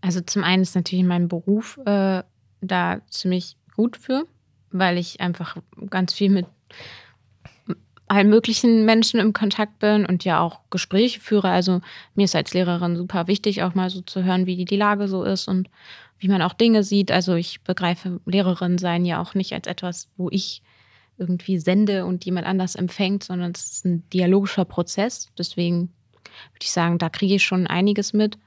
Also 0.00 0.20
zum 0.20 0.44
einen 0.44 0.62
ist 0.62 0.74
natürlich 0.74 1.04
mein 1.04 1.28
Beruf 1.28 1.78
äh, 1.86 2.22
da 2.60 3.00
ziemlich 3.08 3.56
gut 3.76 3.96
für, 3.96 4.26
weil 4.70 4.98
ich 4.98 5.20
einfach 5.20 5.56
ganz 5.88 6.12
viel 6.12 6.30
mit 6.30 6.46
allen 8.06 8.28
möglichen 8.28 8.84
Menschen 8.84 9.18
im 9.18 9.32
Kontakt 9.32 9.78
bin 9.78 10.04
und 10.04 10.24
ja 10.24 10.40
auch 10.40 10.60
Gespräche 10.70 11.20
führe. 11.20 11.48
Also 11.48 11.80
mir 12.14 12.24
ist 12.24 12.36
als 12.36 12.52
Lehrerin 12.52 12.96
super 12.96 13.26
wichtig, 13.26 13.62
auch 13.62 13.74
mal 13.74 13.90
so 13.90 14.02
zu 14.02 14.24
hören, 14.24 14.46
wie 14.46 14.64
die 14.64 14.76
Lage 14.76 15.08
so 15.08 15.24
ist 15.24 15.48
und 15.48 15.70
wie 16.18 16.28
man 16.28 16.42
auch 16.42 16.54
Dinge 16.54 16.82
sieht. 16.82 17.10
Also 17.10 17.34
ich 17.34 17.62
begreife 17.62 18.20
Lehrerin 18.26 18.78
sein 18.78 19.04
ja 19.04 19.20
auch 19.20 19.34
nicht 19.34 19.52
als 19.52 19.66
etwas, 19.66 20.08
wo 20.16 20.28
ich 20.30 20.62
irgendwie 21.18 21.58
sende 21.58 22.04
und 22.04 22.24
jemand 22.24 22.46
anders 22.46 22.74
empfängt, 22.74 23.24
sondern 23.24 23.52
es 23.52 23.70
ist 23.70 23.84
ein 23.84 24.08
dialogischer 24.10 24.64
Prozess. 24.64 25.30
Deswegen 25.38 25.92
würde 26.52 26.62
ich 26.62 26.72
sagen, 26.72 26.98
da 26.98 27.08
kriege 27.08 27.36
ich 27.36 27.44
schon 27.44 27.66
einiges 27.66 28.12
mit. 28.12 28.38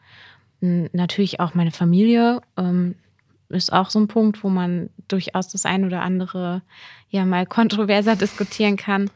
Natürlich 0.59 1.39
auch 1.39 1.53
meine 1.53 1.71
Familie. 1.71 2.41
Ähm, 2.57 2.95
ist 3.49 3.71
auch 3.71 3.89
so 3.89 3.99
ein 3.99 4.07
Punkt, 4.07 4.43
wo 4.43 4.49
man 4.49 4.89
durchaus 5.07 5.47
das 5.47 5.65
ein 5.65 5.85
oder 5.85 6.01
andere 6.01 6.61
ja 7.09 7.25
mal 7.25 7.45
kontroverser 7.45 8.15
diskutieren 8.17 8.75
kann. 8.75 9.09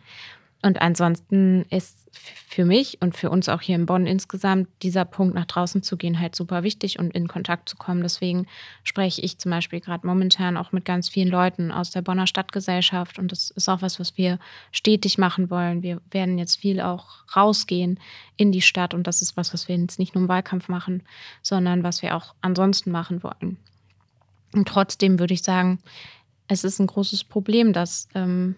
Und 0.61 0.81
ansonsten 0.81 1.65
ist 1.69 2.00
für 2.13 2.65
mich 2.65 3.01
und 3.01 3.15
für 3.15 3.29
uns 3.29 3.47
auch 3.47 3.61
hier 3.61 3.75
in 3.75 3.85
Bonn 3.85 4.05
insgesamt 4.05 4.67
dieser 4.81 5.05
Punkt 5.05 5.33
nach 5.33 5.45
draußen 5.45 5.81
zu 5.81 5.95
gehen 5.95 6.19
halt 6.19 6.35
super 6.35 6.63
wichtig 6.63 6.99
und 6.99 7.15
in 7.15 7.27
Kontakt 7.27 7.69
zu 7.69 7.77
kommen. 7.77 8.01
Deswegen 8.03 8.47
spreche 8.83 9.21
ich 9.21 9.37
zum 9.37 9.51
Beispiel 9.51 9.79
gerade 9.79 10.05
momentan 10.05 10.57
auch 10.57 10.73
mit 10.73 10.83
ganz 10.83 11.07
vielen 11.07 11.29
Leuten 11.29 11.71
aus 11.71 11.91
der 11.91 12.01
Bonner 12.01 12.27
Stadtgesellschaft 12.27 13.17
und 13.17 13.31
das 13.31 13.51
ist 13.51 13.69
auch 13.69 13.81
was, 13.81 13.99
was 13.99 14.17
wir 14.17 14.39
stetig 14.71 15.17
machen 15.17 15.49
wollen. 15.49 15.81
Wir 15.81 16.01
werden 16.11 16.37
jetzt 16.37 16.57
viel 16.57 16.81
auch 16.81 17.23
rausgehen 17.35 17.99
in 18.35 18.51
die 18.51 18.61
Stadt 18.61 18.93
und 18.93 19.07
das 19.07 19.21
ist 19.21 19.37
was, 19.37 19.53
was 19.53 19.69
wir 19.69 19.77
jetzt 19.77 19.99
nicht 19.99 20.13
nur 20.13 20.23
im 20.23 20.29
Wahlkampf 20.29 20.67
machen, 20.67 21.03
sondern 21.41 21.83
was 21.83 22.01
wir 22.01 22.17
auch 22.17 22.35
ansonsten 22.41 22.91
machen 22.91 23.23
wollen. 23.23 23.57
Und 24.53 24.67
trotzdem 24.67 25.19
würde 25.19 25.33
ich 25.33 25.43
sagen, 25.43 25.79
es 26.49 26.65
ist 26.65 26.79
ein 26.79 26.87
großes 26.87 27.23
Problem, 27.23 27.71
dass 27.71 28.09
ähm, 28.13 28.55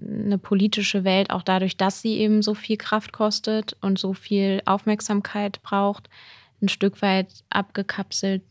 eine 0.00 0.38
politische 0.38 1.04
Welt 1.04 1.30
auch 1.30 1.42
dadurch, 1.42 1.76
dass 1.76 2.02
sie 2.02 2.18
eben 2.18 2.42
so 2.42 2.54
viel 2.54 2.76
Kraft 2.76 3.12
kostet 3.12 3.76
und 3.80 3.98
so 3.98 4.14
viel 4.14 4.62
Aufmerksamkeit 4.64 5.62
braucht, 5.62 6.08
ein 6.60 6.68
Stück 6.68 7.02
weit 7.02 7.44
abgekapselt 7.50 8.42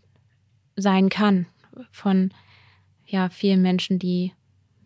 sein 0.76 1.10
kann 1.10 1.48
von 1.91 2.32
ja, 3.06 3.30
vielen 3.30 3.62
Menschen, 3.62 4.00
die, 4.00 4.34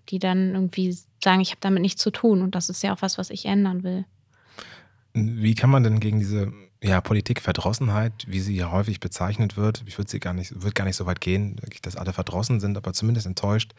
die 0.10 0.20
dann 0.20 0.54
irgendwie 0.54 0.96
sagen, 1.24 1.42
ich 1.42 1.52
habe 1.52 1.62
damit 1.62 1.82
nichts 1.82 2.02
zu 2.02 2.12
tun. 2.12 2.42
Und 2.42 2.56
das 2.56 2.70
ist 2.70 2.84
ja 2.84 2.94
auch 2.94 3.02
was, 3.02 3.18
was 3.18 3.30
ich 3.30 3.46
ändern 3.46 3.84
will. 3.84 4.06
Wie 5.14 5.56
kann 5.56 5.70
man 5.70 5.84
denn 5.84 6.00
gegen 6.00 6.20
diese 6.20 6.54
ja, 6.84 7.00
Politikverdrossenheit, 7.00 8.26
wie 8.28 8.40
sie 8.40 8.56
ja 8.56 8.72
häufig 8.72 9.00
bezeichnet 9.00 9.56
wird, 9.56 9.84
ich 9.86 10.00
würde 10.00 10.10
sie 10.10 10.20
gar 10.20 10.34
nicht, 10.34 10.64
würde 10.64 10.74
gar 10.74 10.86
nicht 10.86 10.96
so 10.96 11.06
weit 11.06 11.22
gehen, 11.22 11.58
dass 11.84 11.96
alle 11.96 12.12
verdrossen 12.12 12.60
sind, 12.60 12.76
aber 12.76 12.92
zumindest 12.94 13.28
enttäuscht 13.28 13.74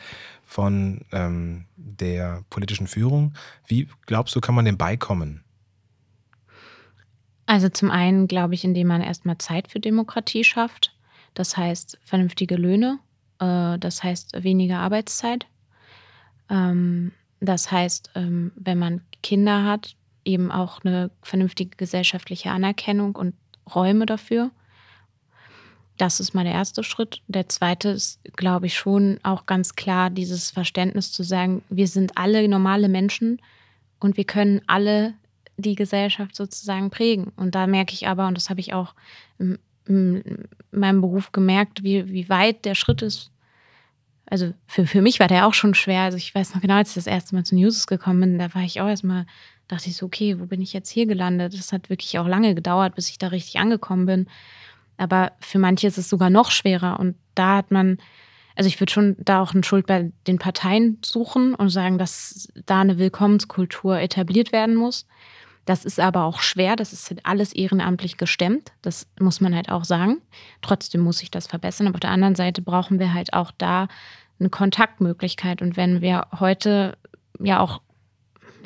von 0.44 1.00
ähm, 1.10 1.64
der 1.76 2.44
politischen 2.48 2.86
Führung. 2.86 3.34
Wie 3.66 3.88
glaubst 4.06 4.36
du, 4.36 4.40
kann 4.40 4.54
man 4.54 4.64
dem 4.64 4.78
beikommen? 4.78 5.42
Also 7.46 7.68
zum 7.68 7.90
einen 7.90 8.28
glaube 8.28 8.54
ich, 8.54 8.62
indem 8.64 8.86
man 8.86 9.02
erstmal 9.02 9.38
Zeit 9.38 9.68
für 9.68 9.80
Demokratie 9.80 10.44
schafft. 10.44 10.94
Das 11.34 11.56
heißt 11.56 11.98
vernünftige 12.04 12.54
Löhne, 12.54 13.00
äh, 13.40 13.80
das 13.80 14.04
heißt 14.04 14.44
weniger 14.44 14.78
Arbeitszeit. 14.78 15.46
Ähm, 16.48 17.10
das 17.40 17.72
heißt, 17.72 18.12
ähm, 18.14 18.52
wenn 18.54 18.78
man 18.78 19.00
Kinder 19.24 19.64
hat, 19.64 19.96
eben 20.24 20.50
auch 20.50 20.84
eine 20.84 21.10
vernünftige 21.22 21.76
gesellschaftliche 21.76 22.50
Anerkennung 22.50 23.14
und 23.16 23.34
Räume 23.74 24.06
dafür. 24.06 24.50
Das 25.98 26.20
ist 26.20 26.34
mal 26.34 26.44
der 26.44 26.54
erste 26.54 26.82
Schritt. 26.82 27.22
Der 27.28 27.48
zweite 27.48 27.90
ist, 27.90 28.20
glaube 28.36 28.66
ich, 28.66 28.74
schon 28.74 29.20
auch 29.22 29.46
ganz 29.46 29.76
klar 29.76 30.10
dieses 30.10 30.50
Verständnis 30.50 31.12
zu 31.12 31.22
sagen, 31.22 31.62
wir 31.68 31.86
sind 31.86 32.16
alle 32.16 32.46
normale 32.48 32.88
Menschen 32.88 33.40
und 34.00 34.16
wir 34.16 34.24
können 34.24 34.62
alle 34.66 35.14
die 35.56 35.74
Gesellschaft 35.74 36.34
sozusagen 36.34 36.90
prägen. 36.90 37.32
Und 37.36 37.54
da 37.54 37.66
merke 37.66 37.92
ich 37.92 38.08
aber, 38.08 38.26
und 38.26 38.36
das 38.36 38.50
habe 38.50 38.60
ich 38.60 38.72
auch 38.72 38.94
in, 39.38 39.58
in 39.86 40.48
meinem 40.70 41.00
Beruf 41.00 41.30
gemerkt, 41.30 41.82
wie, 41.82 42.08
wie 42.08 42.28
weit 42.28 42.64
der 42.64 42.74
Schritt 42.74 43.02
ist. 43.02 43.30
Also 44.26 44.54
für, 44.66 44.86
für 44.86 45.02
mich 45.02 45.20
war 45.20 45.28
der 45.28 45.46
auch 45.46 45.54
schon 45.54 45.74
schwer. 45.74 46.02
Also 46.02 46.16
ich 46.16 46.34
weiß 46.34 46.54
noch 46.54 46.62
genau, 46.62 46.76
als 46.76 46.90
ich 46.90 46.94
das 46.94 47.06
erste 47.06 47.34
Mal 47.34 47.44
zu 47.44 47.54
News 47.54 47.86
gekommen 47.86 48.20
bin, 48.20 48.38
da 48.38 48.54
war 48.54 48.62
ich 48.62 48.80
auch 48.80 48.88
erstmal 48.88 49.26
dachte 49.68 49.88
ich 49.88 49.96
so, 49.96 50.06
okay, 50.06 50.38
wo 50.38 50.46
bin 50.46 50.60
ich 50.60 50.72
jetzt 50.72 50.90
hier 50.90 51.06
gelandet? 51.06 51.54
Das 51.54 51.72
hat 51.72 51.90
wirklich 51.90 52.18
auch 52.18 52.26
lange 52.26 52.54
gedauert, 52.54 52.94
bis 52.94 53.08
ich 53.08 53.18
da 53.18 53.28
richtig 53.28 53.58
angekommen 53.58 54.06
bin. 54.06 54.26
Aber 54.96 55.32
für 55.40 55.58
manche 55.58 55.86
ist 55.86 55.98
es 55.98 56.08
sogar 56.08 56.30
noch 56.30 56.50
schwerer. 56.50 57.00
Und 57.00 57.16
da 57.34 57.56
hat 57.56 57.70
man, 57.70 57.98
also 58.54 58.68
ich 58.68 58.78
würde 58.80 58.92
schon 58.92 59.16
da 59.18 59.40
auch 59.40 59.54
eine 59.54 59.64
Schuld 59.64 59.86
bei 59.86 60.12
den 60.26 60.38
Parteien 60.38 60.98
suchen 61.04 61.54
und 61.54 61.70
sagen, 61.70 61.98
dass 61.98 62.48
da 62.66 62.80
eine 62.80 62.98
Willkommenskultur 62.98 63.98
etabliert 63.98 64.52
werden 64.52 64.74
muss. 64.74 65.06
Das 65.64 65.84
ist 65.84 66.00
aber 66.00 66.24
auch 66.24 66.40
schwer, 66.40 66.74
das 66.74 66.92
ist 66.92 67.14
alles 67.22 67.52
ehrenamtlich 67.52 68.16
gestemmt, 68.16 68.72
das 68.82 69.06
muss 69.20 69.40
man 69.40 69.54
halt 69.54 69.70
auch 69.70 69.84
sagen. 69.84 70.20
Trotzdem 70.60 71.02
muss 71.02 71.18
sich 71.18 71.30
das 71.30 71.46
verbessern. 71.46 71.86
Aber 71.86 71.96
auf 71.96 72.00
der 72.00 72.10
anderen 72.10 72.34
Seite 72.34 72.62
brauchen 72.62 72.98
wir 72.98 73.14
halt 73.14 73.32
auch 73.32 73.52
da 73.56 73.86
eine 74.40 74.50
Kontaktmöglichkeit. 74.50 75.62
Und 75.62 75.76
wenn 75.76 76.00
wir 76.00 76.26
heute 76.38 76.98
ja 77.38 77.60
auch 77.60 77.80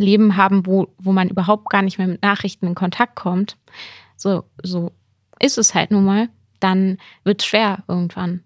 Leben 0.00 0.36
haben, 0.36 0.66
wo, 0.66 0.88
wo 0.98 1.12
man 1.12 1.28
überhaupt 1.28 1.70
gar 1.70 1.82
nicht 1.82 1.98
mehr 1.98 2.06
mit 2.06 2.22
Nachrichten 2.22 2.66
in 2.66 2.74
Kontakt 2.74 3.16
kommt, 3.16 3.56
so, 4.16 4.44
so 4.62 4.92
ist 5.38 5.58
es 5.58 5.74
halt 5.74 5.90
nun 5.90 6.04
mal, 6.04 6.28
dann 6.60 6.98
wird 7.24 7.42
es 7.42 7.46
schwer 7.46 7.84
irgendwann. 7.88 8.42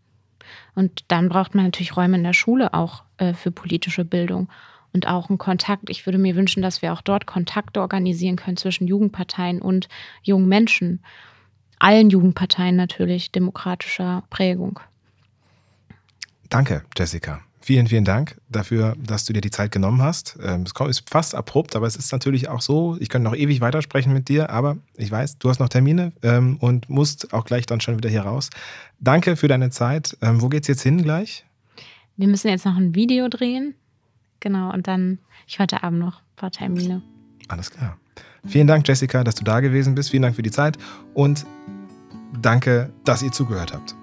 Und 0.75 1.05
dann 1.09 1.29
braucht 1.29 1.55
man 1.55 1.65
natürlich 1.65 1.97
Räume 1.97 2.17
in 2.17 2.25
der 2.25 2.33
Schule 2.33 2.75
auch 2.75 3.05
äh, 3.19 3.35
für 3.35 3.51
politische 3.51 4.05
Bildung 4.05 4.49
und 4.93 5.07
auch 5.07 5.29
einen 5.29 5.39
Kontakt. 5.39 5.91
Ich 5.91 6.07
würde 6.07 6.19
mir 6.19 6.37
wünschen, 6.37 6.63
dass 6.63 6.83
wir 6.83 6.93
auch 6.93 7.03
dort 7.03 7.27
Kontakte 7.27 7.81
organisieren 7.81 8.37
können 8.37 8.57
zwischen 8.57 8.87
Jugendparteien 8.87 9.63
und 9.63 9.89
jungen 10.23 10.49
Menschen. 10.49 11.03
Allen 11.79 12.11
Jugendparteien 12.11 12.77
natürlich 12.77 13.33
demokratischer 13.33 14.25
Prägung. 14.31 14.81
Danke, 16.49 16.85
Jessica. 16.97 17.41
Vielen, 17.63 17.89
vielen 17.89 18.05
Dank 18.05 18.41
dafür, 18.49 18.97
dass 18.99 19.27
du 19.27 19.35
dir 19.35 19.43
die 19.43 19.51
Zeit 19.51 19.71
genommen 19.71 20.01
hast. 20.01 20.39
Ähm, 20.43 20.63
es 20.63 20.73
ist 20.89 21.11
fast 21.11 21.35
abrupt, 21.35 21.77
aber 21.77 21.87
es 21.87 21.95
ist 21.95 22.11
natürlich 22.11 22.49
auch 22.49 22.63
so, 22.63 22.97
ich 23.01 23.11
könnte 23.11 23.29
noch 23.29 23.37
ewig 23.37 23.61
weitersprechen 23.61 24.15
mit 24.15 24.31
dir, 24.31 24.49
aber 24.49 24.79
ich 24.97 25.11
weiß, 25.11 25.39
du 25.39 25.51
hast 25.51 25.61
noch 25.61 25.69
Termine 25.69 26.13
ähm, 26.23 26.57
und 26.59 26.89
musst 26.89 27.35
auch 27.35 27.45
gleich 27.45 27.67
dann 27.67 27.81
schon 27.83 27.99
wieder 27.99 28.09
hier 28.09 28.23
raus. 28.23 28.49
Danke 28.99 29.37
für 29.37 29.47
deine 29.47 29.69
Zeit. 29.69 30.17
Ähm, 30.23 30.41
wo 30.41 30.49
geht's 30.49 30.69
jetzt 30.69 30.83
hin 30.83 31.03
gleich? 31.03 31.45
Wir 32.17 32.29
müssen 32.29 32.49
jetzt 32.49 32.65
noch 32.65 32.77
ein 32.77 32.95
Video 32.95 33.29
drehen. 33.29 33.75
Genau, 34.41 34.73
und 34.73 34.89
dann, 34.89 35.19
ich 35.47 35.59
heute 35.59 35.83
Abend 35.83 36.01
noch 36.01 36.21
ein 36.21 36.37
paar 36.37 36.51
Termine. 36.51 37.03
Alles 37.49 37.71
klar. 37.71 37.99
Vielen 38.47 38.67
Dank, 38.67 38.89
Jessica, 38.89 39.23
dass 39.23 39.35
du 39.35 39.45
da 39.45 39.61
gewesen 39.61 39.95
bist. 39.95 40.11
Vielen 40.11 40.23
Dank 40.23 40.35
für 40.35 40.43
die 40.43 40.51
Zeit 40.51 40.79
und 41.13 41.45
danke, 42.41 42.91
dass 43.05 43.23
ihr 43.23 43.33
zugehört 43.33 43.75
habt. 43.75 43.95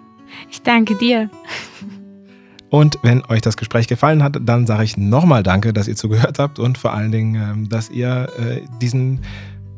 Ich 0.52 0.62
danke 0.62 0.96
dir. 0.96 1.30
Und 2.70 3.00
wenn 3.02 3.24
euch 3.26 3.42
das 3.42 3.58
Gespräch 3.58 3.88
gefallen 3.88 4.24
hat, 4.24 4.38
dann 4.42 4.68
sage 4.68 4.84
ich 4.84 4.98
nochmal 4.98 5.44
Danke, 5.44 5.74
dass 5.74 5.88
ihr 5.88 5.96
zugehört 5.96 6.40
habt 6.40 6.60
und 6.60 6.78
vor 6.78 6.94
allen 6.94 7.12
Dingen, 7.12 7.36
ähm, 7.36 7.70
dass 7.70 7.90
ihr 7.90 8.28
äh, 8.40 8.62
diesen 8.82 9.22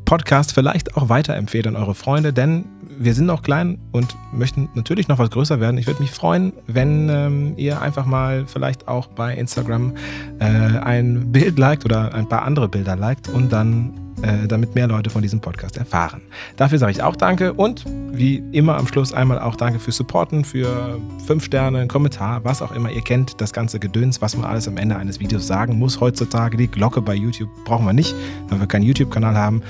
Podcast 0.04 0.52
vielleicht 0.52 0.96
auch 0.96 1.08
weiterempfehlt 1.08 1.68
an 1.68 1.76
eure 1.76 1.94
Freunde, 1.94 2.32
denn 2.32 2.64
wir 2.98 3.14
sind 3.14 3.26
noch 3.26 3.42
klein 3.42 3.78
und 3.92 4.16
möchten 4.32 4.68
natürlich 4.74 5.06
noch 5.06 5.18
was 5.18 5.30
größer 5.30 5.60
werden. 5.60 5.78
Ich 5.78 5.86
würde 5.86 6.02
mich 6.02 6.10
freuen, 6.10 6.52
wenn 6.66 7.08
ähm, 7.08 7.54
ihr 7.56 7.80
einfach 7.80 8.06
mal 8.06 8.44
vielleicht 8.46 8.88
auch 8.88 9.06
bei 9.06 9.34
Instagram 9.34 9.94
äh, 10.40 10.44
ein 10.44 11.30
Bild 11.30 11.58
liked 11.58 11.84
oder 11.84 12.12
ein 12.12 12.28
paar 12.28 12.42
andere 12.42 12.68
Bilder 12.68 12.96
liked 12.96 13.28
und 13.28 13.52
dann 13.52 14.09
äh, 14.22 14.46
damit 14.46 14.74
mehr 14.74 14.86
Leute 14.86 15.10
von 15.10 15.22
diesem 15.22 15.40
Podcast 15.40 15.76
erfahren. 15.76 16.22
Dafür 16.56 16.78
sage 16.78 16.92
ich 16.92 17.02
auch 17.02 17.16
Danke 17.16 17.52
und 17.52 17.84
wie 18.12 18.42
immer 18.52 18.76
am 18.76 18.86
Schluss 18.86 19.12
einmal 19.12 19.38
auch 19.38 19.56
Danke 19.56 19.78
fürs 19.78 19.96
Supporten, 19.96 20.44
für 20.44 20.98
fünf 21.26 21.44
Sterne, 21.44 21.78
einen 21.78 21.88
Kommentar, 21.88 22.44
was 22.44 22.62
auch 22.62 22.72
immer. 22.72 22.90
Ihr 22.90 23.02
kennt 23.02 23.40
das 23.40 23.52
ganze 23.52 23.78
Gedöns, 23.78 24.20
was 24.20 24.36
man 24.36 24.44
alles 24.48 24.68
am 24.68 24.76
Ende 24.76 24.96
eines 24.96 25.20
Videos 25.20 25.46
sagen 25.46 25.78
muss 25.78 26.00
heutzutage. 26.00 26.56
Die 26.56 26.68
Glocke 26.68 27.00
bei 27.00 27.14
YouTube 27.14 27.50
brauchen 27.64 27.86
wir 27.86 27.92
nicht, 27.92 28.14
weil 28.48 28.60
wir 28.60 28.66
keinen 28.66 28.84
YouTube-Kanal 28.84 29.36
haben. 29.36 29.62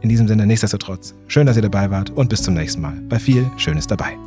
In 0.00 0.08
diesem 0.08 0.28
Sinne, 0.28 0.46
nichtsdestotrotz, 0.46 1.14
schön, 1.26 1.46
dass 1.46 1.56
ihr 1.56 1.62
dabei 1.62 1.90
wart 1.90 2.10
und 2.10 2.28
bis 2.28 2.42
zum 2.42 2.54
nächsten 2.54 2.80
Mal 2.80 2.94
bei 3.08 3.18
viel 3.18 3.50
Schönes 3.56 3.86
dabei. 3.86 4.25